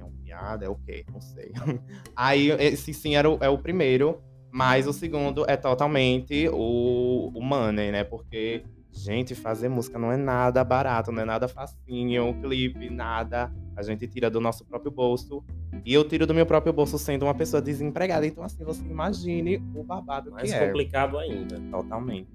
é 0.00 0.04
um 0.04 0.12
piada, 0.12 0.64
é 0.64 0.68
o 0.68 0.76
quê? 0.76 1.04
Não 1.12 1.20
sei. 1.20 1.52
Aí 2.16 2.50
esse 2.52 2.94
sim 2.94 3.16
era 3.16 3.28
o, 3.28 3.38
é 3.40 3.48
o 3.48 3.58
primeiro, 3.58 4.20
mas 4.50 4.86
o 4.86 4.92
segundo 4.92 5.44
é 5.48 5.56
totalmente 5.56 6.48
o, 6.48 7.30
o 7.34 7.40
money, 7.42 7.92
né? 7.92 8.04
Porque, 8.04 8.62
gente, 8.98 9.34
fazer 9.34 9.68
música 9.68 9.98
não 9.98 10.10
é 10.10 10.16
nada 10.16 10.62
barato, 10.64 11.12
não 11.12 11.22
é 11.22 11.24
nada 11.24 11.48
facinho, 11.48 12.24
um 12.24 12.40
clipe, 12.40 12.90
nada. 12.90 13.52
A 13.76 13.82
gente 13.82 14.06
tira 14.06 14.28
do 14.28 14.40
nosso 14.40 14.64
próprio 14.64 14.90
bolso. 14.90 15.42
E 15.84 15.94
eu 15.94 16.04
tiro 16.06 16.26
do 16.26 16.34
meu 16.34 16.44
próprio 16.44 16.72
bolso 16.72 16.98
sendo 16.98 17.24
uma 17.24 17.34
pessoa 17.34 17.62
desempregada. 17.62 18.26
Então, 18.26 18.42
assim, 18.42 18.64
você 18.64 18.84
imagine 18.84 19.62
o 19.74 19.82
babado 19.84 20.32
Mais 20.32 20.50
que 20.50 20.56
é. 20.56 20.66
complicado 20.66 21.16
ainda, 21.16 21.60
Totalmente. 21.70 22.28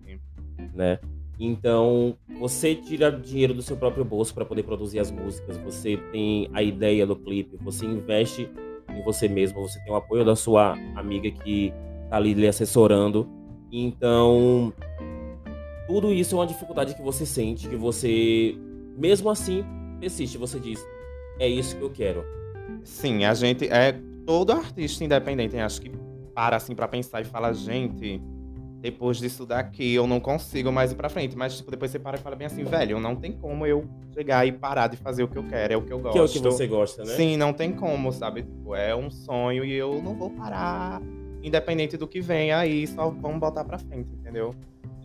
né? 0.74 1.00
Então, 1.40 2.16
você 2.40 2.76
tira 2.76 3.12
dinheiro 3.12 3.54
do 3.54 3.62
seu 3.62 3.76
próprio 3.76 4.06
bolso 4.06 4.34
para 4.34 4.46
poder 4.46 4.64
produzir 4.64 5.00
as 5.00 5.12
músicas, 5.12 5.58
você 5.58 5.98
tem 6.12 6.50
a 6.54 6.62
ideia 6.62 7.06
do 7.06 7.16
clipe, 7.16 7.58
você 7.58 7.86
investe 7.86 8.50
em 8.90 9.04
você 9.04 9.28
mesmo, 9.28 9.62
você 9.62 9.80
tem 9.84 9.92
o 9.92 9.96
apoio 9.96 10.24
da 10.24 10.36
sua 10.36 10.78
amiga 10.96 11.30
que 11.32 11.74
tá 12.10 12.18
ali 12.18 12.34
lhe 12.34 12.48
assessorando. 12.48 13.28
Então, 13.72 14.72
tudo 15.88 16.12
isso 16.12 16.36
é 16.36 16.40
uma 16.40 16.48
dificuldade 16.48 16.96
que 16.96 17.02
você 17.02 17.26
sente, 17.26 17.68
que 17.68 17.76
você, 17.76 18.56
mesmo 18.98 19.30
assim, 19.30 19.64
persiste. 20.00 20.38
Você 20.38 20.60
diz, 20.60 20.86
é 21.40 21.48
isso 21.48 21.76
que 21.76 21.82
eu 21.82 21.90
quero. 21.90 22.24
Sim, 22.84 23.26
a 23.26 23.34
gente 23.34 23.68
é 23.68 23.96
todo 24.26 24.52
artista 24.52 25.04
independente, 25.04 25.58
acho 25.58 25.82
que 25.82 25.92
para 26.34 26.56
assim 26.56 26.74
para 26.74 26.88
pensar 26.88 27.22
e 27.22 27.26
fala, 27.26 27.54
gente, 27.54 28.22
depois 28.80 29.18
disso 29.18 29.46
daqui 29.46 29.94
eu 29.94 30.08
não 30.08 30.20
consigo 30.20 30.72
mais 30.72 30.92
ir 30.92 30.96
pra 30.96 31.10
frente, 31.10 31.38
mas 31.38 31.58
tipo, 31.58 31.70
depois 31.70 31.92
você 31.92 32.00
para 32.00 32.18
e 32.18 32.20
fala 32.20 32.36
bem 32.36 32.48
assim, 32.48 32.64
velho, 32.64 33.00
não 33.00 33.16
tem 33.16 33.32
como 33.32 33.66
eu 33.66 33.86
chegar 34.14 34.46
e 34.46 34.52
parar 34.52 34.88
de 34.88 34.98
fazer 34.98 35.24
o 35.24 35.28
que 35.28 35.38
eu 35.38 35.44
quero, 35.44 35.74
é 35.74 35.78
o 35.78 35.82
que 35.82 35.92
eu 35.92 36.00
gosto. 36.00 36.14
Que 36.14 36.20
é 36.20 36.22
o 36.22 36.30
que 36.30 36.40
você 36.40 36.68
gosta, 36.68 37.04
né? 37.04 37.16
Sim, 37.16 37.38
não 37.38 37.54
tem 37.54 37.72
como, 37.72 38.12
sabe? 38.12 38.44
Tipo, 38.44 38.76
é 38.76 38.96
um 38.96 39.10
sonho 39.12 39.64
e 39.64 39.74
eu 39.74 40.02
não 40.02 40.16
vou 40.16 40.30
parar, 40.30 41.02
independente 41.42 41.98
do 41.98 42.08
que 42.08 42.22
vem 42.22 42.52
aí, 42.52 42.88
só 42.88 43.10
vamos 43.10 43.40
botar 43.40 43.64
pra 43.64 43.78
frente, 43.78 44.10
entendeu? 44.14 44.56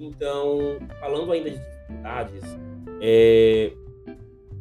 Então, 0.00 0.78
falando 1.00 1.32
ainda 1.32 1.50
de 1.50 1.58
dificuldades, 1.58 2.42
é, 3.00 3.72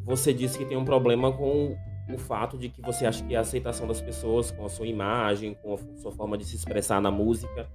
você 0.04 0.34
disse 0.34 0.58
que 0.58 0.66
tem 0.66 0.78
um 0.78 0.86
problema 0.86 1.32
com 1.32 1.76
o 2.14 2.18
fato 2.18 2.58
de 2.58 2.70
que 2.70 2.82
você 2.82 3.06
acha 3.06 3.24
que 3.24 3.36
a 3.36 3.42
aceitação 3.42 3.88
das 3.88 4.02
pessoas 4.02 4.52
com 4.52 4.66
a 4.66 4.70
sua 4.70 4.88
imagem, 4.88 5.56
com 5.62 5.74
a 5.74 5.78
sua 5.98 6.12
forma 6.12 6.38
de 6.38 6.46
se 6.46 6.56
expressar 6.56 7.02
na 7.02 7.12
música. 7.12 7.68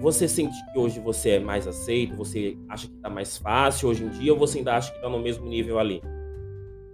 Você 0.00 0.28
sente 0.28 0.54
que 0.72 0.78
hoje 0.78 1.00
você 1.00 1.30
é 1.30 1.38
mais 1.40 1.66
aceito? 1.66 2.16
Você 2.16 2.56
acha 2.68 2.86
que 2.86 2.94
tá 2.94 3.08
mais 3.08 3.38
fácil 3.38 3.88
hoje 3.88 4.04
em 4.04 4.08
dia 4.08 4.32
ou 4.32 4.38
você 4.38 4.58
ainda 4.58 4.76
acha 4.76 4.92
que 4.92 5.00
tá 5.00 5.08
no 5.08 5.18
mesmo 5.18 5.46
nível 5.46 5.78
ali? 5.78 6.02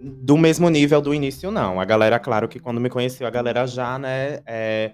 do 0.05 0.37
mesmo 0.37 0.68
nível 0.68 1.00
do 1.00 1.14
início, 1.14 1.50
não. 1.50 1.81
A 1.81 1.85
galera, 1.85 2.18
claro 2.18 2.46
que 2.46 2.61
quando 2.61 2.81
me 2.81 2.90
conheceu, 2.90 3.27
a 3.27 3.31
galera 3.31 3.66
já, 3.66 3.98
né, 3.98 4.40
é, 4.46 4.92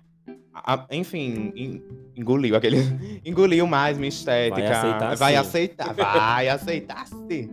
a- 0.54 0.86
enfim, 0.90 1.52
en- 1.54 1.82
engoliu 2.16 2.56
aquele. 2.56 2.76
engoliu 3.24 3.66
mais 3.66 3.96
minha 3.96 4.08
estética. 4.08 4.56
Vai 4.60 4.66
aceitar 4.66 5.16
Vai 5.16 5.32
sim. 5.32 5.38
aceitar, 5.38 5.94
vai 5.94 6.48
aceitar 6.48 7.06
sim. 7.06 7.50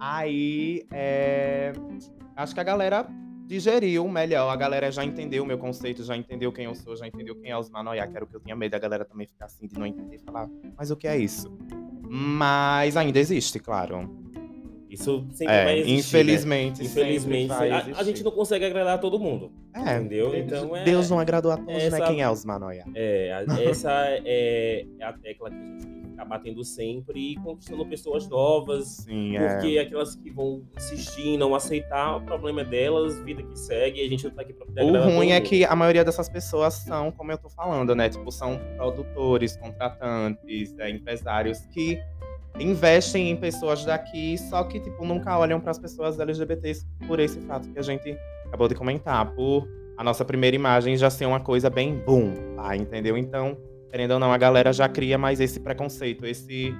Aí, 0.00 0.86
é, 0.92 1.72
acho 2.36 2.54
que 2.54 2.60
a 2.60 2.64
galera 2.64 3.06
digeriu 3.46 4.08
melhor, 4.08 4.48
a 4.48 4.56
galera 4.56 4.90
já 4.92 5.04
entendeu 5.04 5.42
o 5.42 5.46
meu 5.46 5.58
conceito, 5.58 6.02
já 6.04 6.16
entendeu 6.16 6.52
quem 6.52 6.64
eu 6.66 6.74
sou, 6.74 6.96
já 6.96 7.06
entendeu 7.06 7.34
quem 7.34 7.50
é 7.50 7.58
os 7.58 7.68
Manoiá, 7.68 8.06
que 8.06 8.14
era 8.16 8.24
o 8.24 8.28
que 8.28 8.36
eu 8.36 8.40
tinha 8.40 8.54
medo, 8.56 8.74
a 8.74 8.78
galera 8.78 9.04
também 9.04 9.26
ficar 9.26 9.46
assim, 9.46 9.66
de 9.66 9.78
não 9.78 9.84
entender 9.84 10.16
e 10.16 10.18
falar, 10.20 10.48
mas 10.78 10.90
o 10.90 10.96
que 10.96 11.06
é 11.08 11.18
isso? 11.18 11.52
Mas 12.08 12.96
ainda 12.96 13.18
existe, 13.18 13.58
claro. 13.58 14.08
Isso 14.90 15.24
sempre 15.32 15.54
É, 15.54 15.64
vai 15.64 15.78
existir, 15.78 15.92
né? 15.92 15.98
infelizmente, 16.00 16.84
Infelizmente, 16.84 17.48
sempre 17.48 17.68
vai 17.70 17.70
a, 17.70 17.98
a 17.98 18.02
gente 18.02 18.24
não 18.24 18.32
consegue 18.32 18.64
agradar 18.64 19.00
todo 19.00 19.18
mundo. 19.20 19.52
É, 19.72 19.96
entendeu? 19.98 20.30
Deus- 20.30 20.44
Então 20.46 20.76
é- 20.76 20.84
Deus 20.84 21.08
não 21.08 21.20
agradou 21.20 21.52
a 21.52 21.56
todos, 21.56 21.74
essa- 21.82 21.98
né? 22.00 22.06
Quem 22.06 22.20
é 22.22 22.28
os 22.28 22.44
Manoiá? 22.44 22.84
É, 22.94 23.32
a- 23.32 23.44
essa 23.62 23.92
é, 24.24 24.84
é 24.98 25.04
a 25.04 25.12
tecla 25.12 25.48
que 25.50 25.56
a 25.56 25.58
gente 25.64 25.86
tem 25.86 26.02
que 26.02 26.08
ficar 26.10 26.24
batendo 26.24 26.64
sempre 26.64 27.32
e 27.32 27.36
conquistando 27.36 27.86
pessoas 27.86 28.28
novas. 28.28 28.88
Sim, 29.04 29.36
é. 29.36 29.48
Porque 29.54 29.78
aquelas 29.78 30.16
que 30.16 30.28
vão 30.30 30.62
insistir 30.76 31.28
em 31.28 31.38
não 31.38 31.54
aceitar, 31.54 32.16
o 32.16 32.20
problema 32.22 32.62
é 32.62 32.64
delas, 32.64 33.18
vida 33.20 33.42
que 33.44 33.56
segue, 33.58 34.00
a 34.04 34.08
gente 34.08 34.24
não 34.24 34.30
tá 34.32 34.42
aqui 34.42 34.52
pra 34.52 34.66
poder 34.66 34.82
O 34.82 35.00
ruim 35.04 35.30
é 35.30 35.40
que 35.40 35.64
a 35.64 35.76
maioria 35.76 36.04
dessas 36.04 36.28
pessoas 36.28 36.74
são, 36.74 37.12
como 37.12 37.30
eu 37.30 37.38
tô 37.38 37.48
falando, 37.48 37.94
né? 37.94 38.08
Tipo, 38.08 38.30
são 38.32 38.58
produtores, 38.76 39.56
contratantes, 39.56 40.74
é, 40.78 40.90
empresários 40.90 41.60
que 41.66 41.98
investem 42.58 43.30
em 43.30 43.36
pessoas 43.36 43.84
daqui, 43.84 44.36
só 44.36 44.64
que, 44.64 44.80
tipo, 44.80 45.04
nunca 45.04 45.38
olham 45.38 45.60
para 45.60 45.70
as 45.70 45.78
pessoas 45.78 46.18
LGBTs 46.18 46.86
por 47.06 47.20
esse 47.20 47.40
fato 47.40 47.68
que 47.68 47.78
a 47.78 47.82
gente 47.82 48.16
acabou 48.46 48.68
de 48.68 48.74
comentar, 48.74 49.32
por 49.32 49.68
a 49.96 50.04
nossa 50.04 50.24
primeira 50.24 50.56
imagem 50.56 50.96
já 50.96 51.10
ser 51.10 51.26
uma 51.26 51.40
coisa 51.40 51.68
bem 51.68 51.94
boom, 51.94 52.34
tá? 52.56 52.74
Entendeu? 52.76 53.16
Então, 53.16 53.56
querendo 53.90 54.12
ou 54.12 54.18
não, 54.18 54.32
a 54.32 54.38
galera 54.38 54.72
já 54.72 54.88
cria 54.88 55.18
mais 55.18 55.40
esse 55.40 55.60
preconceito, 55.60 56.24
esse. 56.24 56.74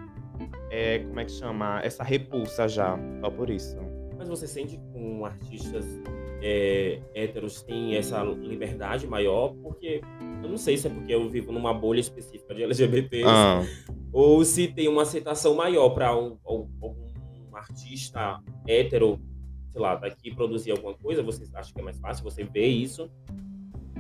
é, 0.71 1.01
como 1.01 1.21
é 1.21 1.25
que 1.25 1.33
chama? 1.33 1.81
Essa 1.83 2.03
repulsa 2.03 2.67
já, 2.67 2.99
só 3.21 3.31
por 3.31 3.51
isso. 3.51 3.77
Mas 4.17 4.29
você 4.29 4.47
sente 4.47 4.79
com 4.93 5.25
artistas 5.25 5.85
é, 6.43 7.01
héteros 7.15 7.63
tem 7.63 7.97
essa 7.97 8.23
liberdade 8.23 9.07
maior? 9.07 9.55
Porque 9.63 10.01
eu 10.43 10.49
não 10.49 10.57
sei 10.57 10.77
se 10.77 10.87
é 10.87 10.91
porque 10.91 11.13
eu 11.15 11.29
vivo 11.29 11.53
numa 11.53 11.73
bolha 11.75 12.01
específica 12.01 12.55
de 12.55 12.63
LGBTs 12.63 13.25
Ah. 13.27 13.63
ou 14.13 14.45
se 14.45 14.69
tem 14.69 14.89
uma 14.89 15.03
aceitação 15.03 15.55
maior 15.55 15.91
para 15.91 16.17
um, 16.17 16.37
algum 16.45 16.95
artista 17.53 18.41
hétero, 18.67 19.21
sei 19.71 19.81
lá, 19.81 19.97
daqui 19.97 20.35
produzir 20.35 20.71
alguma 20.71 20.95
coisa. 20.95 21.23
Você 21.23 21.45
acha 21.55 21.73
que 21.73 21.81
é 21.81 21.85
mais 21.85 21.99
fácil 21.99 22.25
você 22.25 22.43
ver 22.45 22.67
isso? 22.67 23.11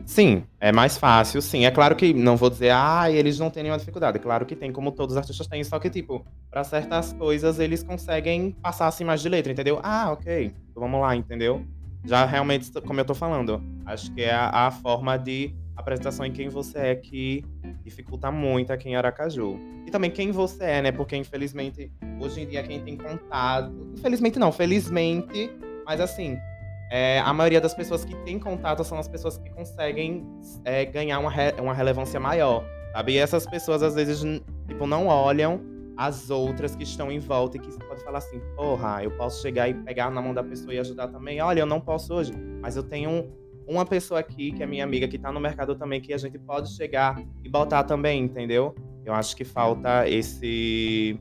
Sim, 0.06 0.42
é 0.58 0.72
mais 0.72 0.96
fácil, 0.98 1.40
sim. 1.40 1.66
É 1.66 1.70
claro 1.70 1.94
que 1.94 2.12
não 2.12 2.36
vou 2.36 2.50
dizer, 2.50 2.70
ah, 2.72 3.08
eles 3.10 3.38
não 3.38 3.50
têm 3.50 3.62
nenhuma 3.62 3.78
dificuldade. 3.78 4.18
Claro 4.18 4.44
que 4.44 4.56
tem, 4.56 4.72
como 4.72 4.90
todos 4.90 5.12
os 5.14 5.18
artistas 5.18 5.46
têm. 5.46 5.62
Só 5.62 5.78
que, 5.78 5.88
tipo, 5.88 6.24
pra 6.50 6.64
certas 6.64 7.12
coisas 7.12 7.60
eles 7.60 7.82
conseguem 7.82 8.50
passar 8.50 8.88
assim 8.88 9.04
mais 9.04 9.20
de 9.20 9.28
letra, 9.28 9.52
entendeu? 9.52 9.78
Ah, 9.82 10.10
ok. 10.12 10.52
Então 10.70 10.82
vamos 10.82 11.00
lá, 11.00 11.14
entendeu? 11.14 11.64
Já 12.04 12.24
realmente, 12.24 12.70
como 12.82 12.98
eu 13.00 13.04
tô 13.04 13.14
falando, 13.14 13.62
acho 13.84 14.12
que 14.14 14.22
é 14.22 14.32
a, 14.32 14.66
a 14.66 14.70
forma 14.70 15.16
de 15.18 15.54
apresentação 15.76 16.24
em 16.26 16.32
quem 16.32 16.48
você 16.48 16.78
é 16.78 16.94
que 16.94 17.44
dificulta 17.82 18.30
muito 18.30 18.72
aqui 18.72 18.88
em 18.88 18.96
Aracaju. 18.96 19.58
E 19.86 19.90
também 19.90 20.10
quem 20.10 20.30
você 20.30 20.64
é, 20.64 20.82
né? 20.82 20.92
Porque, 20.92 21.16
infelizmente, 21.16 21.90
hoje 22.20 22.42
em 22.42 22.46
dia 22.46 22.62
quem 22.62 22.80
tem 22.82 22.96
contato. 22.96 23.72
Infelizmente 23.96 24.38
não, 24.38 24.50
felizmente, 24.52 25.50
mas 25.86 26.00
assim, 26.00 26.36
é, 26.90 27.20
a 27.20 27.32
maioria 27.32 27.60
das 27.60 27.74
pessoas 27.74 28.04
que 28.04 28.14
tem 28.24 28.38
contato 28.38 28.82
são 28.84 28.98
as 28.98 29.08
pessoas 29.08 29.38
que 29.38 29.48
conseguem 29.50 30.26
é, 30.64 30.84
ganhar 30.84 31.18
uma, 31.18 31.30
re- 31.30 31.54
uma 31.60 31.72
relevância 31.72 32.18
maior, 32.20 32.64
sabe? 32.92 33.12
E 33.12 33.18
essas 33.18 33.46
pessoas, 33.46 33.82
às 33.82 33.94
vezes, 33.94 34.22
tipo, 34.68 34.86
não 34.86 35.06
olham 35.06 35.60
as 36.02 36.30
outras 36.30 36.74
que 36.74 36.82
estão 36.82 37.12
em 37.12 37.18
volta 37.18 37.58
e 37.58 37.60
que 37.60 37.70
você 37.70 37.78
pode 37.84 38.02
falar 38.02 38.16
assim, 38.18 38.40
porra, 38.56 39.04
eu 39.04 39.10
posso 39.10 39.42
chegar 39.42 39.68
e 39.68 39.74
pegar 39.74 40.10
na 40.10 40.22
mão 40.22 40.32
da 40.32 40.42
pessoa 40.42 40.72
e 40.72 40.78
ajudar 40.78 41.08
também. 41.08 41.42
Olha, 41.42 41.60
eu 41.60 41.66
não 41.66 41.78
posso 41.78 42.14
hoje, 42.14 42.32
mas 42.62 42.74
eu 42.74 42.82
tenho 42.82 43.10
um- 43.10 43.30
uma 43.68 43.84
pessoa 43.84 44.18
aqui, 44.18 44.50
que 44.50 44.62
é 44.62 44.66
minha 44.66 44.82
amiga, 44.82 45.06
que 45.06 45.18
tá 45.18 45.30
no 45.30 45.38
mercado 45.38 45.74
também, 45.74 46.00
que 46.00 46.14
a 46.14 46.16
gente 46.16 46.38
pode 46.38 46.70
chegar 46.74 47.22
e 47.44 47.50
botar 47.50 47.84
também, 47.84 48.22
entendeu? 48.22 48.74
Eu 49.04 49.12
acho 49.12 49.36
que 49.36 49.44
falta 49.44 50.08
esse 50.08 51.20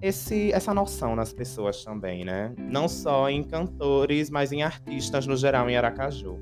esse, 0.00 0.52
essa 0.52 0.72
noção 0.72 1.14
nas 1.16 1.32
pessoas 1.32 1.84
também, 1.84 2.24
né? 2.24 2.54
Não 2.56 2.88
só 2.88 3.28
em 3.28 3.42
cantores, 3.42 4.30
mas 4.30 4.52
em 4.52 4.62
artistas 4.62 5.26
no 5.26 5.36
geral 5.36 5.68
em 5.68 5.76
Aracaju. 5.76 6.38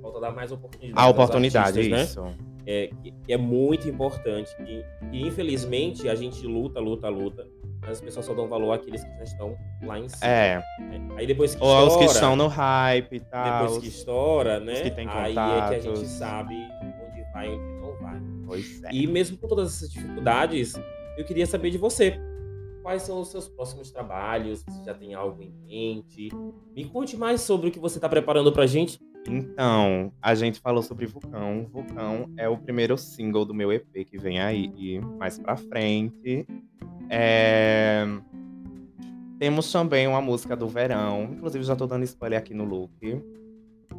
Falta 0.00 0.20
dar 0.20 0.30
mais 0.32 0.52
oportunidade. 0.52 1.04
A 1.04 1.10
oportunidade, 1.10 1.78
artistas, 1.80 2.16
né? 2.16 2.34
É, 2.66 2.90
é 3.28 3.36
muito 3.36 3.88
importante. 3.88 4.50
E, 4.60 4.84
e, 5.12 5.26
infelizmente 5.26 6.08
a 6.08 6.14
gente 6.14 6.46
luta, 6.46 6.80
luta, 6.80 7.08
luta, 7.08 7.46
mas 7.80 7.90
as 7.90 8.00
pessoas 8.00 8.26
só 8.26 8.34
dão 8.34 8.48
valor 8.48 8.72
àqueles 8.72 9.02
que 9.02 9.10
já 9.16 9.24
estão 9.24 9.56
lá 9.82 9.98
em 9.98 10.08
cima. 10.08 10.26
É, 10.26 10.62
né? 10.78 11.08
Aí 11.16 11.26
depois 11.26 11.54
que 11.54 11.62
ou 11.62 11.68
estoura, 11.68 11.90
os 11.90 11.96
que 11.96 12.04
estão 12.04 12.36
no 12.36 12.46
hype 12.46 13.16
e 13.16 13.20
tal. 13.20 13.62
depois 13.62 13.82
que 13.82 13.88
estoura, 13.88 14.60
né? 14.60 14.82
que 14.82 14.90
têm 14.90 15.08
aí 15.08 15.32
é 15.32 15.68
que 15.68 15.74
a 15.74 15.80
gente 15.80 16.06
sabe 16.06 16.54
onde 16.54 17.32
vai 17.32 17.48
e 17.48 17.50
onde 17.50 17.80
não 17.80 17.96
vai. 18.00 18.22
Pois 18.46 18.84
é. 18.84 18.90
E 18.92 19.06
mesmo 19.06 19.36
com 19.36 19.48
todas 19.48 19.74
essas 19.74 19.90
dificuldades, 19.90 20.74
eu 21.16 21.24
queria 21.24 21.46
saber 21.46 21.70
de 21.70 21.78
você. 21.78 22.18
Quais 22.82 23.02
são 23.02 23.20
os 23.20 23.28
seus 23.28 23.48
próximos 23.48 23.92
trabalhos? 23.92 24.64
Você 24.64 24.84
já 24.84 24.94
tem 24.94 25.14
algo 25.14 25.40
em 25.40 25.52
mente? 25.64 26.30
Me 26.74 26.84
conte 26.84 27.16
mais 27.16 27.40
sobre 27.40 27.68
o 27.68 27.70
que 27.70 27.78
você 27.78 27.98
está 27.98 28.08
preparando 28.08 28.52
pra 28.52 28.66
gente. 28.66 28.98
Então, 29.28 30.12
a 30.20 30.34
gente 30.34 30.60
falou 30.60 30.82
sobre 30.82 31.06
Vulcão. 31.06 31.66
Vulcão 31.72 32.30
é 32.36 32.48
o 32.48 32.56
primeiro 32.56 32.98
single 32.98 33.44
do 33.44 33.54
meu 33.54 33.72
EP 33.72 34.04
que 34.04 34.18
vem 34.18 34.40
aí, 34.40 34.72
e 34.76 35.00
mais 35.18 35.38
pra 35.38 35.56
frente. 35.56 36.46
É, 37.08 38.04
Temos 39.42 39.72
também 39.72 40.06
uma 40.06 40.20
música 40.20 40.54
do 40.54 40.68
verão. 40.68 41.24
Inclusive, 41.32 41.64
já 41.64 41.74
tô 41.74 41.84
dando 41.84 42.04
spoiler 42.04 42.38
aqui 42.38 42.54
no 42.54 42.64
look. 42.64 42.92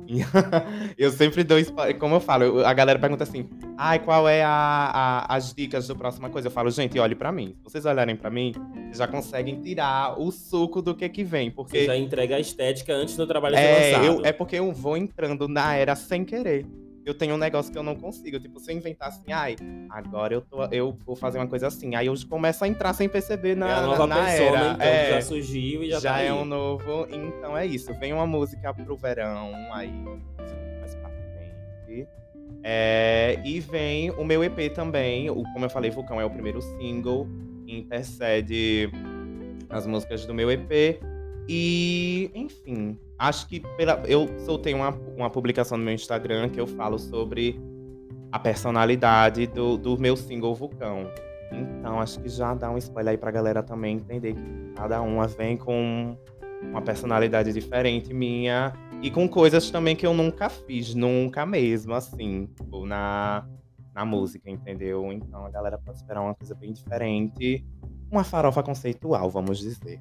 Eu 0.97 1.11
sempre 1.11 1.43
dou 1.43 1.57
spoiler. 1.59 1.97
Como 1.97 2.15
eu 2.15 2.19
falo, 2.19 2.43
eu- 2.43 2.65
a 2.65 2.73
galera 2.73 2.99
pergunta 2.99 3.23
assim: 3.23 3.47
ai, 3.77 3.99
qual 3.99 4.27
é 4.27 4.43
a, 4.43 4.49
a- 4.49 5.35
as 5.35 5.53
dicas 5.53 5.87
do 5.87 5.95
próxima 5.95 6.29
coisa? 6.29 6.47
Eu 6.47 6.51
falo, 6.51 6.69
gente, 6.69 6.97
olhe 6.99 7.15
pra 7.15 7.31
mim. 7.31 7.55
Se 7.57 7.63
vocês 7.71 7.85
olharem 7.85 8.15
pra 8.15 8.29
mim, 8.29 8.53
vocês 8.85 8.97
já 8.97 9.07
conseguem 9.07 9.59
tirar 9.61 10.19
o 10.19 10.31
suco 10.31 10.81
do 10.81 10.93
que 10.95 11.07
que 11.09 11.23
vem. 11.23 11.49
Porque 11.51 11.79
Você 11.79 11.85
já 11.85 11.97
entrega 11.97 12.35
a 12.35 12.39
estética 12.39 12.93
antes 12.93 13.15
do 13.15 13.25
trabalho 13.27 13.55
ser 13.55 13.61
é, 13.63 13.91
lançado. 13.97 14.05
eu, 14.05 14.25
é 14.25 14.31
porque 14.31 14.55
eu 14.57 14.71
vou 14.71 14.97
entrando 14.97 15.47
na 15.47 15.75
era 15.75 15.95
sem 15.95 16.23
querer. 16.25 16.65
Eu 17.05 17.13
tenho 17.13 17.35
um 17.35 17.37
negócio 17.37 17.71
que 17.71 17.77
eu 17.77 17.83
não 17.83 17.95
consigo. 17.95 18.39
Tipo, 18.39 18.59
se 18.59 18.71
eu 18.71 18.77
inventar 18.77 19.09
assim, 19.09 19.31
ai, 19.31 19.55
agora 19.89 20.33
eu, 20.33 20.41
tô, 20.41 20.63
eu 20.65 20.97
vou 21.05 21.15
fazer 21.15 21.37
uma 21.37 21.47
coisa 21.47 21.67
assim. 21.67 21.95
Aí 21.95 22.07
eu 22.07 22.13
começo 22.29 22.63
a 22.63 22.67
entrar 22.67 22.93
sem 22.93 23.09
perceber 23.09 23.55
na, 23.55 23.69
é 23.69 23.73
a 23.73 23.81
nova 23.81 24.07
na 24.07 24.15
persona, 24.15 24.57
era. 24.57 24.71
então, 24.73 24.87
é, 24.87 25.11
já 25.11 25.21
surgiu 25.21 25.83
e 25.83 25.89
já, 25.89 25.99
já 25.99 26.13
tá 26.13 26.21
é 26.21 26.29
aí. 26.29 26.31
um 26.31 26.45
novo. 26.45 27.07
Então 27.11 27.57
é 27.57 27.65
isso. 27.65 27.93
Vem 27.95 28.13
uma 28.13 28.25
música 28.25 28.73
pro 28.73 28.95
verão, 28.95 29.51
aí 29.73 29.91
mais 30.79 30.95
pra 30.95 31.09
frente. 31.09 32.07
É, 32.63 33.39
e 33.43 33.59
vem 33.59 34.11
o 34.11 34.23
meu 34.23 34.43
EP 34.43 34.73
também. 34.73 35.29
O, 35.29 35.43
como 35.53 35.65
eu 35.65 35.69
falei, 35.69 35.91
Vulcão 35.91 36.21
é 36.21 36.25
o 36.25 36.29
primeiro 36.29 36.61
single. 36.61 37.27
Intercede 37.67 38.89
as 39.69 39.85
músicas 39.85 40.25
do 40.25 40.33
meu 40.33 40.49
EP. 40.49 41.01
E, 41.47 42.31
enfim, 42.33 42.97
acho 43.17 43.47
que 43.47 43.59
pela, 43.75 44.01
eu 44.05 44.27
soltei 44.39 44.73
uma, 44.73 44.89
uma 45.17 45.29
publicação 45.29 45.77
no 45.77 45.83
meu 45.83 45.93
Instagram 45.93 46.49
que 46.49 46.59
eu 46.59 46.67
falo 46.67 46.97
sobre 46.97 47.59
a 48.31 48.39
personalidade 48.39 49.45
do, 49.47 49.77
do 49.77 49.97
meu 49.97 50.15
single 50.15 50.55
Vulcão. 50.55 51.11
Então, 51.51 51.99
acho 51.99 52.19
que 52.19 52.29
já 52.29 52.53
dá 52.53 52.71
um 52.71 52.77
spoiler 52.77 53.11
aí 53.11 53.17
pra 53.17 53.29
galera 53.29 53.61
também 53.61 53.97
entender 53.97 54.33
que 54.33 54.73
cada 54.75 55.01
uma 55.01 55.27
vem 55.27 55.55
com 55.55 56.17
uma 56.61 56.81
personalidade 56.81 57.51
diferente 57.53 58.13
minha 58.13 58.73
e 59.01 59.11
com 59.11 59.27
coisas 59.27 59.69
também 59.69 59.95
que 59.95 60.07
eu 60.07 60.13
nunca 60.13 60.49
fiz, 60.49 60.95
nunca 60.95 61.45
mesmo, 61.45 61.93
assim, 61.93 62.47
tipo, 62.55 62.85
na, 62.85 63.45
na 63.93 64.05
música, 64.05 64.49
entendeu? 64.49 65.11
Então 65.11 65.45
a 65.45 65.49
galera 65.49 65.77
pode 65.77 65.97
esperar 65.97 66.21
uma 66.21 66.33
coisa 66.33 66.55
bem 66.55 66.71
diferente, 66.71 67.63
uma 68.09 68.23
farofa 68.23 68.63
conceitual, 68.63 69.29
vamos 69.29 69.59
dizer. 69.59 69.99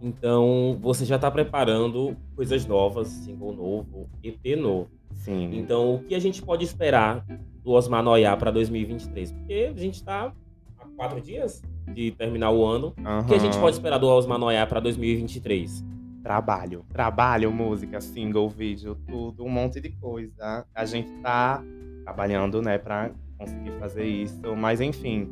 Então, 0.00 0.78
você 0.80 1.04
já 1.04 1.18
tá 1.18 1.30
preparando 1.30 2.16
coisas 2.34 2.66
novas, 2.66 3.08
single 3.08 3.52
novo, 3.52 4.08
EP 4.22 4.56
novo. 4.56 4.90
Sim. 5.14 5.50
Então, 5.54 5.94
o 5.94 6.04
que 6.04 6.14
a 6.14 6.18
gente 6.18 6.42
pode 6.42 6.64
esperar 6.64 7.24
do 7.64 7.72
Osmar 7.72 8.02
Noia 8.02 8.36
para 8.36 8.50
2023? 8.50 9.32
Porque 9.32 9.72
a 9.74 9.78
gente 9.78 10.02
tá 10.04 10.32
há 10.78 10.86
quatro 10.96 11.20
dias 11.20 11.62
de 11.92 12.10
terminar 12.12 12.50
o 12.50 12.64
ano. 12.64 12.94
O 13.22 13.26
que 13.26 13.34
a 13.34 13.38
gente 13.38 13.58
pode 13.58 13.76
esperar 13.76 13.98
do 13.98 14.06
Osmar 14.08 14.38
Noia 14.38 14.66
para 14.66 14.80
2023? 14.80 15.84
Trabalho. 16.22 16.84
Trabalho, 16.92 17.52
música, 17.52 18.00
single, 18.00 18.48
vídeo, 18.48 18.96
tudo, 19.06 19.44
um 19.44 19.48
monte 19.48 19.80
de 19.80 19.90
coisa. 19.90 20.66
A 20.74 20.84
gente 20.84 21.10
tá 21.22 21.62
trabalhando, 22.04 22.60
né, 22.60 22.78
pra 22.78 23.10
conseguir 23.38 23.72
fazer 23.78 24.04
isso. 24.04 24.56
Mas 24.56 24.80
enfim, 24.80 25.28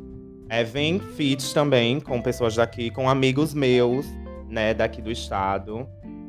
é, 0.49 0.63
vem 0.63 0.99
feats 0.99 1.53
também 1.53 1.99
com 1.99 2.21
pessoas 2.21 2.55
daqui, 2.55 2.89
com 2.89 3.09
amigos 3.09 3.53
meus, 3.53 4.05
né, 4.55 4.73
daqui 4.73 5.01
do 5.01 5.11
estado. 5.11 5.85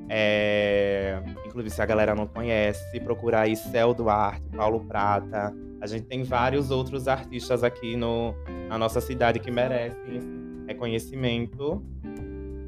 É, 0.08 1.20
inclusive, 1.46 1.70
se 1.74 1.80
a 1.80 1.86
galera 1.86 2.14
não 2.14 2.26
conhece, 2.26 2.90
se 2.90 3.00
procurar 3.00 3.42
aí 3.42 3.56
Céu 3.56 3.94
Duarte, 3.94 4.42
Paulo 4.56 4.80
Prata. 4.84 5.54
A 5.80 5.86
gente 5.86 6.06
tem 6.06 6.22
vários 6.24 6.70
outros 6.70 7.06
artistas 7.06 7.62
aqui 7.62 7.96
no, 7.96 8.34
na 8.68 8.76
nossa 8.78 9.00
cidade 9.00 9.38
que 9.38 9.50
merecem 9.50 10.16
esse 10.16 10.28
reconhecimento. 10.66 11.82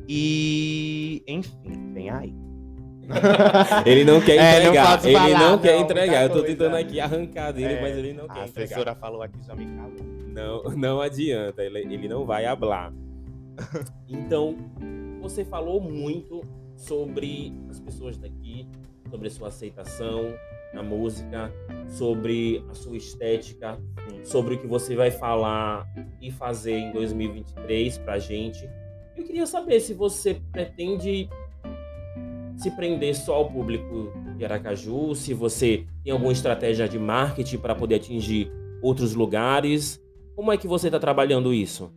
E, 0.09 1.23
enfim, 1.27 1.93
vem 1.93 2.11
aí. 2.11 2.35
ele 3.87 4.05
não 4.05 4.21
quer 4.21 4.37
É, 4.37 4.53
não 4.65 4.71
entregar. 4.71 5.05
ele 5.05 5.13
falar, 5.15 5.51
não 5.51 5.59
quer 5.59 5.75
não, 5.77 5.83
entregar. 5.83 6.23
Eu 6.25 6.29
tô 6.29 6.35
muita 6.37 6.49
tentando 6.51 6.71
coisa. 6.73 6.87
aqui 6.87 7.01
arrancar 7.01 7.53
dele, 7.53 7.75
É, 7.75 7.81
mas 7.81 7.97
ele 7.97 8.13
não 8.13 8.25
A 8.27 8.29
quer 8.29 8.47
entregar. 8.49 8.65
assessora 8.65 8.95
falou 8.95 9.23
aqui, 9.23 9.39
já 9.47 9.55
me 9.55 9.67
calou. 9.67 9.97
Não, 10.29 10.63
não 10.77 11.01
adianta, 11.01 11.63
ele, 11.63 11.79
ele 11.81 12.09
não 12.09 12.25
vai 12.27 12.45
hablar. 12.47 12.93
Então, 14.09 14.57
você 15.21 15.45
falou 15.45 15.81
muito 15.81 16.43
sobre 16.77 17.53
as 17.69 17.79
pessoas 17.79 18.17
daqui, 18.17 18.67
sobre 19.11 19.29
a 19.29 19.31
sua 19.31 19.49
aceitação 19.49 20.35
na 20.73 20.83
música, 20.83 21.53
sobre 21.87 22.65
a 22.71 22.75
sua 22.75 22.97
estética, 22.97 23.79
sobre 24.23 24.55
o 24.55 24.59
que 24.61 24.67
você 24.67 24.95
vai 24.95 25.11
falar 25.11 25.87
e 26.21 26.31
fazer 26.31 26.75
em 26.75 26.93
2023 26.93 27.99
pra 27.99 28.19
gente. 28.19 28.69
Eu 29.17 29.25
queria 29.25 29.47
saber 29.47 29.81
se 29.81 29.95
você 29.95 30.41
pretende 30.53 31.29
se 32.57 32.71
prender 32.73 33.15
só 33.15 33.37
ao 33.37 33.51
público 33.51 34.13
de 34.37 34.45
Aracaju, 34.45 35.15
se 35.15 35.33
você 35.33 35.87
tem 36.03 36.13
alguma 36.13 36.33
estratégia 36.33 36.89
de 36.89 36.99
marketing 36.99 37.59
para 37.59 37.75
poder 37.75 37.97
atingir 37.97 38.51
outros 38.83 39.15
lugares. 39.15 40.03
Como 40.35 40.53
é 40.53 40.57
que 40.57 40.67
você 40.67 40.89
está 40.89 40.99
trabalhando 40.99 41.53
isso? 41.55 41.93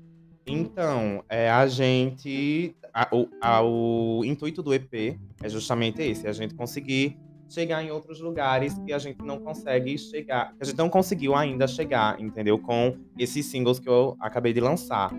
Então, 0.53 1.23
é, 1.29 1.49
a 1.49 1.65
gente. 1.67 2.75
a- 2.93 3.07
o, 3.11 3.27
a- 3.41 3.61
o 3.63 4.21
intuito 4.25 4.61
do 4.61 4.73
EP 4.73 5.17
é 5.41 5.49
justamente 5.49 6.01
esse: 6.01 6.27
a 6.27 6.31
gente 6.33 6.53
conseguir 6.53 7.17
chegar 7.49 7.83
em 7.83 7.91
outros 7.91 8.21
lugares 8.21 8.77
que 8.79 8.93
a 8.93 8.99
gente 8.99 9.21
não 9.23 9.37
consegue 9.39 9.97
chegar, 9.97 10.49
que 10.53 10.57
a 10.61 10.65
gente 10.65 10.77
não 10.77 10.89
conseguiu 10.89 11.35
ainda 11.35 11.67
chegar, 11.67 12.19
entendeu? 12.19 12.57
Com 12.57 12.95
esses 13.17 13.45
singles 13.45 13.77
que 13.79 13.89
eu 13.89 14.15
acabei 14.21 14.53
de 14.53 14.59
lançar. 14.61 15.11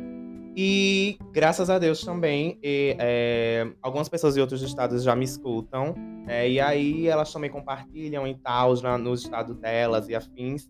E 0.54 1.16
graças 1.32 1.70
a 1.70 1.78
Deus 1.78 2.02
também, 2.04 2.58
e, 2.62 2.94
é, 2.98 3.66
algumas 3.80 4.08
pessoas 4.08 4.34
de 4.34 4.40
outros 4.40 4.60
estados 4.62 5.02
já 5.02 5.16
me 5.16 5.24
escutam, 5.24 5.94
é, 6.28 6.48
e 6.48 6.60
aí 6.60 7.06
elas 7.06 7.32
também 7.32 7.50
compartilham 7.50 8.26
e 8.26 8.34
tal, 8.34 8.76
já 8.76 8.98
no 8.98 9.14
estado 9.14 9.54
delas 9.54 10.08
e 10.08 10.14
afins. 10.14 10.68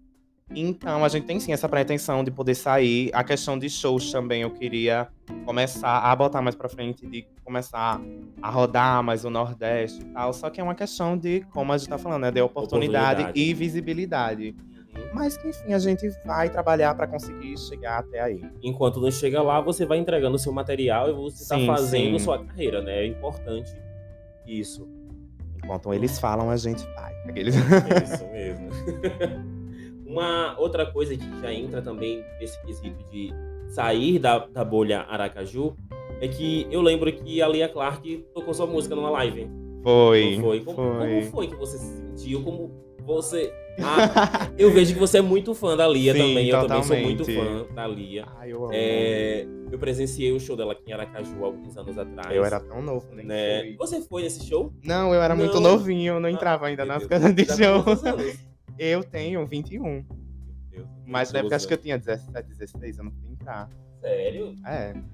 Então, 0.55 1.05
a 1.05 1.09
gente 1.09 1.27
tem 1.27 1.41
sim 1.41 1.53
essa 1.53 1.69
pretensão 1.69 2.23
de 2.23 2.31
poder 2.31 2.55
sair. 2.55 3.11
A 3.13 3.25
questão 3.25 3.59
de 3.59 3.69
shows 3.71 4.11
também 4.13 4.43
eu 4.43 4.51
queria 4.51 5.09
começar 5.45 5.99
a 5.99 6.15
botar 6.15 6.43
mais 6.43 6.55
pra 6.55 6.69
frente, 6.69 7.07
de 7.07 7.27
começar 7.45 8.01
a 8.41 8.51
rodar 8.51 9.03
mais 9.03 9.25
o 9.25 9.31
Nordeste 9.31 10.03
e 10.03 10.05
tal. 10.07 10.33
Só 10.33 10.51
que 10.51 10.61
é 10.61 10.65
uma 10.65 10.75
questão 10.75 11.17
de, 11.17 11.41
como 11.53 11.73
a 11.73 11.79
gente 11.79 11.89
tá 11.89 11.99
falando, 11.99 12.23
né? 12.23 12.31
De 12.31 12.41
oportunidade, 12.41 13.23
Oportunidade. 13.23 13.41
e 13.41 13.55
visibilidade. 13.55 14.57
Mas 15.15 15.37
que, 15.37 15.49
enfim, 15.49 15.73
a 15.73 15.79
gente 15.79 16.09
vai 16.25 16.51
trabalhar 16.51 16.95
pra 16.95 17.07
conseguir 17.07 17.59
chegar 17.59 18.01
até 18.01 18.21
aí. 18.21 18.45
Enquanto 18.63 19.01
não 19.01 19.11
chega 19.11 19.43
lá, 19.43 19.61
você 19.61 19.87
vai 19.87 19.99
entregando 19.99 20.37
o 20.37 20.39
seu 20.39 20.53
material 20.53 21.09
e 21.09 21.13
você 21.13 21.43
está 21.43 21.59
fazendo 21.61 22.19
sim. 22.19 22.25
sua 22.25 22.45
carreira, 22.45 22.83
né? 22.83 23.05
É 23.05 23.07
importante 23.07 23.75
isso. 24.47 24.87
Enquanto 25.57 25.95
eles 25.95 26.19
falam, 26.19 26.51
a 26.51 26.57
gente 26.57 26.85
vai. 26.95 27.15
Aqueles... 27.27 27.55
É 27.57 28.05
isso 28.05 28.27
mesmo. 28.29 28.69
Uma 30.13 30.55
outra 30.59 30.85
coisa 30.85 31.17
que 31.17 31.41
já 31.41 31.53
entra 31.53 31.81
também 31.81 32.23
nesse 32.39 32.61
quesito 32.67 33.03
de 33.11 33.33
sair 33.71 34.19
da, 34.19 34.41
da 34.47 34.63
bolha 34.63 35.01
Aracaju 35.09 35.75
é 36.21 36.29
que 36.29 36.67
eu 36.71 36.83
lembro 36.83 37.11
que 37.11 37.41
a 37.41 37.49
Lia 37.49 37.67
Clark 37.67 38.27
tocou 38.35 38.53
sua 38.53 38.67
música 38.67 38.95
numa 38.95 39.09
live. 39.09 39.49
Foi. 39.83 40.37
Não 40.37 40.43
foi? 40.43 40.61
Como, 40.61 40.77
como 40.77 40.99
foi. 40.99 41.23
foi 41.23 41.47
que 41.47 41.57
você 41.57 41.79
se 41.79 41.97
sentiu? 41.97 42.43
Como 42.43 42.71
você. 43.01 43.51
Ah, 43.83 44.51
eu 44.59 44.71
vejo 44.71 44.93
que 44.93 45.01
você 45.01 45.17
é 45.17 45.23
muito 45.23 45.55
fã 45.55 45.75
da 45.75 45.89
Lia 45.89 46.13
Sim, 46.13 46.19
também. 46.19 46.49
Eu 46.49 46.67
também 46.67 46.83
sou 46.83 46.97
muito 46.99 47.25
fã 47.25 47.75
da 47.75 47.87
Lia. 47.89 48.27
Ai, 48.39 48.53
eu 48.53 48.65
amo. 48.65 48.71
É, 48.75 49.47
eu 49.73 49.79
presenciei 49.79 50.31
o 50.31 50.39
show 50.39 50.55
dela 50.55 50.73
aqui 50.73 50.83
em 50.91 50.93
Aracaju 50.93 51.43
alguns 51.43 51.75
anos 51.79 51.97
atrás. 51.97 52.37
Eu 52.37 52.45
era 52.45 52.61
tão 52.61 52.83
novo, 52.83 53.07
nem 53.15 53.25
né? 53.25 53.61
sei. 53.63 53.77
Você 53.79 54.03
foi 54.03 54.23
nesse 54.23 54.47
show? 54.47 54.71
Não, 54.85 55.15
eu 55.15 55.23
era 55.23 55.35
muito 55.35 55.55
Não. 55.59 55.71
novinho, 55.73 56.17
eu 56.17 56.21
não 56.21 56.29
Ah, 56.29 56.33
entrava 56.33 56.67
ainda 56.67 56.85
nas 56.85 57.07
casas 57.07 57.35
de 57.35 57.47
show. 57.47 57.83
Eu 58.79 59.05
tenho 59.05 59.47
21. 59.47 59.83
Meu 59.83 60.05
Deus, 60.71 60.89
Mas 61.07 61.33
na 61.33 61.41
época 61.41 61.57
acho 61.57 61.69
que 61.69 61.75
eu 61.75 61.79
tinha 61.79 61.99
17, 61.99 62.49
16, 62.49 62.99
eu 62.99 63.05
não 63.05 63.11
podia 63.11 63.33
entrar. 63.33 63.71
Sério? 64.01 64.55
É, 64.67 64.95
né? 64.95 65.05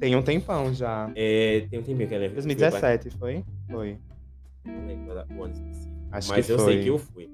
tem 0.00 0.16
um 0.16 0.22
tempão 0.22 0.72
já. 0.72 1.10
É, 1.14 1.66
tem 1.70 1.80
um 1.80 1.82
tempinho 1.82 2.08
que 2.08 2.14
ela 2.14 2.28
2017 2.28 3.10
foi? 3.10 3.44
Foi. 3.70 3.98
Não 4.64 4.86
lembro 4.86 5.14
o 5.36 5.44
ano 5.44 5.54
específico. 5.54 5.98
Acho 6.10 6.28
Mas 6.30 6.46
que 6.46 6.52
eu 6.52 6.58
foi. 6.58 6.72
sei 6.72 6.82
que 6.82 6.88
eu 6.88 6.98
fui. 6.98 7.30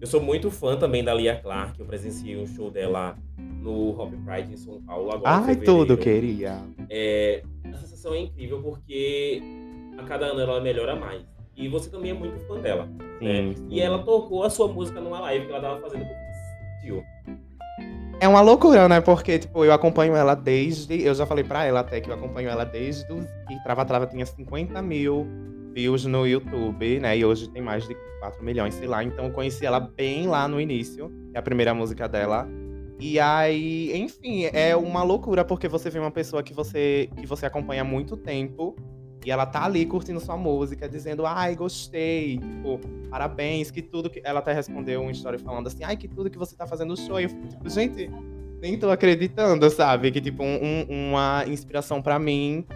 Eu 0.00 0.06
sou 0.06 0.20
muito 0.20 0.50
fã 0.50 0.76
também 0.76 1.02
da 1.02 1.14
Lia 1.14 1.40
Clark. 1.40 1.78
Eu 1.78 1.86
presenciei 1.86 2.36
um 2.36 2.46
show 2.46 2.70
dela 2.70 3.16
no 3.38 3.98
Hop 3.98 4.12
Pride 4.24 4.52
em 4.52 4.56
São 4.56 4.80
Paulo 4.82 5.10
agora. 5.10 5.46
Ai, 5.46 5.56
tudo 5.56 5.96
queria. 5.96 6.62
É, 6.90 7.42
a 7.72 7.76
sensação 7.78 8.12
é 8.12 8.20
incrível 8.20 8.62
porque 8.62 9.40
a 9.96 10.02
cada 10.04 10.26
ano 10.26 10.40
ela 10.40 10.60
melhora 10.60 10.94
mais. 10.94 11.22
E 11.56 11.68
você 11.68 11.88
também 11.88 12.10
é 12.10 12.14
muito 12.14 12.38
fã 12.46 12.60
dela. 12.60 12.86
né? 12.86 13.04
Sim, 13.20 13.54
sim. 13.56 13.66
E 13.70 13.80
ela 13.80 13.98
tocou 14.02 14.42
a 14.42 14.50
sua 14.50 14.68
música 14.68 15.00
numa 15.00 15.20
live 15.20 15.46
que 15.46 15.52
ela 15.52 15.60
tava 15.60 15.80
fazendo 15.80 16.04
com 16.04 16.10
o 16.12 16.82
Tio. 16.82 17.04
É 18.20 18.28
uma 18.28 18.40
loucura, 18.40 18.88
né? 18.88 19.00
Porque, 19.00 19.38
tipo, 19.38 19.64
eu 19.64 19.72
acompanho 19.72 20.14
ela 20.14 20.34
desde. 20.34 21.02
Eu 21.02 21.14
já 21.14 21.26
falei 21.26 21.44
pra 21.44 21.64
ela 21.64 21.80
até 21.80 22.00
que 22.00 22.08
eu 22.10 22.14
acompanho 22.14 22.48
ela 22.48 22.64
desde 22.64 23.04
que 23.06 23.62
Trava 23.62 23.84
Trava 23.84 24.06
tinha 24.06 24.24
50 24.24 24.80
mil 24.82 25.26
views 25.74 26.04
no 26.06 26.26
YouTube, 26.26 27.00
né? 27.00 27.18
E 27.18 27.24
hoje 27.24 27.50
tem 27.50 27.60
mais 27.60 27.86
de 27.86 27.94
4 28.20 28.42
milhões, 28.42 28.74
sei 28.74 28.86
lá. 28.86 29.02
Então 29.02 29.26
eu 29.26 29.32
conheci 29.32 29.66
ela 29.66 29.80
bem 29.80 30.28
lá 30.28 30.46
no 30.46 30.60
início, 30.60 31.08
que 31.30 31.36
é 31.36 31.38
a 31.38 31.42
primeira 31.42 31.74
música 31.74 32.08
dela. 32.08 32.48
E 33.00 33.18
aí, 33.18 33.90
enfim, 33.96 34.44
é 34.52 34.74
uma 34.76 35.02
loucura, 35.02 35.44
porque 35.44 35.66
você 35.66 35.90
vê 35.90 35.98
uma 35.98 36.12
pessoa 36.12 36.42
que 36.42 36.54
você, 36.54 37.10
que 37.16 37.26
você 37.26 37.44
acompanha 37.44 37.82
há 37.82 37.84
muito 37.84 38.16
tempo. 38.16 38.76
E 39.24 39.30
ela 39.30 39.46
tá 39.46 39.64
ali 39.64 39.86
curtindo 39.86 40.20
sua 40.20 40.36
música, 40.36 40.86
dizendo, 40.88 41.24
ai, 41.24 41.54
gostei, 41.56 42.38
tipo, 42.38 42.78
parabéns, 43.08 43.70
que 43.70 43.80
tudo 43.80 44.10
que. 44.10 44.20
Ela 44.24 44.40
até 44.40 44.52
respondeu 44.52 45.00
uma 45.00 45.10
história 45.10 45.38
falando 45.38 45.66
assim, 45.66 45.82
ai, 45.82 45.96
que 45.96 46.06
tudo 46.06 46.28
que 46.28 46.36
você 46.38 46.54
tá 46.54 46.66
fazendo 46.66 46.90
no 46.90 46.96
show. 46.96 47.18
E 47.18 47.24
eu 47.24 47.30
fico, 47.30 47.48
tipo, 47.48 47.68
gente, 47.70 48.10
nem 48.60 48.78
tô 48.78 48.90
acreditando, 48.90 49.68
sabe? 49.70 50.10
Que, 50.10 50.20
tipo, 50.20 50.42
um- 50.42 50.58
um- 50.62 51.10
uma 51.10 51.44
inspiração 51.46 52.02
pra 52.02 52.18
mim 52.18 52.66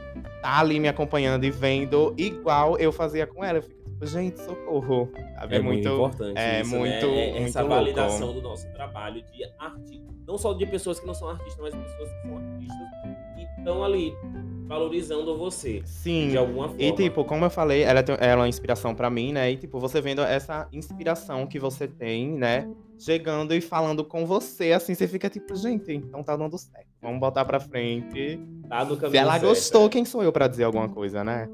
tá 0.40 0.60
ali 0.60 0.80
me 0.80 0.88
acompanhando 0.88 1.44
e 1.44 1.50
vendo 1.50 2.14
igual 2.16 2.78
eu 2.78 2.92
fazia 2.92 3.26
com 3.26 3.44
ela. 3.44 3.58
Eu 3.58 3.62
fico, 3.62 3.82
tipo, 3.90 4.06
gente, 4.06 4.40
socorro. 4.40 5.10
Sabe? 5.34 5.56
É, 5.56 5.60
muito 5.60 5.86
importante. 5.88 6.38
é 6.38 6.60
isso, 6.62 6.70
muito- 6.76 7.06
né? 7.06 7.28
É 7.28 7.32
muito 7.32 7.44
Essa 7.48 7.60
louco. 7.60 7.74
validação 7.76 8.32
do 8.32 8.40
nosso 8.40 8.66
trabalho 8.72 9.22
de 9.22 9.44
arte. 9.58 10.02
Não 10.26 10.36
só 10.38 10.52
de 10.54 10.64
pessoas 10.66 10.98
que 11.00 11.06
não 11.06 11.14
são 11.14 11.28
artistas, 11.28 11.58
mas 11.60 11.74
pessoas 11.74 12.08
que 12.10 12.22
são 12.28 12.36
artistas 12.36 12.76
e 13.38 13.58
estão 13.58 13.82
ali 13.84 14.14
valorizando 14.68 15.36
você. 15.36 15.82
Sim. 15.84 16.28
De 16.28 16.36
alguma 16.36 16.68
forma. 16.68 16.82
E, 16.82 16.92
tipo, 16.92 17.24
como 17.24 17.44
eu 17.46 17.50
falei, 17.50 17.82
ela, 17.82 18.00
é 18.20 18.34
uma 18.36 18.48
inspiração 18.48 18.94
pra 18.94 19.08
mim, 19.10 19.32
né? 19.32 19.50
E, 19.50 19.56
tipo, 19.56 19.80
você 19.80 20.00
vendo 20.00 20.20
essa 20.20 20.68
inspiração 20.72 21.46
que 21.46 21.58
você 21.58 21.88
tem, 21.88 22.28
né? 22.32 22.68
Chegando 22.98 23.54
e 23.54 23.60
falando 23.60 24.04
com 24.04 24.26
você, 24.26 24.72
assim, 24.72 24.94
você 24.94 25.06
fica 25.08 25.30
tipo, 25.30 25.54
gente, 25.56 25.92
então 25.92 26.22
tá 26.22 26.36
dando 26.36 26.58
certo. 26.58 26.86
Vamos 27.00 27.20
botar 27.20 27.44
pra 27.44 27.58
frente. 27.60 28.38
tá 28.68 28.84
no 28.84 28.96
caminho 28.96 29.10
Se 29.12 29.16
ela 29.16 29.32
certo. 29.32 29.46
gostou, 29.46 29.88
quem 29.88 30.04
sou 30.04 30.22
eu 30.22 30.32
pra 30.32 30.48
dizer 30.48 30.64
alguma 30.64 30.88
coisa, 30.88 31.22
né? 31.24 31.48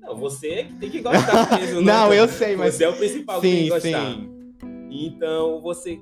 Não, 0.00 0.16
você 0.16 0.48
é 0.48 0.64
que 0.64 0.72
tem 0.74 0.90
que 0.90 1.00
gostar 1.00 1.50
mesmo. 1.60 1.80
né? 1.82 1.92
Não, 1.92 2.12
eu 2.12 2.26
sei, 2.28 2.56
mas. 2.56 2.74
Você 2.74 2.84
é 2.84 2.88
o 2.88 2.96
principal 2.96 3.40
que 3.40 3.46
tem 3.48 3.56
que 3.56 3.62
Sim, 3.62 3.68
gostar. 3.92 4.12
sim. 4.14 4.30
Então, 4.90 5.60
você 5.60 6.00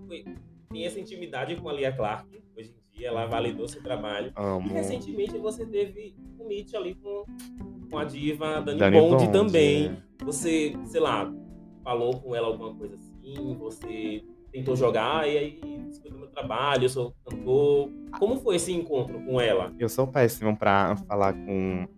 tem 0.70 0.84
essa 0.86 1.00
intimidade 1.00 1.56
com 1.56 1.68
a 1.68 1.72
Lia 1.72 1.90
Clark. 1.92 2.28
Hoje 2.56 2.70
em 2.70 2.72
dia, 3.02 3.08
ela 3.08 3.26
validou 3.26 3.66
seu 3.68 3.82
trabalho. 3.82 4.32
E 4.64 4.68
recentemente 4.72 5.36
você 5.38 5.66
teve 5.66 6.14
um 6.38 6.46
meet 6.46 6.72
ali 6.74 6.94
com, 6.94 7.24
com 7.90 7.98
a 7.98 8.04
diva 8.04 8.60
Dani, 8.60 8.78
Dani 8.78 9.00
Bond, 9.00 9.26
Bond, 9.26 9.32
também. 9.32 9.88
né? 9.88 10.02
Você, 10.24 10.74
sei 10.84 11.00
lá, 11.00 11.32
falou 11.82 12.20
com 12.20 12.34
ela 12.34 12.46
alguma 12.46 12.74
coisa 12.74 12.94
assim, 12.94 13.56
você 13.58 14.22
tentou 14.52 14.76
jogar 14.76 15.28
e 15.28 15.36
aí 15.36 15.60
escuta 15.90 16.14
meu 16.14 16.28
trabalho, 16.28 16.84
eu 16.84 16.88
sou 16.88 17.14
cantor. 17.24 17.90
Como 18.18 18.36
foi 18.36 18.56
esse 18.56 18.72
encontro 18.72 19.20
com 19.24 19.40
ela? 19.40 19.72
Eu 19.78 19.88
sou 19.88 20.06
péssimo 20.06 20.56
pra 20.56 20.96
falar 21.08 21.32
com, 21.32 21.88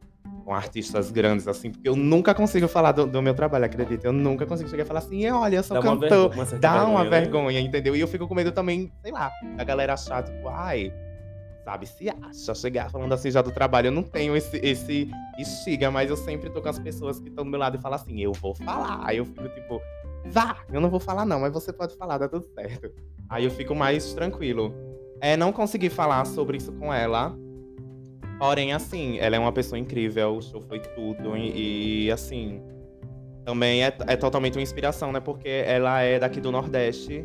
com 0.45 0.55
artistas 0.55 1.11
grandes, 1.11 1.49
assim, 1.49 1.71
porque 1.71 1.89
eu 1.89 1.97
nunca 1.97 2.35
consigo 2.35 2.69
falar 2.69 2.93
do, 2.93 3.07
do 3.07 3.23
meu 3.23 3.35
trabalho, 3.35 3.65
acredita? 3.65 4.07
Eu 4.07 4.13
nunca 4.13 4.45
consigo 4.45 4.69
chegar 4.69 4.85
e 4.85 4.87
falar 4.87 5.01
assim, 5.01 5.27
olha, 5.31 5.57
eu 5.57 5.63
sou 5.63 5.75
Dá 5.75 5.81
uma 5.81 5.93
cantor. 5.95 6.09
vergonha, 6.09 6.35
uma 6.35 6.45
certa 6.47 6.69
Dá 6.69 6.87
uma 6.87 7.05
né? 7.05 7.11
vergonha, 7.11 7.61
entendeu? 7.61 7.97
E 7.97 8.01
eu 8.01 8.09
fico 8.09 8.29
com 8.29 8.35
medo 8.35 8.53
também, 8.53 8.93
sei 9.03 9.11
lá, 9.11 9.33
da 9.57 9.65
galera 9.65 9.95
achar, 9.95 10.23
tipo, 10.23 10.47
ai, 10.49 10.93
sabe, 11.65 11.87
se 11.87 12.11
acha, 12.11 12.55
chegar 12.55 12.91
falando 12.91 13.13
assim 13.15 13.31
já 13.31 13.41
do 13.41 13.51
trabalho. 13.51 13.87
Eu 13.87 13.93
não 13.93 14.03
tenho 14.03 14.37
esse, 14.37 14.59
esse 14.59 15.11
estiga, 15.39 15.91
mas 15.91 16.11
eu 16.11 16.17
sempre 16.17 16.51
tô 16.51 16.61
com 16.61 16.69
as 16.69 16.79
pessoas 16.79 17.19
que 17.19 17.29
estão 17.29 17.43
do 17.45 17.51
meu 17.51 17.59
lado 17.59 17.77
e 17.79 17.81
falam 17.81 17.97
assim, 17.97 18.21
eu 18.21 18.33
vou 18.33 18.55
falar. 18.55 19.01
Aí 19.03 19.17
eu 19.17 19.25
fico 19.25 19.49
tipo, 19.49 19.81
vá, 20.27 20.59
eu 20.71 20.81
não 20.81 20.91
vou 20.91 21.01
falar 21.01 21.25
não, 21.25 21.41
mas 21.41 21.53
você 21.53 21.73
pode 21.73 21.97
falar, 21.97 22.19
dá 22.19 22.29
tudo 22.29 22.45
certo. 22.55 22.93
Aí 23.31 23.45
eu 23.45 23.51
fico 23.51 23.75
mais 23.75 24.13
tranquilo. 24.13 24.75
É, 25.21 25.39
não 25.39 25.53
consegui 25.53 25.89
falar 25.89 26.27
sobre 26.27 26.59
isso 26.59 26.71
com 26.73 26.93
ela. 26.93 27.35
Porém, 28.39 28.73
assim, 28.73 29.19
ela 29.19 29.37
é 29.37 29.39
uma 29.39 29.53
pessoa 29.53 29.79
incrível, 29.79 30.37
o 30.37 30.43
show 30.43 30.61
foi 30.61 30.81
tudo. 30.81 31.37
E, 31.37 32.07
e, 32.07 32.11
assim, 32.11 32.61
também 33.45 33.85
é, 33.85 33.97
é 34.07 34.17
totalmente 34.17 34.57
uma 34.57 34.63
inspiração, 34.63 35.13
né? 35.13 35.21
Porque 35.21 35.49
ela 35.49 36.01
é 36.01 36.19
daqui 36.19 36.41
do 36.41 36.51
Nordeste. 36.51 37.25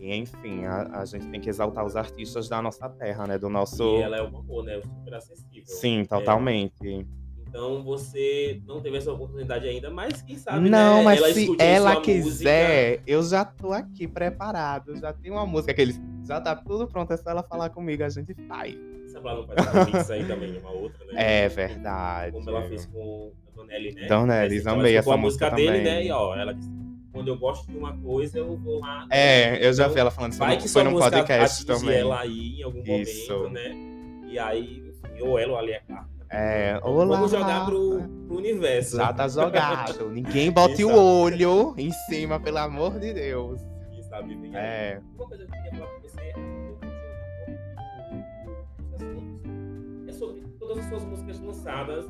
E, 0.00 0.14
enfim, 0.14 0.64
a, 0.64 1.00
a 1.00 1.04
gente 1.04 1.28
tem 1.28 1.40
que 1.40 1.48
exaltar 1.48 1.84
os 1.84 1.96
artistas 1.96 2.48
da 2.48 2.60
nossa 2.60 2.88
terra, 2.88 3.26
né? 3.26 3.38
Do 3.38 3.48
nosso. 3.48 3.98
E 3.98 4.02
ela 4.02 4.16
é 4.16 4.22
uma 4.22 4.42
boa, 4.42 4.64
né? 4.64 4.80
Super 4.82 5.14
acessível. 5.14 5.64
Sim, 5.66 6.04
totalmente. 6.04 7.06
Então 7.48 7.82
você 7.82 8.60
não 8.66 8.82
teve 8.82 8.98
essa 8.98 9.10
oportunidade 9.10 9.66
ainda, 9.66 9.88
mas 9.88 10.20
quem 10.20 10.36
sabe, 10.36 10.68
Não, 10.68 10.98
né? 10.98 11.04
mas 11.04 11.18
ela 11.18 11.32
se 11.32 11.56
ela 11.58 12.00
quiser, 12.02 13.00
eu 13.06 13.22
já 13.22 13.44
tô 13.44 13.72
aqui 13.72 14.06
preparado. 14.06 14.94
Já 14.96 15.12
tem 15.12 15.30
uma 15.30 15.46
música 15.46 15.72
que 15.72 15.80
eles. 15.80 16.00
Já 16.26 16.40
tá 16.40 16.54
tudo 16.54 16.86
pronto, 16.86 17.12
é 17.12 17.16
só 17.16 17.30
ela 17.30 17.42
falar 17.42 17.70
comigo, 17.70 18.02
a 18.02 18.08
gente 18.08 18.34
faz. 18.46 18.76
Música. 19.34 19.54
Sabe 19.54 19.60
ela 19.60 19.64
não 19.64 19.72
faz 19.72 19.88
um 19.88 19.92
mix 19.92 20.10
aí 20.10 20.24
também, 20.24 20.58
uma 20.58 20.70
outra, 20.70 21.04
né? 21.06 21.44
É 21.44 21.48
verdade. 21.48 22.32
Como 22.32 22.50
ela 22.50 22.62
fez 22.62 22.86
com 22.86 23.32
a 23.48 23.56
Dona 23.56 23.74
Ellie, 23.74 23.94
né? 23.94 24.06
Ela 24.08 24.72
amei 24.72 24.96
essa 24.96 25.14
a 25.14 25.16
música 25.16 25.50
música 25.50 25.50
dele, 25.50 25.84
né? 25.84 26.04
E 26.04 26.10
ó, 26.10 26.34
ela 26.36 26.52
disse: 26.54 26.70
quando 27.12 27.28
eu 27.28 27.38
gosto 27.38 27.66
de 27.70 27.78
uma 27.78 27.96
coisa, 27.96 28.38
eu 28.38 28.56
vou 28.56 28.80
lá. 28.80 29.06
É, 29.10 29.66
eu 29.66 29.72
já 29.72 29.84
Então, 29.84 29.94
vi 29.94 30.00
ela 30.00 30.10
falando 30.10 30.32
isso 30.32 30.58
que 30.58 30.68
foi 30.68 30.84
num 30.84 30.98
podcast 30.98 31.64
também. 31.64 31.98
ela 31.98 32.20
aí 32.20 32.60
em 32.60 32.62
algum 32.62 32.82
Isso. 32.84 33.32
momento, 33.32 33.52
né? 33.54 33.74
E 34.28 34.38
aí, 34.38 34.82
enfim, 34.88 35.22
ou 35.22 35.38
ela 35.38 35.52
ou 35.52 35.58
ali 35.58 35.72
é 35.72 35.80
carta. 35.80 36.16
É, 36.28 36.78
olá. 36.82 37.16
Vamos 37.16 37.30
jogar 37.30 37.64
pro, 37.64 38.02
pro 38.26 38.36
universo. 38.36 38.96
Já 38.96 39.12
tá 39.12 39.28
jogado. 39.28 40.10
Ninguém 40.10 40.50
bote 40.52 40.84
o 40.84 40.94
olho 40.94 41.74
em 41.78 41.90
cima, 42.10 42.38
pelo 42.40 42.58
amor 42.58 42.98
de 42.98 43.12
Deus. 43.14 43.60
Quem 43.90 44.02
sabe. 44.02 44.36
É. 44.54 45.00
Uma 45.16 45.26
coisa 45.26 45.46
que 45.46 45.50
eu 45.56 45.62
queria 45.62 45.78
falar 45.78 45.90
pra 45.90 46.00
você, 46.00 46.32
todas 50.76 50.84
as 50.84 50.86
suas 50.86 51.04
músicas 51.04 51.40
lançadas. 51.40 52.06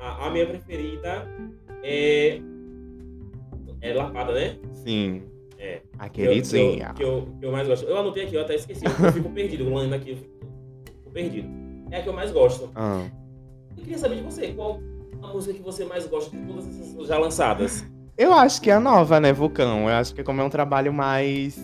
A, 0.00 0.26
a 0.26 0.30
minha 0.30 0.46
preferida 0.46 1.28
é. 1.82 2.40
É 3.80 3.94
Lapada, 3.94 4.32
né? 4.32 4.58
Sim. 4.72 5.22
É. 5.58 5.82
A 5.98 6.08
queridinha. 6.08 6.92
Que 6.94 7.02
eu, 7.02 7.22
que, 7.22 7.28
eu, 7.28 7.36
que 7.38 7.46
eu 7.46 7.52
mais 7.52 7.68
gosto. 7.68 7.86
Eu 7.86 7.98
anotei 7.98 8.24
aqui, 8.24 8.34
eu 8.34 8.42
até 8.42 8.54
esqueci. 8.54 8.84
Eu 8.84 9.12
fico 9.12 9.30
perdido. 9.32 9.74
Lendo 9.74 9.94
aqui, 9.94 10.10
eu 10.10 10.16
fico, 10.16 10.30
fico 10.98 11.10
perdido. 11.10 11.48
É 11.90 11.98
a 11.98 12.02
que 12.02 12.08
eu 12.08 12.12
mais 12.12 12.30
gosto. 12.30 12.70
Ah. 12.74 13.06
Eu 13.76 13.82
queria 13.82 13.98
saber 13.98 14.16
de 14.16 14.22
você, 14.22 14.48
qual 14.48 14.80
a 15.22 15.28
música 15.28 15.54
que 15.54 15.62
você 15.62 15.84
mais 15.84 16.06
gosta 16.06 16.36
de 16.36 16.44
todas 16.44 16.68
essas 16.68 17.06
já 17.06 17.18
lançadas? 17.18 17.84
Eu 18.16 18.34
acho 18.34 18.60
que 18.60 18.70
é 18.70 18.74
a 18.74 18.80
nova, 18.80 19.18
né, 19.18 19.32
Vulcão? 19.32 19.88
Eu 19.88 19.94
acho 19.94 20.14
que 20.14 20.22
como 20.22 20.40
é 20.40 20.44
um 20.44 20.50
trabalho 20.50 20.92
mais 20.92 21.58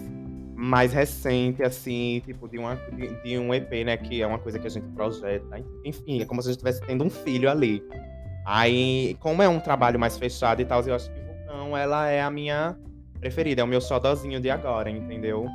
mais 0.56 0.92
recente, 0.92 1.62
assim, 1.62 2.22
tipo, 2.24 2.48
de, 2.48 2.56
uma, 2.56 2.76
de, 2.76 3.22
de 3.22 3.38
um 3.38 3.52
EP, 3.52 3.70
né? 3.84 3.96
Que 3.96 4.22
é 4.22 4.26
uma 4.26 4.38
coisa 4.38 4.58
que 4.58 4.66
a 4.66 4.70
gente 4.70 4.86
projeta. 4.88 5.62
Enfim, 5.84 6.22
é 6.22 6.24
como 6.24 6.40
se 6.40 6.48
a 6.48 6.52
gente 6.52 6.64
estivesse 6.64 6.80
tendo 6.86 7.04
um 7.04 7.10
filho 7.10 7.50
ali. 7.50 7.82
Aí, 8.44 9.16
como 9.20 9.42
é 9.42 9.48
um 9.48 9.60
trabalho 9.60 10.00
mais 10.00 10.16
fechado 10.16 10.62
e 10.62 10.64
tal, 10.64 10.82
eu 10.82 10.94
acho 10.94 11.12
que 11.12 11.20
Vulcão, 11.20 11.76
ela 11.76 12.08
é 12.08 12.22
a 12.22 12.30
minha 12.30 12.74
preferida. 13.20 13.60
É 13.60 13.64
o 13.64 13.66
meu 13.66 13.80
xodozinho 13.80 14.40
de 14.40 14.48
agora, 14.48 14.88
entendeu? 14.88 15.46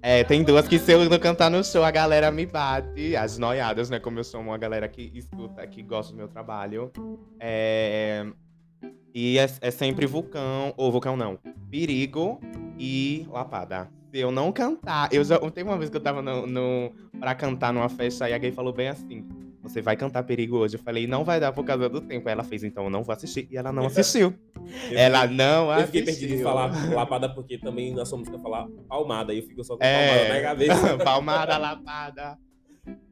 É, 0.00 0.24
tem 0.24 0.42
duas 0.42 0.66
que 0.66 0.78
se 0.78 0.92
eu 0.92 1.08
não 1.08 1.18
cantar 1.18 1.48
no 1.48 1.62
show, 1.62 1.84
a 1.84 1.90
galera 1.90 2.30
me 2.30 2.44
bate. 2.46 3.16
As 3.16 3.38
noiadas, 3.38 3.88
né? 3.90 3.98
Como 3.98 4.18
eu 4.18 4.24
sou 4.24 4.40
uma 4.40 4.58
galera 4.58 4.88
que 4.88 5.10
escuta, 5.14 5.66
que 5.66 5.82
gosta 5.82 6.12
do 6.12 6.18
meu 6.18 6.28
trabalho. 6.28 6.92
É... 7.40 8.26
E 9.14 9.38
é, 9.38 9.46
é 9.60 9.70
sempre 9.70 10.06
vulcão, 10.06 10.72
ou 10.76 10.90
vulcão 10.90 11.16
não, 11.16 11.38
perigo 11.70 12.40
e 12.78 13.26
lapada. 13.30 13.88
Se 14.10 14.18
eu 14.18 14.30
não 14.30 14.52
cantar, 14.52 15.08
eu 15.12 15.22
já. 15.24 15.38
Tem 15.50 15.64
uma 15.64 15.76
vez 15.78 15.88
que 15.90 15.96
eu 15.96 16.00
tava 16.00 16.20
no, 16.22 16.46
no, 16.46 16.92
pra 17.18 17.34
cantar 17.34 17.72
numa 17.72 17.88
festa 17.88 18.28
e 18.28 18.32
a 18.34 18.38
gay 18.38 18.52
falou 18.52 18.72
bem 18.72 18.88
assim: 18.88 19.24
Você 19.62 19.80
vai 19.80 19.96
cantar 19.96 20.22
perigo 20.24 20.56
hoje? 20.58 20.76
Eu 20.76 20.80
falei, 20.82 21.06
não 21.06 21.24
vai 21.24 21.40
dar 21.40 21.52
por 21.52 21.64
causa 21.64 21.88
do 21.88 22.00
tempo. 22.00 22.28
Aí 22.28 22.32
ela 22.32 22.42
fez, 22.44 22.62
então 22.64 22.84
eu 22.84 22.90
não 22.90 23.02
vou 23.02 23.12
assistir. 23.14 23.48
E 23.50 23.56
ela 23.56 23.72
não 23.72 23.86
assistiu. 23.86 24.34
Eu 24.90 24.98
ela 24.98 25.20
fiquei- 25.22 25.36
não 25.36 25.64
Eu 25.66 25.70
assistiu. 25.72 25.86
fiquei 25.86 26.02
perdido 26.02 26.34
em 26.34 26.42
falar 26.42 26.92
lapada 26.94 27.28
porque 27.32 27.56
também 27.58 27.94
na 27.94 28.04
sua 28.04 28.18
música 28.18 28.38
fala 28.38 28.68
palmada. 28.88 29.32
E 29.32 29.38
eu 29.38 29.44
fico 29.46 29.62
só 29.64 29.76
com 29.78 29.84
É. 29.84 30.08
palmada 30.08 30.34
na 30.34 30.42
cabeça. 30.42 30.98
Palmada, 31.04 31.58
lapada. 31.58 32.38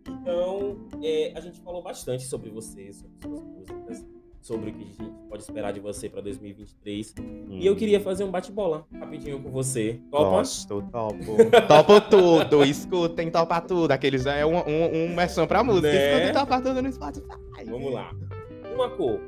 Então, 0.06 0.76
é, 1.02 1.32
a 1.34 1.40
gente 1.40 1.60
falou 1.60 1.82
bastante 1.82 2.24
sobre 2.24 2.50
você, 2.50 2.92
sobre 2.92 3.16
suas 3.22 3.42
músicas, 3.42 4.06
sobre 4.40 4.70
o 4.70 4.72
que 4.72 4.82
a 4.82 4.86
gente 4.86 5.12
pode 5.28 5.42
esperar 5.42 5.72
de 5.72 5.80
você 5.80 6.08
pra 6.08 6.20
2023. 6.20 7.14
E 7.50 7.66
eu 7.66 7.76
queria 7.76 8.00
fazer 8.00 8.24
um 8.24 8.30
bate-bola 8.30 8.86
rapidinho 8.98 9.40
com 9.42 9.50
você. 9.50 10.00
Topa? 10.10 10.30
Gosto, 10.30 10.82
topo. 10.90 11.36
topo 11.68 12.00
tudo. 12.00 12.64
Escutem, 12.64 13.30
topa 13.30 13.60
tudo. 13.60 13.92
Aquele 13.92 14.18
já 14.18 14.34
é 14.34 14.46
um, 14.46 14.56
um, 14.56 15.04
um 15.04 15.14
merchan 15.14 15.46
pra 15.46 15.62
música. 15.62 15.88
Né? 15.88 16.12
Escutem, 16.12 16.32
topa 16.32 16.60
tudo 16.60 16.82
no 16.82 16.92
Spotify. 16.92 17.26
Vamos 17.66 17.92
lá. 17.92 18.10
Uma 18.74 18.88
cor. 18.90 19.20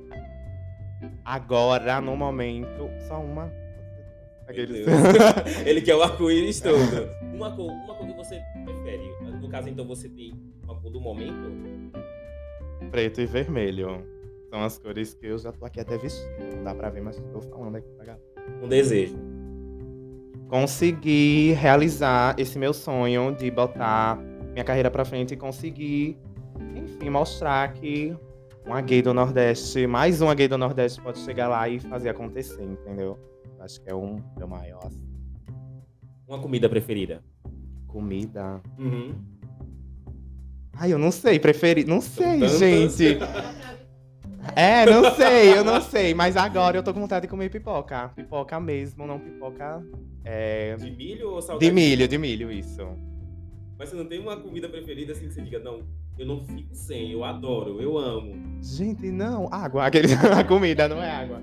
Agora, 1.25 2.01
no 2.01 2.17
momento, 2.17 2.89
só 3.07 3.21
uma. 3.21 3.53
Aqueles... 4.49 4.87
Ele 5.67 5.81
quer 5.83 5.95
o 5.95 6.03
arco-íris 6.03 6.61
todo. 6.61 7.09
Uma 7.35 7.55
cor, 7.55 7.71
uma 7.71 7.95
cor 7.95 8.07
que 8.07 8.15
você 8.15 8.41
prefere. 8.65 9.13
No 9.41 9.49
caso, 9.49 9.69
então, 9.69 9.87
você 9.87 10.09
tem 10.09 10.33
uma 10.65 10.75
cor 10.81 10.91
do 10.91 11.01
momento. 11.01 11.93
Preto 12.91 13.21
e 13.21 13.27
vermelho. 13.27 14.22
São 14.53 14.63
as 14.63 14.77
cores 14.77 15.15
que 15.15 15.25
eu 15.25 15.39
já 15.39 15.51
tô 15.51 15.65
aqui 15.65 15.81
até 15.81 15.97
vestindo. 15.97 16.57
Não 16.57 16.63
dá 16.63 16.75
pra 16.75 16.91
ver, 16.91 17.01
mas 17.01 17.17
tô 17.33 17.41
falando 17.41 17.77
aqui 17.77 17.89
pra 17.97 18.05
galera. 18.05 18.25
Um 18.63 18.69
desejo. 18.69 19.17
Conseguir 20.47 21.55
realizar 21.55 22.35
esse 22.39 22.59
meu 22.59 22.75
sonho 22.75 23.35
de 23.35 23.51
botar 23.51 24.19
minha 24.53 24.63
carreira 24.63 24.91
pra 24.91 25.07
frente 25.07 25.33
e 25.33 25.39
conseguir, 25.39 26.19
enfim, 26.77 27.09
mostrar 27.09 27.73
que 27.73 28.15
uma 28.67 28.83
gay 28.83 29.01
do 29.01 29.15
Nordeste, 29.15 29.87
mais 29.87 30.21
uma 30.21 30.35
gay 30.35 30.49
do 30.49 30.59
Nordeste 30.59 31.01
pode 31.01 31.21
chegar 31.21 31.49
lá 31.49 31.67
e 31.67 31.81
fazer 31.81 32.11
acontecer, 32.11 32.63
entendeu? 32.63 33.19
Acho 33.59 33.81
que 33.81 33.89
é 33.89 33.95
um 33.95 34.23
meu 34.37 34.47
maior 34.47 34.81
assim, 34.85 35.03
Uma 36.29 36.39
comida 36.39 36.69
preferida. 36.69 37.25
comida. 37.87 38.61
Uhum. 38.79 39.15
Ai, 40.75 40.93
eu 40.93 40.99
não 40.99 41.11
sei, 41.11 41.39
preferi. 41.39 41.85
Não 41.85 42.03
sei, 42.03 42.47
gente. 42.49 43.19
É, 44.57 44.85
não 44.87 45.15
sei, 45.15 45.57
eu 45.57 45.65
não 45.65 45.81
sei. 45.81 46.15
Mas 46.15 46.37
agora 46.37 46.77
eu 46.77 46.83
tô 46.83 46.93
com 46.93 47.01
vontade 47.01 47.23
de 47.27 47.29
comer 47.31 47.49
pipoca. 47.51 48.11
Pipoca 48.15 48.59
mesmo, 48.61 49.07
não 49.07 49.19
pipoca. 49.19 49.83
É, 50.25 50.77
De 50.77 50.91
milho 50.91 51.31
ou 51.31 51.43
salgadinho? 51.43 51.71
de 51.71 51.75
milho, 51.75 52.09
de 52.09 52.19
milho, 52.19 52.51
isso. 52.53 52.87
Mas 53.79 53.89
você 53.89 53.97
não 53.97 54.05
tem 54.07 54.19
uma 54.21 54.37
comida 54.37 54.69
preferida 54.69 55.13
assim 55.13 55.27
que 55.29 55.35
você 55.35 55.43
diga, 55.43 55.59
não, 55.59 55.83
eu 56.19 56.27
não 56.27 56.41
fico 56.45 56.75
sem, 56.75 57.11
eu 57.13 57.25
adoro, 57.25 57.81
eu 57.81 57.97
amo. 57.99 58.35
Gente, 58.63 59.11
não. 59.11 59.49
Água. 59.51 59.87
Aquele, 59.87 60.09
a 60.39 60.45
comida 60.45 60.89
não 60.89 61.03
é 61.03 61.11
água. 61.11 61.41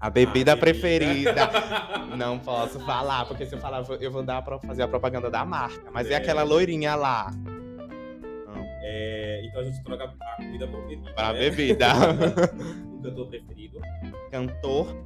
A 0.00 0.10
bebida 0.10 0.52
Ah, 0.52 0.54
bebida. 0.54 0.56
preferida. 0.56 1.50
Não 2.16 2.38
posso 2.38 2.78
falar, 2.80 3.24
porque 3.26 3.44
se 3.44 3.54
eu 3.56 3.58
falar, 3.58 3.78
eu 3.78 3.84
vou- 3.84 3.96
eu 3.96 4.10
vou 4.12 4.22
dar 4.22 4.42
pra 4.42 4.56
fazer 4.60 4.82
a 4.82 4.88
propaganda 4.88 5.28
da 5.28 5.44
marca. 5.44 5.90
Mas 5.92 6.08
é, 6.08 6.12
É. 6.12 6.16
aquela 6.16 6.44
loirinha 6.44 6.94
lá. 6.94 7.32
É, 8.90 9.42
então 9.44 9.60
a 9.60 9.64
gente 9.64 9.82
troca 9.84 10.04
a 10.04 10.36
comida 10.36 10.66
por 10.66 10.80
bebida. 10.86 11.12
Pra 11.12 11.32
né? 11.34 11.38
bebida. 11.38 11.88
um 12.90 13.02
cantor 13.02 13.28
preferido. 13.28 13.78
cantor, 14.30 14.96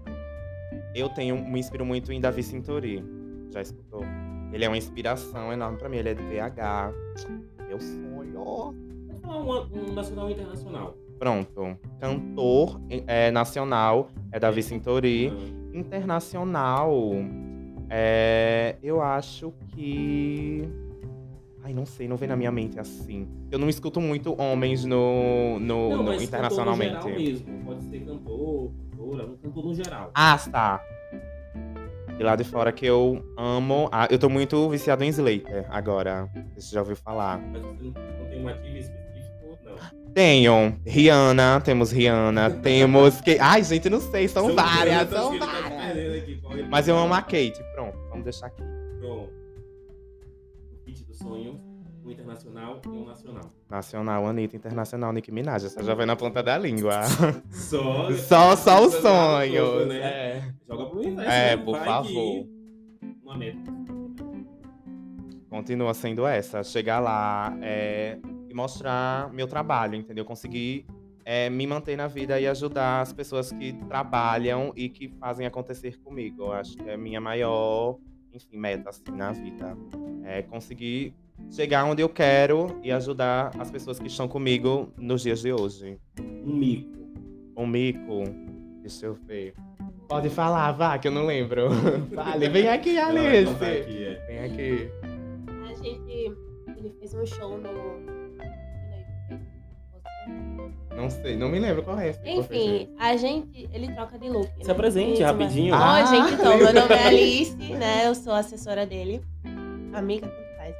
eu 0.94 1.08
tenho, 1.08 1.36
me 1.36 1.58
inspiro 1.58 1.84
muito 1.84 2.12
em 2.12 2.20
Davi 2.20 2.44
Cintori. 2.44 3.04
Já 3.50 3.60
escutou? 3.60 4.02
Ele 4.52 4.64
é 4.64 4.68
uma 4.68 4.76
inspiração 4.76 5.52
enorme 5.52 5.78
pra 5.78 5.88
mim. 5.88 5.96
Ele 5.96 6.10
é 6.10 6.14
de 6.14 6.22
BH. 6.22 6.94
Meu 7.66 7.80
sonho. 7.80 8.74
Vamos 9.08 9.20
falar 9.22 9.40
uma- 9.40 9.62
um 9.72 9.92
nacional 9.92 10.28
e 10.30 10.32
internacional. 10.32 10.96
Pronto. 11.18 11.76
Cantor 12.00 12.80
é, 13.06 13.30
nacional 13.32 14.08
é 14.30 14.38
Davi 14.38 14.62
Cintori. 14.62 15.32
Ah, 15.32 15.62
Internacional, 15.74 16.92
é, 17.88 18.76
eu 18.82 19.00
acho 19.02 19.52
que. 19.68 20.68
Ai, 21.64 21.72
não 21.72 21.86
sei, 21.86 22.08
não 22.08 22.16
vem 22.16 22.28
na 22.28 22.34
minha 22.36 22.50
mente 22.50 22.78
assim. 22.80 23.28
Eu 23.50 23.58
não 23.58 23.68
escuto 23.68 24.00
muito 24.00 24.34
homens 24.40 24.84
no, 24.84 25.60
no, 25.60 25.90
Não, 25.90 26.02
no- 26.02 26.14
internacionalmente. 26.22 26.94
cantor 26.94 27.10
no 27.12 27.18
geral 27.18 27.24
mesmo. 27.30 27.64
Pode 27.64 27.84
ser 27.84 28.00
cantor, 28.00 28.72
cantora, 28.90 29.26
um 29.26 29.36
cantor 29.36 29.64
no 29.66 29.74
geral. 29.74 30.10
Ah, 30.14 30.38
tá. 30.50 30.82
E 32.18 32.22
lá 32.22 32.34
de 32.36 32.44
fora 32.44 32.72
que 32.72 32.84
eu 32.84 33.24
amo. 33.38 33.88
Ah, 33.92 34.06
eu 34.10 34.18
tô 34.18 34.28
muito 34.28 34.68
viciado 34.68 35.02
em 35.04 35.08
Slater 35.08 35.66
agora. 35.70 36.28
Você 36.56 36.74
já 36.74 36.80
ouviu 36.80 36.96
falar? 36.96 37.38
Mas 37.38 37.62
você 37.62 37.84
não, 37.84 37.92
tem 38.28 38.42
um 38.44 38.48
ativo 38.48 38.76
específico, 38.76 39.58
não. 39.64 40.12
Tenho 40.12 40.76
Rihanna, 40.84 41.60
temos 41.60 41.90
Rihanna, 41.92 42.50
temos. 42.60 43.20
Que... 43.20 43.38
Ai, 43.40 43.62
gente, 43.62 43.88
não 43.88 44.00
sei, 44.00 44.26
são, 44.28 44.52
várias, 44.54 45.08
são 45.08 45.30
que 45.30 45.36
ele 45.36 45.46
tá 45.46 45.46
várias. 45.46 45.94
perdendo 45.94 46.16
aqui, 46.16 46.68
Mas 46.68 46.86
eu 46.88 46.96
tá 46.96 47.00
amo 47.02 47.14
a. 47.14 47.22
Kate. 47.22 47.62
Pronto, 47.74 47.96
vamos 48.10 48.24
deixar 48.24 48.46
aqui. 48.48 48.62
Pronto. 49.00 49.41
O 51.22 51.32
kit 51.34 51.34
dos 51.40 51.44
sonhos, 51.44 51.56
um 52.04 52.10
internacional 52.10 52.80
e 52.84 52.88
um 52.88 53.04
nacional. 53.04 53.50
Nacional, 53.70 54.26
Anitta, 54.26 54.56
Internacional, 54.56 55.12
Nicki 55.12 55.30
Minaj. 55.32 55.64
Essa 55.64 55.82
já 55.82 55.94
vem 55.94 56.06
na 56.06 56.16
ponta 56.16 56.42
da 56.42 56.58
língua. 56.58 57.02
Só, 57.50 58.10
só, 58.16 58.56
só 58.56 58.84
os 58.86 58.94
sonhos. 58.94 59.88
né? 59.88 59.98
É. 60.00 60.54
Joga 60.68 60.86
pro 60.86 60.98
universo. 61.00 61.30
É, 61.30 61.56
né? 61.56 61.62
por 61.64 61.78
Vai 61.78 61.84
favor. 61.86 62.12
que 62.12 62.48
Uma 63.22 63.36
meta. 63.36 63.72
Continua 65.48 65.94
sendo 65.94 66.26
essa. 66.26 66.62
Chegar 66.64 66.98
lá 66.98 67.56
é, 67.60 68.18
e 68.48 68.54
mostrar 68.54 69.32
meu 69.32 69.46
trabalho, 69.46 69.94
entendeu? 69.94 70.24
Conseguir 70.24 70.86
é, 71.24 71.50
me 71.50 71.66
manter 71.66 71.96
na 71.96 72.08
vida 72.08 72.40
e 72.40 72.46
ajudar 72.48 73.00
as 73.02 73.12
pessoas 73.12 73.52
que 73.52 73.72
trabalham 73.86 74.72
e 74.74 74.88
que 74.88 75.08
fazem 75.20 75.46
acontecer 75.46 75.98
comigo. 76.00 76.44
Eu 76.44 76.52
acho 76.52 76.76
que 76.76 76.88
é 76.88 76.94
a 76.94 76.98
minha 76.98 77.20
maior, 77.20 77.98
enfim, 78.34 78.56
meta 78.56 78.90
assim, 78.90 79.02
na 79.12 79.32
vida. 79.32 79.76
É 80.24 80.42
conseguir 80.42 81.14
chegar 81.50 81.84
onde 81.84 82.02
eu 82.02 82.08
quero 82.08 82.78
e 82.82 82.90
ajudar 82.92 83.52
as 83.58 83.70
pessoas 83.70 83.98
que 83.98 84.06
estão 84.06 84.28
comigo 84.28 84.92
nos 84.96 85.22
dias 85.22 85.40
de 85.40 85.52
hoje. 85.52 85.98
Um 86.18 86.56
mico. 86.56 86.98
Um 87.56 87.66
mico. 87.66 88.24
Deixa 88.80 89.06
eu 89.06 89.14
ver. 89.14 89.54
Pode 90.08 90.28
falar, 90.28 90.72
vá, 90.72 90.98
que 90.98 91.08
eu 91.08 91.12
não 91.12 91.24
lembro. 91.26 91.68
Fale, 92.14 92.48
vem 92.48 92.68
aqui, 92.68 92.98
Alice. 92.98 93.52
contar 93.52 93.72
aqui, 93.72 94.04
é. 94.04 94.26
Vem 94.26 94.38
aqui. 94.40 94.90
A 95.68 95.74
gente. 95.74 96.36
Ele 96.76 96.90
fez 96.98 97.14
um 97.14 97.24
show 97.24 97.58
no. 97.58 98.11
Não 100.96 101.10
sei, 101.10 101.36
não 101.36 101.48
me 101.48 101.58
lembro 101.58 101.82
qual 101.82 101.98
é. 101.98 102.10
esse 102.10 102.20
Enfim, 102.24 102.88
a 102.98 103.16
gente. 103.16 103.68
Ele 103.72 103.92
troca 103.92 104.18
de 104.18 104.28
look. 104.28 104.48
Se 104.60 104.66
né? 104.66 104.72
apresente 104.72 105.14
Isso, 105.14 105.22
rapidinho. 105.22 105.74
Mas... 105.74 105.82
Ah, 105.82 106.10
Oi, 106.10 106.16
gente, 106.16 106.34
então, 106.34 106.56
meu 106.58 106.72
nome 106.72 106.94
é 106.94 107.06
Alice, 107.06 107.56
né? 107.56 108.06
Eu 108.06 108.14
sou 108.14 108.32
assessora 108.32 108.86
dele. 108.86 109.22
Amiga, 109.92 110.26
tanto 110.26 110.56
faz. 110.56 110.74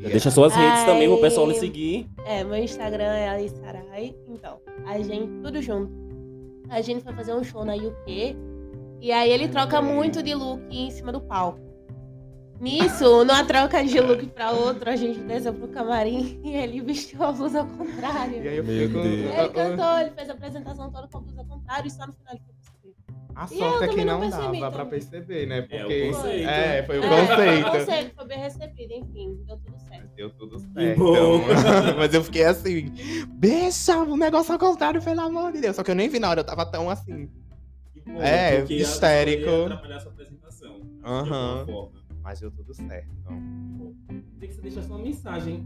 né? 0.00 0.10
Deixa 0.10 0.30
suas 0.30 0.54
redes 0.54 0.84
também 0.84 1.08
pro 1.08 1.20
pessoal 1.20 1.46
lhe 1.46 1.54
Ai. 1.54 1.60
seguir. 1.60 2.10
É, 2.24 2.44
meu 2.44 2.56
Instagram 2.56 3.04
é 3.04 3.28
Alice 3.28 3.56
Sarai. 3.56 4.14
Então, 4.28 4.58
a 4.86 4.98
gente, 5.00 5.42
tudo 5.42 5.60
junto. 5.60 5.92
A 6.68 6.80
gente 6.80 7.02
foi 7.02 7.12
fazer 7.12 7.34
um 7.34 7.42
show 7.42 7.64
na 7.64 7.74
UK. 7.74 8.36
E 9.00 9.12
aí 9.12 9.30
ele 9.30 9.48
troca 9.48 9.82
muito 9.82 10.22
de 10.22 10.34
look 10.34 10.62
em 10.70 10.90
cima 10.90 11.12
do 11.12 11.20
palco. 11.20 11.60
Nisso, 12.60 13.24
numa 13.24 13.44
troca 13.44 13.84
de 13.84 14.00
look 14.00 14.26
pra 14.28 14.52
outro, 14.52 14.88
a 14.88 14.96
gente 14.96 15.18
desceu 15.20 15.52
pro 15.52 15.68
camarim 15.68 16.40
e 16.44 16.54
ele 16.54 16.80
vestiu 16.80 17.22
a 17.22 17.32
blusa 17.32 17.60
ao 17.60 17.66
E 17.66 17.70
contrário. 17.70 18.40
aí 18.48 18.56
eu 18.56 18.64
fico. 18.64 18.92
Deus. 19.02 19.04
Ele 19.34 19.48
cantou, 19.50 19.98
ele 20.00 20.10
fez 20.12 20.30
a 20.30 20.32
apresentação 20.32 20.90
toda 20.90 21.08
com 21.08 21.18
a 21.18 21.20
blusa 21.20 21.40
ao 21.40 21.46
contrário 21.46 21.86
e 21.88 21.90
só 21.90 22.06
no 22.06 22.12
final 22.12 22.34
ele 22.34 22.42
foi. 22.46 22.54
A 23.36 23.44
E 23.46 23.58
sorte 23.58 23.84
é 23.84 23.88
que 23.88 24.04
não 24.04 24.20
não 24.20 24.30
percebi 24.30 24.60
dava 24.60 24.76
pra 24.76 24.84
também. 24.84 25.00
perceber, 25.00 25.46
né? 25.46 25.58
É, 25.58 25.62
Porque. 25.62 26.02
o 26.02 26.12
conceito. 26.14 26.48
É, 26.48 26.82
foi 26.84 26.98
o 27.00 27.04
É, 27.04 27.08
conceito. 27.08 27.66
o 27.66 27.70
conceito 27.72 28.14
foi 28.14 28.24
bem 28.26 28.38
recebido, 28.38 28.92
enfim, 28.92 29.44
deu 29.44 29.56
tudo 29.58 29.78
certo. 29.88 30.08
Deu 30.14 30.30
tudo 30.30 30.58
certo. 30.60 30.98
bom. 31.00 31.40
Mas 31.98 32.14
eu 32.14 32.22
fiquei 32.22 32.44
assim, 32.44 32.92
beija 33.30 33.98
o 34.04 34.16
negócio 34.16 34.52
ao 34.52 34.58
contrário, 34.60 35.02
pelo 35.02 35.20
amor 35.20 35.50
de 35.50 35.60
Deus. 35.60 35.74
Só 35.74 35.82
que 35.82 35.90
eu 35.90 35.96
nem 35.96 36.08
vi 36.08 36.20
na 36.20 36.30
hora, 36.30 36.40
eu 36.40 36.44
tava 36.44 36.64
tão 36.64 36.88
assim. 36.88 37.28
Que 37.92 38.00
bom, 38.02 38.22
É, 38.22 38.62
histérico. 38.70 39.50
atrapalhar 39.64 39.98
sua 39.98 40.12
apresentação. 40.12 40.80
Aham. 41.04 41.66
Mas 42.24 42.40
deu 42.40 42.50
tudo 42.50 42.72
certo. 42.72 43.14
Tem 44.40 44.48
que 44.48 44.54
você 44.54 44.62
deixar 44.62 44.82
sua 44.82 44.98
mensagem 44.98 45.62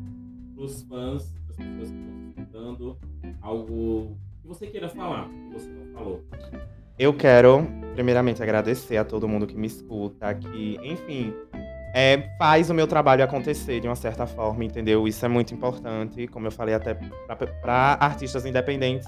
pros 0.56 0.82
fãs, 0.82 1.32
pras 1.46 1.56
pessoas 1.56 1.90
que 1.90 1.96
estão 1.96 2.28
escutando, 2.28 2.98
algo 3.40 4.18
que 4.42 4.48
você 4.48 4.66
queira 4.66 4.88
falar, 4.88 5.28
que 5.28 5.52
você 5.52 5.68
não 5.70 5.92
falou. 5.94 6.24
Eu 6.98 7.14
quero, 7.14 7.64
primeiramente, 7.94 8.42
agradecer 8.42 8.96
a 8.96 9.04
todo 9.04 9.28
mundo 9.28 9.46
que 9.46 9.56
me 9.56 9.68
escuta, 9.68 10.34
que, 10.34 10.76
enfim, 10.82 11.32
é, 11.94 12.28
faz 12.36 12.68
o 12.70 12.74
meu 12.74 12.88
trabalho 12.88 13.22
acontecer 13.22 13.78
de 13.78 13.86
uma 13.86 13.94
certa 13.94 14.26
forma, 14.26 14.64
entendeu? 14.64 15.06
Isso 15.06 15.24
é 15.24 15.28
muito 15.28 15.54
importante, 15.54 16.26
como 16.26 16.48
eu 16.48 16.50
falei, 16.50 16.74
até 16.74 16.94
para 17.62 17.98
artistas 18.00 18.44
independentes, 18.44 19.06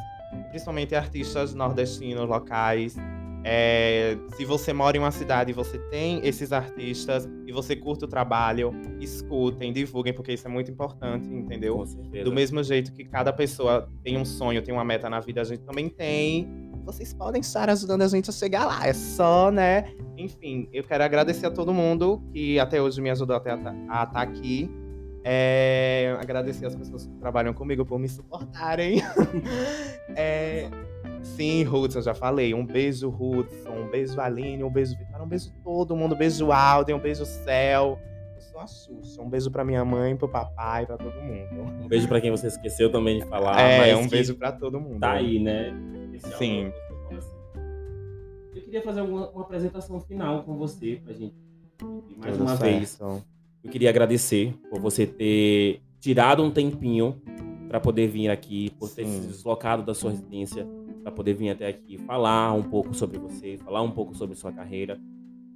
principalmente 0.51 0.95
artistas 0.95 1.53
nordestinos, 1.53 2.29
locais. 2.29 2.97
É, 3.43 4.19
se 4.37 4.45
você 4.45 4.73
mora 4.73 4.97
em 4.97 5.01
uma 5.01 5.11
cidade 5.11 5.51
e 5.51 5.55
você 5.55 5.79
tem 5.91 6.21
esses 6.27 6.53
artistas 6.53 7.29
e 7.47 7.53
você 7.53 7.75
curte 7.75 8.05
o 8.05 8.09
trabalho, 8.09 8.73
escutem, 9.01 9.73
divulguem, 9.73 10.13
porque 10.13 10.33
isso 10.33 10.47
é 10.47 10.51
muito 10.51 10.71
importante, 10.71 11.29
entendeu? 11.29 11.77
Com 11.77 11.87
certeza. 11.87 12.25
Do 12.25 12.33
mesmo 12.33 12.63
jeito 12.63 12.93
que 12.93 13.05
cada 13.05 13.33
pessoa 13.33 13.89
tem 14.03 14.19
um 14.19 14.25
sonho, 14.25 14.63
tem 14.63 14.75
uma 14.75 14.85
meta 14.85 15.09
na 15.09 15.21
vida, 15.21 15.41
a 15.41 15.45
gente 15.45 15.63
também 15.63 15.89
tem. 15.89 16.49
Vocês 16.85 17.15
podem 17.15 17.41
estar 17.41 17.71
ajudando 17.71 18.03
a 18.03 18.09
gente 18.09 18.29
a 18.29 18.33
chegar 18.33 18.67
lá. 18.67 18.87
É 18.87 18.93
só, 18.93 19.51
né? 19.51 19.93
Enfim, 20.17 20.69
eu 20.73 20.85
quero 20.85 21.03
agradecer 21.03 21.47
a 21.47 21.51
todo 21.51 21.73
mundo 21.73 22.23
que 22.33 22.59
até 22.59 22.81
hoje 22.81 23.01
me 23.01 23.11
ajudou 23.11 23.37
até 23.37 23.53
a 23.53 23.57
estar 23.57 24.11
aqui. 24.15 24.71
É, 25.23 26.17
agradecer 26.19 26.65
as 26.65 26.75
pessoas 26.75 27.07
que 27.07 27.15
trabalham 27.17 27.53
comigo 27.53 27.85
por 27.85 27.99
me 27.99 28.09
suportarem. 28.09 29.03
É, 30.17 30.69
sim, 31.41 31.67
Hudson, 31.67 31.99
eu 32.01 32.03
já 32.03 32.15
falei. 32.15 32.53
Um 32.53 32.67
beijo, 32.67 33.09
Hudson. 33.09 33.71
Um 33.71 33.89
beijo, 33.91 34.21
Aline. 34.21 34.63
Um 34.63 34.71
beijo, 34.71 34.97
Vitória. 34.97 35.25
Um 35.25 35.29
beijo 35.29 35.51
todo 35.65 35.97
mundo. 35.97 36.15
Um 36.15 36.19
beijo, 36.19 36.53
Alden. 36.53 36.95
Um 36.95 36.99
beijo, 36.99 37.25
Céu. 37.25 37.99
Eu 38.37 38.43
sou 38.43 38.61
a 38.61 38.67
Xuxa. 38.67 39.23
Um 39.23 39.31
beijo 39.31 39.51
pra 39.51 39.65
minha 39.65 39.83
mãe, 39.85 40.15
pro 40.17 40.29
papai, 40.29 40.85
pra 40.85 40.99
todo 40.99 41.15
mundo. 41.15 41.83
Um 41.83 41.89
beijo 41.89 42.07
pra 42.07 42.21
quem 42.21 42.31
você 42.31 42.49
esqueceu 42.49 42.93
também 42.93 43.21
de 43.21 43.27
falar. 43.27 43.59
é, 43.59 43.95
mas 43.95 44.07
um 44.07 44.09
beijo 44.09 44.35
pra 44.35 44.53
todo 44.53 44.79
mundo. 44.79 45.01
Tá 45.01 45.13
aí, 45.13 45.39
né? 45.39 45.73
Especial 46.15 46.39
Sim. 46.39 46.73
assim. 47.17 47.31
Eu 48.55 48.63
queria 48.63 48.83
fazer 48.83 49.01
uma, 49.01 49.31
uma 49.31 49.43
apresentação 49.43 49.99
final 50.01 50.43
com 50.43 50.57
você, 50.57 51.01
pra 51.03 51.15
gente. 51.15 51.35
E 51.83 52.19
mais 52.19 52.33
Tudo 52.37 52.43
uma 52.45 52.57
certo. 52.57 52.79
vez, 52.79 52.99
eu 53.65 53.71
queria 53.71 53.89
agradecer 53.89 54.55
por 54.69 54.79
você 54.81 55.07
ter 55.07 55.81
tirado 55.99 56.43
um 56.43 56.51
tempinho 56.51 57.21
para 57.69 57.81
poder 57.81 58.09
vir 58.09 58.29
aqui, 58.29 58.71
por 58.79 58.91
ter 58.91 59.07
Sim. 59.07 59.23
se 59.23 59.29
deslocado 59.29 59.83
da 59.83 59.95
sua 59.95 60.11
residência, 60.11 60.67
para 61.11 61.17
poder 61.17 61.35
vir 61.35 61.51
até 61.51 61.67
aqui 61.67 61.99
falar 61.99 62.53
um 62.55 62.63
pouco 62.63 62.95
sobre 62.95 63.19
você, 63.19 63.59
falar 63.59 63.83
um 63.83 63.91
pouco 63.91 64.15
sobre 64.15 64.37
sua 64.37 64.53
carreira. 64.53 64.99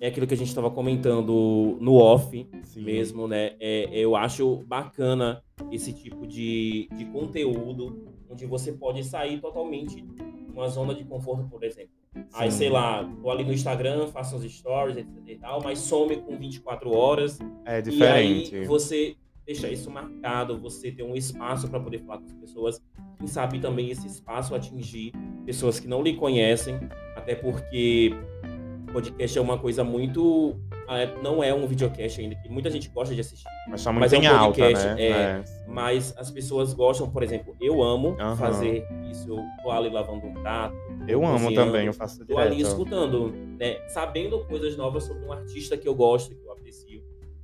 É 0.00 0.08
aquilo 0.08 0.26
que 0.26 0.34
a 0.34 0.36
gente 0.36 0.48
estava 0.48 0.70
comentando 0.70 1.78
no 1.80 1.94
off 1.94 2.46
Sim. 2.64 2.82
mesmo, 2.82 3.26
né? 3.28 3.52
É, 3.60 3.88
eu 3.92 4.16
acho 4.16 4.56
bacana 4.66 5.42
esse 5.70 5.92
tipo 5.92 6.26
de, 6.26 6.88
de 6.94 7.04
conteúdo 7.06 8.04
onde 8.28 8.44
você 8.44 8.72
pode 8.72 9.02
sair 9.04 9.40
totalmente 9.40 10.00
de 10.02 10.52
uma 10.52 10.68
zona 10.68 10.94
de 10.94 11.04
conforto, 11.04 11.48
por 11.48 11.62
exemplo. 11.62 11.92
Aí, 12.32 12.50
Sim. 12.50 12.58
sei 12.58 12.70
lá, 12.70 13.08
tô 13.22 13.30
ali 13.30 13.44
no 13.44 13.52
Instagram, 13.52 14.08
faço 14.08 14.36
os 14.36 14.42
stories, 14.44 14.96
etc 14.96 15.08
e 15.26 15.36
tal, 15.36 15.62
mas 15.62 15.78
some 15.78 16.16
com 16.16 16.36
24 16.36 16.90
horas. 16.90 17.38
É 17.64 17.78
E 17.78 17.82
diferente. 17.82 18.56
aí 18.56 18.64
você 18.66 19.16
deixa 19.46 19.68
isso 19.68 19.90
marcado, 19.90 20.58
você 20.58 20.90
ter 20.90 21.02
um 21.02 21.14
espaço 21.14 21.68
para 21.68 21.80
poder 21.80 21.98
falar 22.00 22.18
com 22.18 22.26
as 22.26 22.32
pessoas. 22.34 22.82
Quem 23.18 23.26
sabe 23.26 23.58
também 23.58 23.90
esse 23.90 24.06
espaço 24.06 24.54
atingir 24.54 25.12
pessoas 25.44 25.78
que 25.78 25.86
não 25.88 26.02
lhe 26.02 26.14
conhecem, 26.14 26.78
até 27.16 27.34
porque 27.34 28.12
podcast 28.92 29.36
é 29.36 29.40
uma 29.40 29.58
coisa 29.58 29.82
muito. 29.82 30.56
é, 30.88 31.20
Não 31.20 31.42
é 31.42 31.52
um 31.52 31.66
videocast 31.66 32.20
ainda, 32.20 32.36
que 32.36 32.48
muita 32.48 32.70
gente 32.70 32.88
gosta 32.90 33.12
de 33.14 33.20
assistir. 33.20 33.44
Mas 33.68 33.84
muito 33.86 33.98
mas 34.00 34.12
é 34.12 34.18
um 34.18 34.22
em 34.22 34.26
alta, 34.26 34.58
podcast, 34.60 34.86
né? 34.86 35.02
é. 35.02 35.44
Mas 35.66 36.14
as 36.16 36.30
pessoas 36.30 36.72
gostam, 36.72 37.10
por 37.10 37.22
exemplo, 37.22 37.56
eu 37.60 37.82
amo 37.82 38.16
Aham. 38.20 38.36
fazer 38.36 38.86
isso. 39.10 39.28
Eu 39.28 39.42
tô 39.62 39.70
ali 39.70 39.90
lavando 39.90 40.26
um 40.26 40.34
prato. 40.34 40.76
Eu 41.08 41.24
amo 41.26 41.52
também, 41.52 41.86
eu 41.86 41.92
faço 41.92 42.24
Tô 42.24 42.38
ali 42.38 42.56
direto. 42.56 42.68
escutando, 42.70 43.32
né? 43.58 43.78
Sabendo 43.88 44.44
coisas 44.46 44.76
novas 44.76 45.04
sobre 45.04 45.24
um 45.26 45.32
artista 45.32 45.76
que 45.76 45.88
eu 45.88 45.94
gosto, 45.94 46.34
que 46.34 46.44
eu 46.46 46.52
aprecio. 46.52 46.93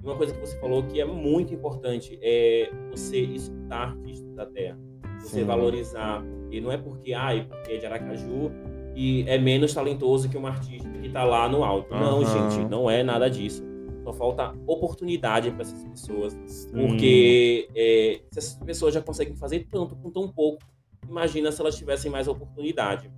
Uma 0.03 0.17
coisa 0.17 0.33
que 0.33 0.41
você 0.41 0.59
falou 0.59 0.83
que 0.85 1.01
é 1.01 1.05
muito 1.05 1.53
importante 1.53 2.19
é 2.23 2.71
você 2.91 3.21
escutar 3.21 3.91
artistas 3.91 4.35
da 4.35 4.47
terra. 4.47 4.79
Você 5.21 5.41
Sim. 5.41 5.45
valorizar. 5.45 6.23
E 6.51 6.61
não 6.61 6.73
é 6.73 6.79
porque, 6.79 7.13
ai, 7.13 7.47
porque 7.47 7.73
é 7.73 7.77
de 7.77 7.87
Aracaju 7.87 8.51
e 8.97 9.25
é 9.29 9.39
menos 9.39 9.73
talentoso 9.75 10.29
que 10.29 10.37
um 10.37 10.47
artista 10.47 10.89
que 10.89 11.09
tá 11.11 11.23
lá 11.25 11.49
no 11.49 11.63
alto. 11.63 11.95
Não, 11.95 12.23
Aham. 12.23 12.51
gente, 12.51 12.69
não 12.69 12.91
é 12.91 13.03
nada 13.03 13.29
disso. 13.29 13.63
Só 14.03 14.13
falta 14.15 14.55
oportunidade 14.67 15.51
para 15.51 15.63
essas 15.63 15.85
pessoas. 15.85 16.37
Sim. 16.47 16.71
Porque 16.73 17.69
é, 17.75 18.21
se 18.33 18.39
essas 18.39 18.55
pessoas 18.65 18.95
já 18.95 19.03
conseguem 19.03 19.37
fazer 19.37 19.67
tanto 19.71 19.95
com 19.97 20.11
tão 20.11 20.29
pouco, 20.29 20.63
imagina 21.07 21.53
se 21.53 21.61
elas 21.61 21.77
tivessem 21.77 22.11
mais 22.11 22.27
oportunidade. 22.27 23.11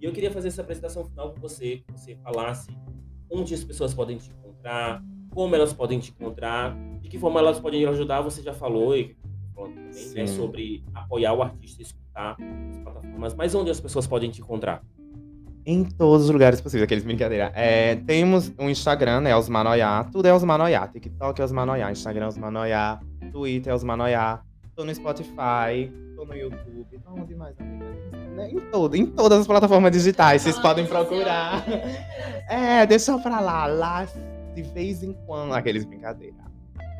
E 0.00 0.04
eu 0.04 0.12
queria 0.12 0.30
fazer 0.30 0.48
essa 0.48 0.62
apresentação 0.62 1.04
final 1.04 1.32
com 1.32 1.40
você, 1.40 1.82
que 1.84 1.92
você 1.92 2.16
falasse 2.22 2.70
onde 3.30 3.52
as 3.52 3.64
pessoas 3.64 3.92
podem 3.92 4.16
te 4.16 4.30
encontrar, 4.30 5.02
como 5.30 5.54
elas 5.54 5.72
podem 5.72 5.98
te 5.98 6.10
encontrar, 6.10 6.76
de 7.00 7.08
que 7.08 7.18
forma 7.18 7.40
elas 7.40 7.60
podem 7.60 7.84
ajudar, 7.86 8.20
você 8.20 8.42
já 8.42 8.52
falou, 8.52 8.96
e 8.96 9.16
falando 9.54 9.74
também, 9.74 10.14
né, 10.14 10.26
sobre 10.26 10.84
apoiar 10.94 11.32
o 11.34 11.42
artista, 11.42 11.82
escutar 11.82 12.36
as 12.70 12.78
plataformas, 12.78 13.34
mas 13.34 13.54
onde 13.54 13.70
as 13.70 13.80
pessoas 13.80 14.06
podem 14.06 14.30
te 14.30 14.40
encontrar? 14.40 14.82
Em 15.66 15.84
todos 15.84 16.24
os 16.24 16.30
lugares 16.30 16.60
possíveis, 16.62 16.84
aqueles 16.84 17.04
brincadeira. 17.04 17.52
É, 17.54 17.96
temos 17.96 18.50
um 18.58 18.70
Instagram, 18.70 19.20
né? 19.20 19.36
Osmanoiá. 19.36 20.02
Tudo 20.10 20.26
é 20.26 20.32
Osmanoiá. 20.32 20.88
TikTok 20.88 21.38
é 21.38 21.44
Osmanoiá. 21.44 21.92
Instagram 21.92 22.24
é 22.24 22.28
Osmanoiá. 22.28 23.00
Twitter 23.30 23.70
é 23.70 23.74
Osmanoiá. 23.74 24.40
Tô 24.74 24.82
no 24.86 24.94
Spotify. 24.94 25.92
Tô 26.16 26.24
no 26.24 26.34
YouTube. 26.34 26.98
Tô 27.04 27.10
onde 27.20 27.34
mais, 27.34 27.54
amiga? 27.60 27.84
Né, 28.34 28.50
Em, 28.50 28.60
todo, 28.70 28.94
em 28.96 29.04
todas 29.04 29.40
as 29.40 29.46
plataformas 29.46 29.92
digitais. 29.92 30.40
Vocês 30.40 30.58
podem 30.58 30.86
procurar. 30.86 31.62
É, 32.48 32.86
deixa 32.86 33.18
pra 33.18 33.38
lá. 33.40 33.66
Lá, 33.66 34.08
de 34.62 34.70
vez 34.70 35.02
em 35.02 35.12
quando. 35.26 35.54
Aqueles 35.54 35.84
brincadeira. 35.84 36.36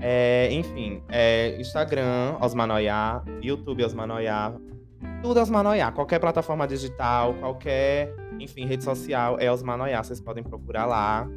É, 0.01 0.49
enfim, 0.53 1.03
é, 1.09 1.57
Instagram, 1.61 2.37
Osmanoiá. 2.41 3.23
YouTube, 3.43 3.85
Osmanoiá. 3.85 4.55
Tudo 5.23 5.41
Osmanoiá. 5.41 5.91
Qualquer 5.91 6.21
plataforma 6.21 6.67
digital, 6.67 7.35
qualquer, 7.35 8.15
enfim, 8.39 8.65
rede 8.65 8.85
social 8.85 9.37
é 9.41 9.51
Osmanoiá. 9.51 10.03
Vocês 10.03 10.21
podem 10.21 10.45
procurar 10.45 10.87
lá. 10.87 11.29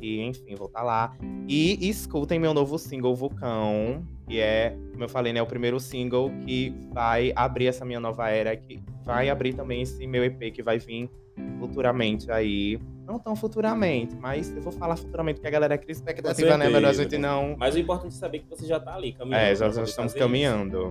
E, 0.00 0.20
enfim, 0.22 0.54
vou 0.56 0.66
estar 0.66 0.82
lá. 0.82 1.16
E 1.46 1.88
escutem 1.88 2.38
meu 2.38 2.52
novo 2.52 2.78
single, 2.78 3.14
Vulcão. 3.14 4.04
Que 4.26 4.40
é, 4.40 4.76
como 4.92 5.04
eu 5.04 5.08
falei, 5.08 5.32
né? 5.32 5.42
O 5.42 5.46
primeiro 5.46 5.78
single 5.78 6.30
que 6.44 6.74
vai 6.92 7.32
abrir 7.36 7.66
essa 7.66 7.84
minha 7.84 8.00
nova 8.00 8.28
era. 8.28 8.56
Que 8.56 8.82
vai 9.04 9.28
abrir 9.28 9.52
também 9.54 9.82
esse 9.82 10.04
meu 10.06 10.24
EP 10.24 10.52
que 10.52 10.62
vai 10.62 10.78
vir 10.78 11.10
futuramente 11.58 12.30
aí. 12.30 12.78
Não 13.06 13.18
tão 13.18 13.34
futuramente, 13.34 14.14
mas 14.16 14.54
eu 14.54 14.62
vou 14.62 14.72
falar 14.72 14.96
futuramente 14.96 15.36
porque 15.36 15.48
a 15.48 15.50
galera 15.50 15.76
cria 15.76 15.92
expectativa, 15.92 16.56
né? 16.56 16.68
Melhor 16.68 16.90
a 16.90 16.92
gente 16.92 17.18
não. 17.18 17.56
Mas 17.58 17.74
o 17.74 17.78
importante 17.78 18.12
é 18.12 18.18
saber 18.18 18.40
que 18.40 18.48
você 18.48 18.66
já 18.66 18.78
tá 18.78 18.94
ali 18.94 19.12
caminhando. 19.12 19.42
É, 19.42 19.54
já, 19.54 19.68
já 19.70 19.82
estamos 19.82 19.94
fazer 19.94 20.06
isso. 20.06 20.18
caminhando. 20.18 20.90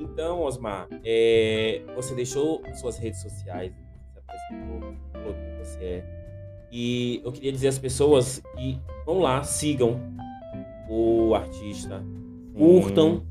Então, 0.00 0.42
Osmar, 0.42 0.88
é, 1.04 1.82
você 1.94 2.14
deixou 2.14 2.62
suas 2.74 2.98
redes 2.98 3.20
sociais, 3.22 3.72
se 4.12 4.18
apresentou, 4.18 4.94
falou 5.12 5.34
quem 5.34 5.58
você 5.58 5.84
é. 5.84 6.04
E 6.70 7.20
eu 7.24 7.30
queria 7.30 7.52
dizer 7.52 7.68
às 7.68 7.78
pessoas 7.78 8.42
que 8.56 8.80
vão 9.06 9.20
lá, 9.20 9.42
sigam 9.44 10.00
o 10.88 11.34
artista, 11.34 12.04
curtam, 12.56 13.24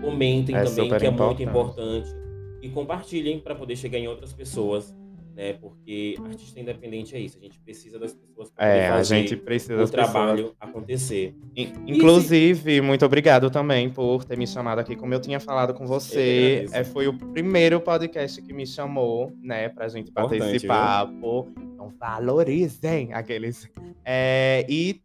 comentem 0.00 0.56
É 0.56 0.64
também, 0.64 0.88
que 0.88 1.06
é 1.06 1.10
muito 1.10 1.42
importante. 1.42 1.42
importante. 1.42 2.16
E 2.62 2.68
compartilhem 2.70 3.38
para 3.38 3.54
poder 3.54 3.76
chegar 3.76 3.98
em 3.98 4.08
outras 4.08 4.32
pessoas, 4.32 4.96
né? 5.38 5.52
Porque 5.54 6.16
artista 6.26 6.58
independente 6.58 7.14
é 7.14 7.20
isso. 7.20 7.38
A 7.38 7.40
gente 7.40 7.60
precisa 7.60 7.98
das 7.98 8.12
pessoas 8.12 8.50
para 8.50 8.66
É, 8.66 8.88
a 8.90 9.02
gente 9.04 9.36
precisa 9.36 9.74
o 9.74 9.76
das 9.78 9.90
pessoas. 9.90 10.10
trabalho 10.12 10.52
acontecer. 10.58 11.34
In- 11.56 11.72
Inclusive, 11.86 12.80
muito 12.80 13.06
obrigado 13.06 13.48
também 13.48 13.88
por 13.88 14.24
ter 14.24 14.36
me 14.36 14.46
chamado 14.46 14.80
aqui. 14.80 14.96
Como 14.96 15.14
eu 15.14 15.20
tinha 15.20 15.38
falado 15.38 15.72
com 15.72 15.86
você, 15.86 16.66
é, 16.72 16.82
foi 16.82 17.06
o 17.06 17.16
primeiro 17.16 17.80
podcast 17.80 18.42
que 18.42 18.52
me 18.52 18.66
chamou, 18.66 19.32
né, 19.40 19.68
pra 19.68 19.86
gente 19.88 20.10
bater 20.10 20.34
Importante, 20.36 20.56
esse 20.56 20.66
viu? 20.66 20.74
papo. 20.74 21.48
Então, 21.56 21.92
valorizem 21.98 23.12
aqueles. 23.12 23.68
É, 24.04 24.66
e 24.68 25.00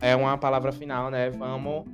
é 0.00 0.14
uma 0.14 0.36
palavra 0.36 0.70
final, 0.70 1.10
né? 1.10 1.30
Vamos 1.30 1.84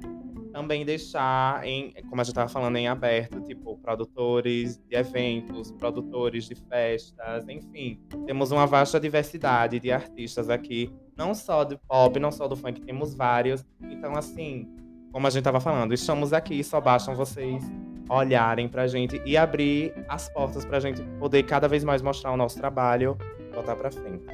também 0.55 0.85
deixar 0.85 1.67
em, 1.67 1.93
como 2.09 2.21
a 2.21 2.25
gente 2.25 2.33
tava 2.33 2.49
falando, 2.49 2.77
em 2.77 2.87
aberto, 2.87 3.41
tipo, 3.41 3.77
produtores 3.79 4.79
de 4.89 4.95
eventos, 4.95 5.73
produtores 5.73 6.49
de 6.49 6.55
festas, 6.55 7.49
enfim. 7.49 7.99
Temos 8.25 8.53
uma 8.53 8.65
vasta 8.65 9.01
diversidade 9.01 9.81
de 9.81 9.91
artistas 9.91 10.49
aqui, 10.49 10.95
não 11.17 11.35
só 11.35 11.65
do 11.65 11.77
pop, 11.77 12.21
não 12.21 12.31
só 12.31 12.47
do 12.47 12.55
funk, 12.55 12.81
temos 12.83 13.17
vários. 13.17 13.67
Então, 13.83 14.15
assim, 14.17 14.69
como 15.11 15.27
a 15.27 15.31
gente 15.31 15.43
tava 15.43 15.59
falando, 15.59 15.93
estamos 15.93 16.33
aqui, 16.33 16.63
só 16.63 16.81
bastam 16.81 17.17
vocês 17.17 17.65
olharem 18.09 18.69
pra 18.69 18.87
gente 18.87 19.21
e 19.27 19.37
abrir 19.37 19.93
as 20.09 20.29
portas 20.29 20.65
pra 20.65 20.79
gente 20.79 21.03
poder 21.19 21.43
cada 21.43 21.67
vez 21.67 21.83
mais 21.83 22.01
mostrar 22.01 22.31
o 22.31 22.37
nosso 22.37 22.57
trabalho 22.57 23.19
e 23.41 23.53
botar 23.53 23.75
pra 23.75 23.91
frente. 23.91 24.25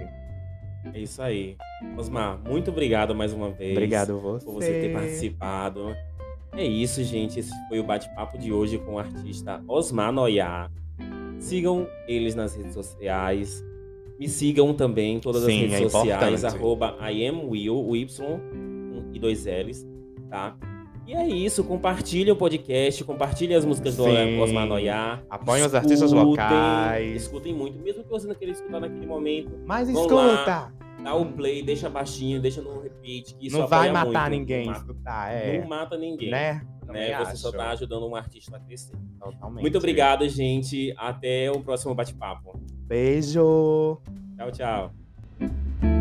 É 0.93 0.99
isso 0.99 1.23
aí. 1.23 1.57
Osmar, 1.97 2.39
muito 2.47 2.71
obrigado 2.71 3.15
mais 3.15 3.33
uma 3.33 3.51
vez. 3.51 3.73
Obrigado 3.73 4.19
você. 4.19 4.45
por 4.45 4.55
você 4.55 4.73
ter 4.81 4.93
participado. 4.93 5.97
É 6.57 6.65
isso, 6.65 7.03
gente. 7.05 7.39
Esse 7.41 7.53
foi 7.69 7.79
o 7.79 7.85
bate-papo 7.85 8.37
de 8.39 8.53
hoje 8.53 8.79
com 8.79 8.95
o 8.95 8.99
artista 8.99 9.63
Osmar 9.69 10.13
Noyá. 10.13 10.71
Sigam 11.39 11.87
eles 12.07 12.35
nas 12.35 12.55
redes 12.55 12.75
sociais. 12.75 13.65
Me 14.19 14.29
sigam 14.29 14.75
também 14.75 15.17
em 15.17 15.21
todas 15.21 15.45
Sim, 15.45 15.65
as 15.65 15.71
redes 15.71 15.87
é 15.87 15.89
sociais, 15.89 16.45
arroba 16.45 16.97
I 17.11 17.27
am 17.27 17.49
Will, 17.49 17.75
o 17.75 17.97
Y 17.97 18.41
e 19.15 19.19
dois 19.19 19.47
L's, 19.47 19.87
tá? 20.29 20.55
E 21.07 21.15
é 21.15 21.27
isso, 21.27 21.65
compartilhem 21.65 22.31
o 22.31 22.37
podcast, 22.37 23.03
compartilhem 23.03 23.57
as 23.57 23.65
músicas 23.65 23.97
do 23.97 24.05
Sim. 24.05 24.39
Osmar 24.39 24.67
Noyá. 24.67 25.23
Apoiem 25.31 25.65
os 25.65 25.75
artistas 25.75 26.13
locais. 26.13 27.23
Escutem 27.23 27.55
muito, 27.55 27.83
mesmo 27.83 28.05
que 28.05 28.11
você 28.11 28.29
não 28.29 28.35
queira 28.35 28.53
escutar 28.53 28.79
naquele 28.79 29.07
momento. 29.07 29.51
Mas 29.67 29.89
escuta! 29.89 30.71
Dá 31.03 31.15
o 31.15 31.27
play, 31.27 31.63
deixa 31.63 31.89
baixinho, 31.89 32.41
deixa 32.41 32.61
no 32.61 32.81
repeat, 32.81 33.35
que 33.35 33.47
isso 33.47 33.59
não 33.59 33.67
vai 33.67 33.91
matar 33.91 34.29
muito. 34.29 34.41
ninguém 34.41 34.67
Não 34.67 34.73
mata, 34.73 34.81
escutar, 34.81 35.33
é. 35.33 35.61
não 35.61 35.69
mata 35.69 35.97
ninguém. 35.97 36.31
Né? 36.31 36.63
né? 36.89 37.19
Você 37.25 37.37
só 37.37 37.49
acho. 37.49 37.57
tá 37.57 37.71
ajudando 37.71 38.07
um 38.07 38.15
artista 38.15 38.57
a 38.57 38.61
crescer. 38.61 38.97
Totalmente. 39.19 39.63
Muito 39.63 39.79
obrigado, 39.79 40.29
gente. 40.29 40.93
Até 40.97 41.51
o 41.51 41.61
próximo 41.61 41.95
bate-papo. 41.95 42.61
Beijo! 42.87 44.01
Tchau, 44.37 44.51
tchau. 44.53 46.00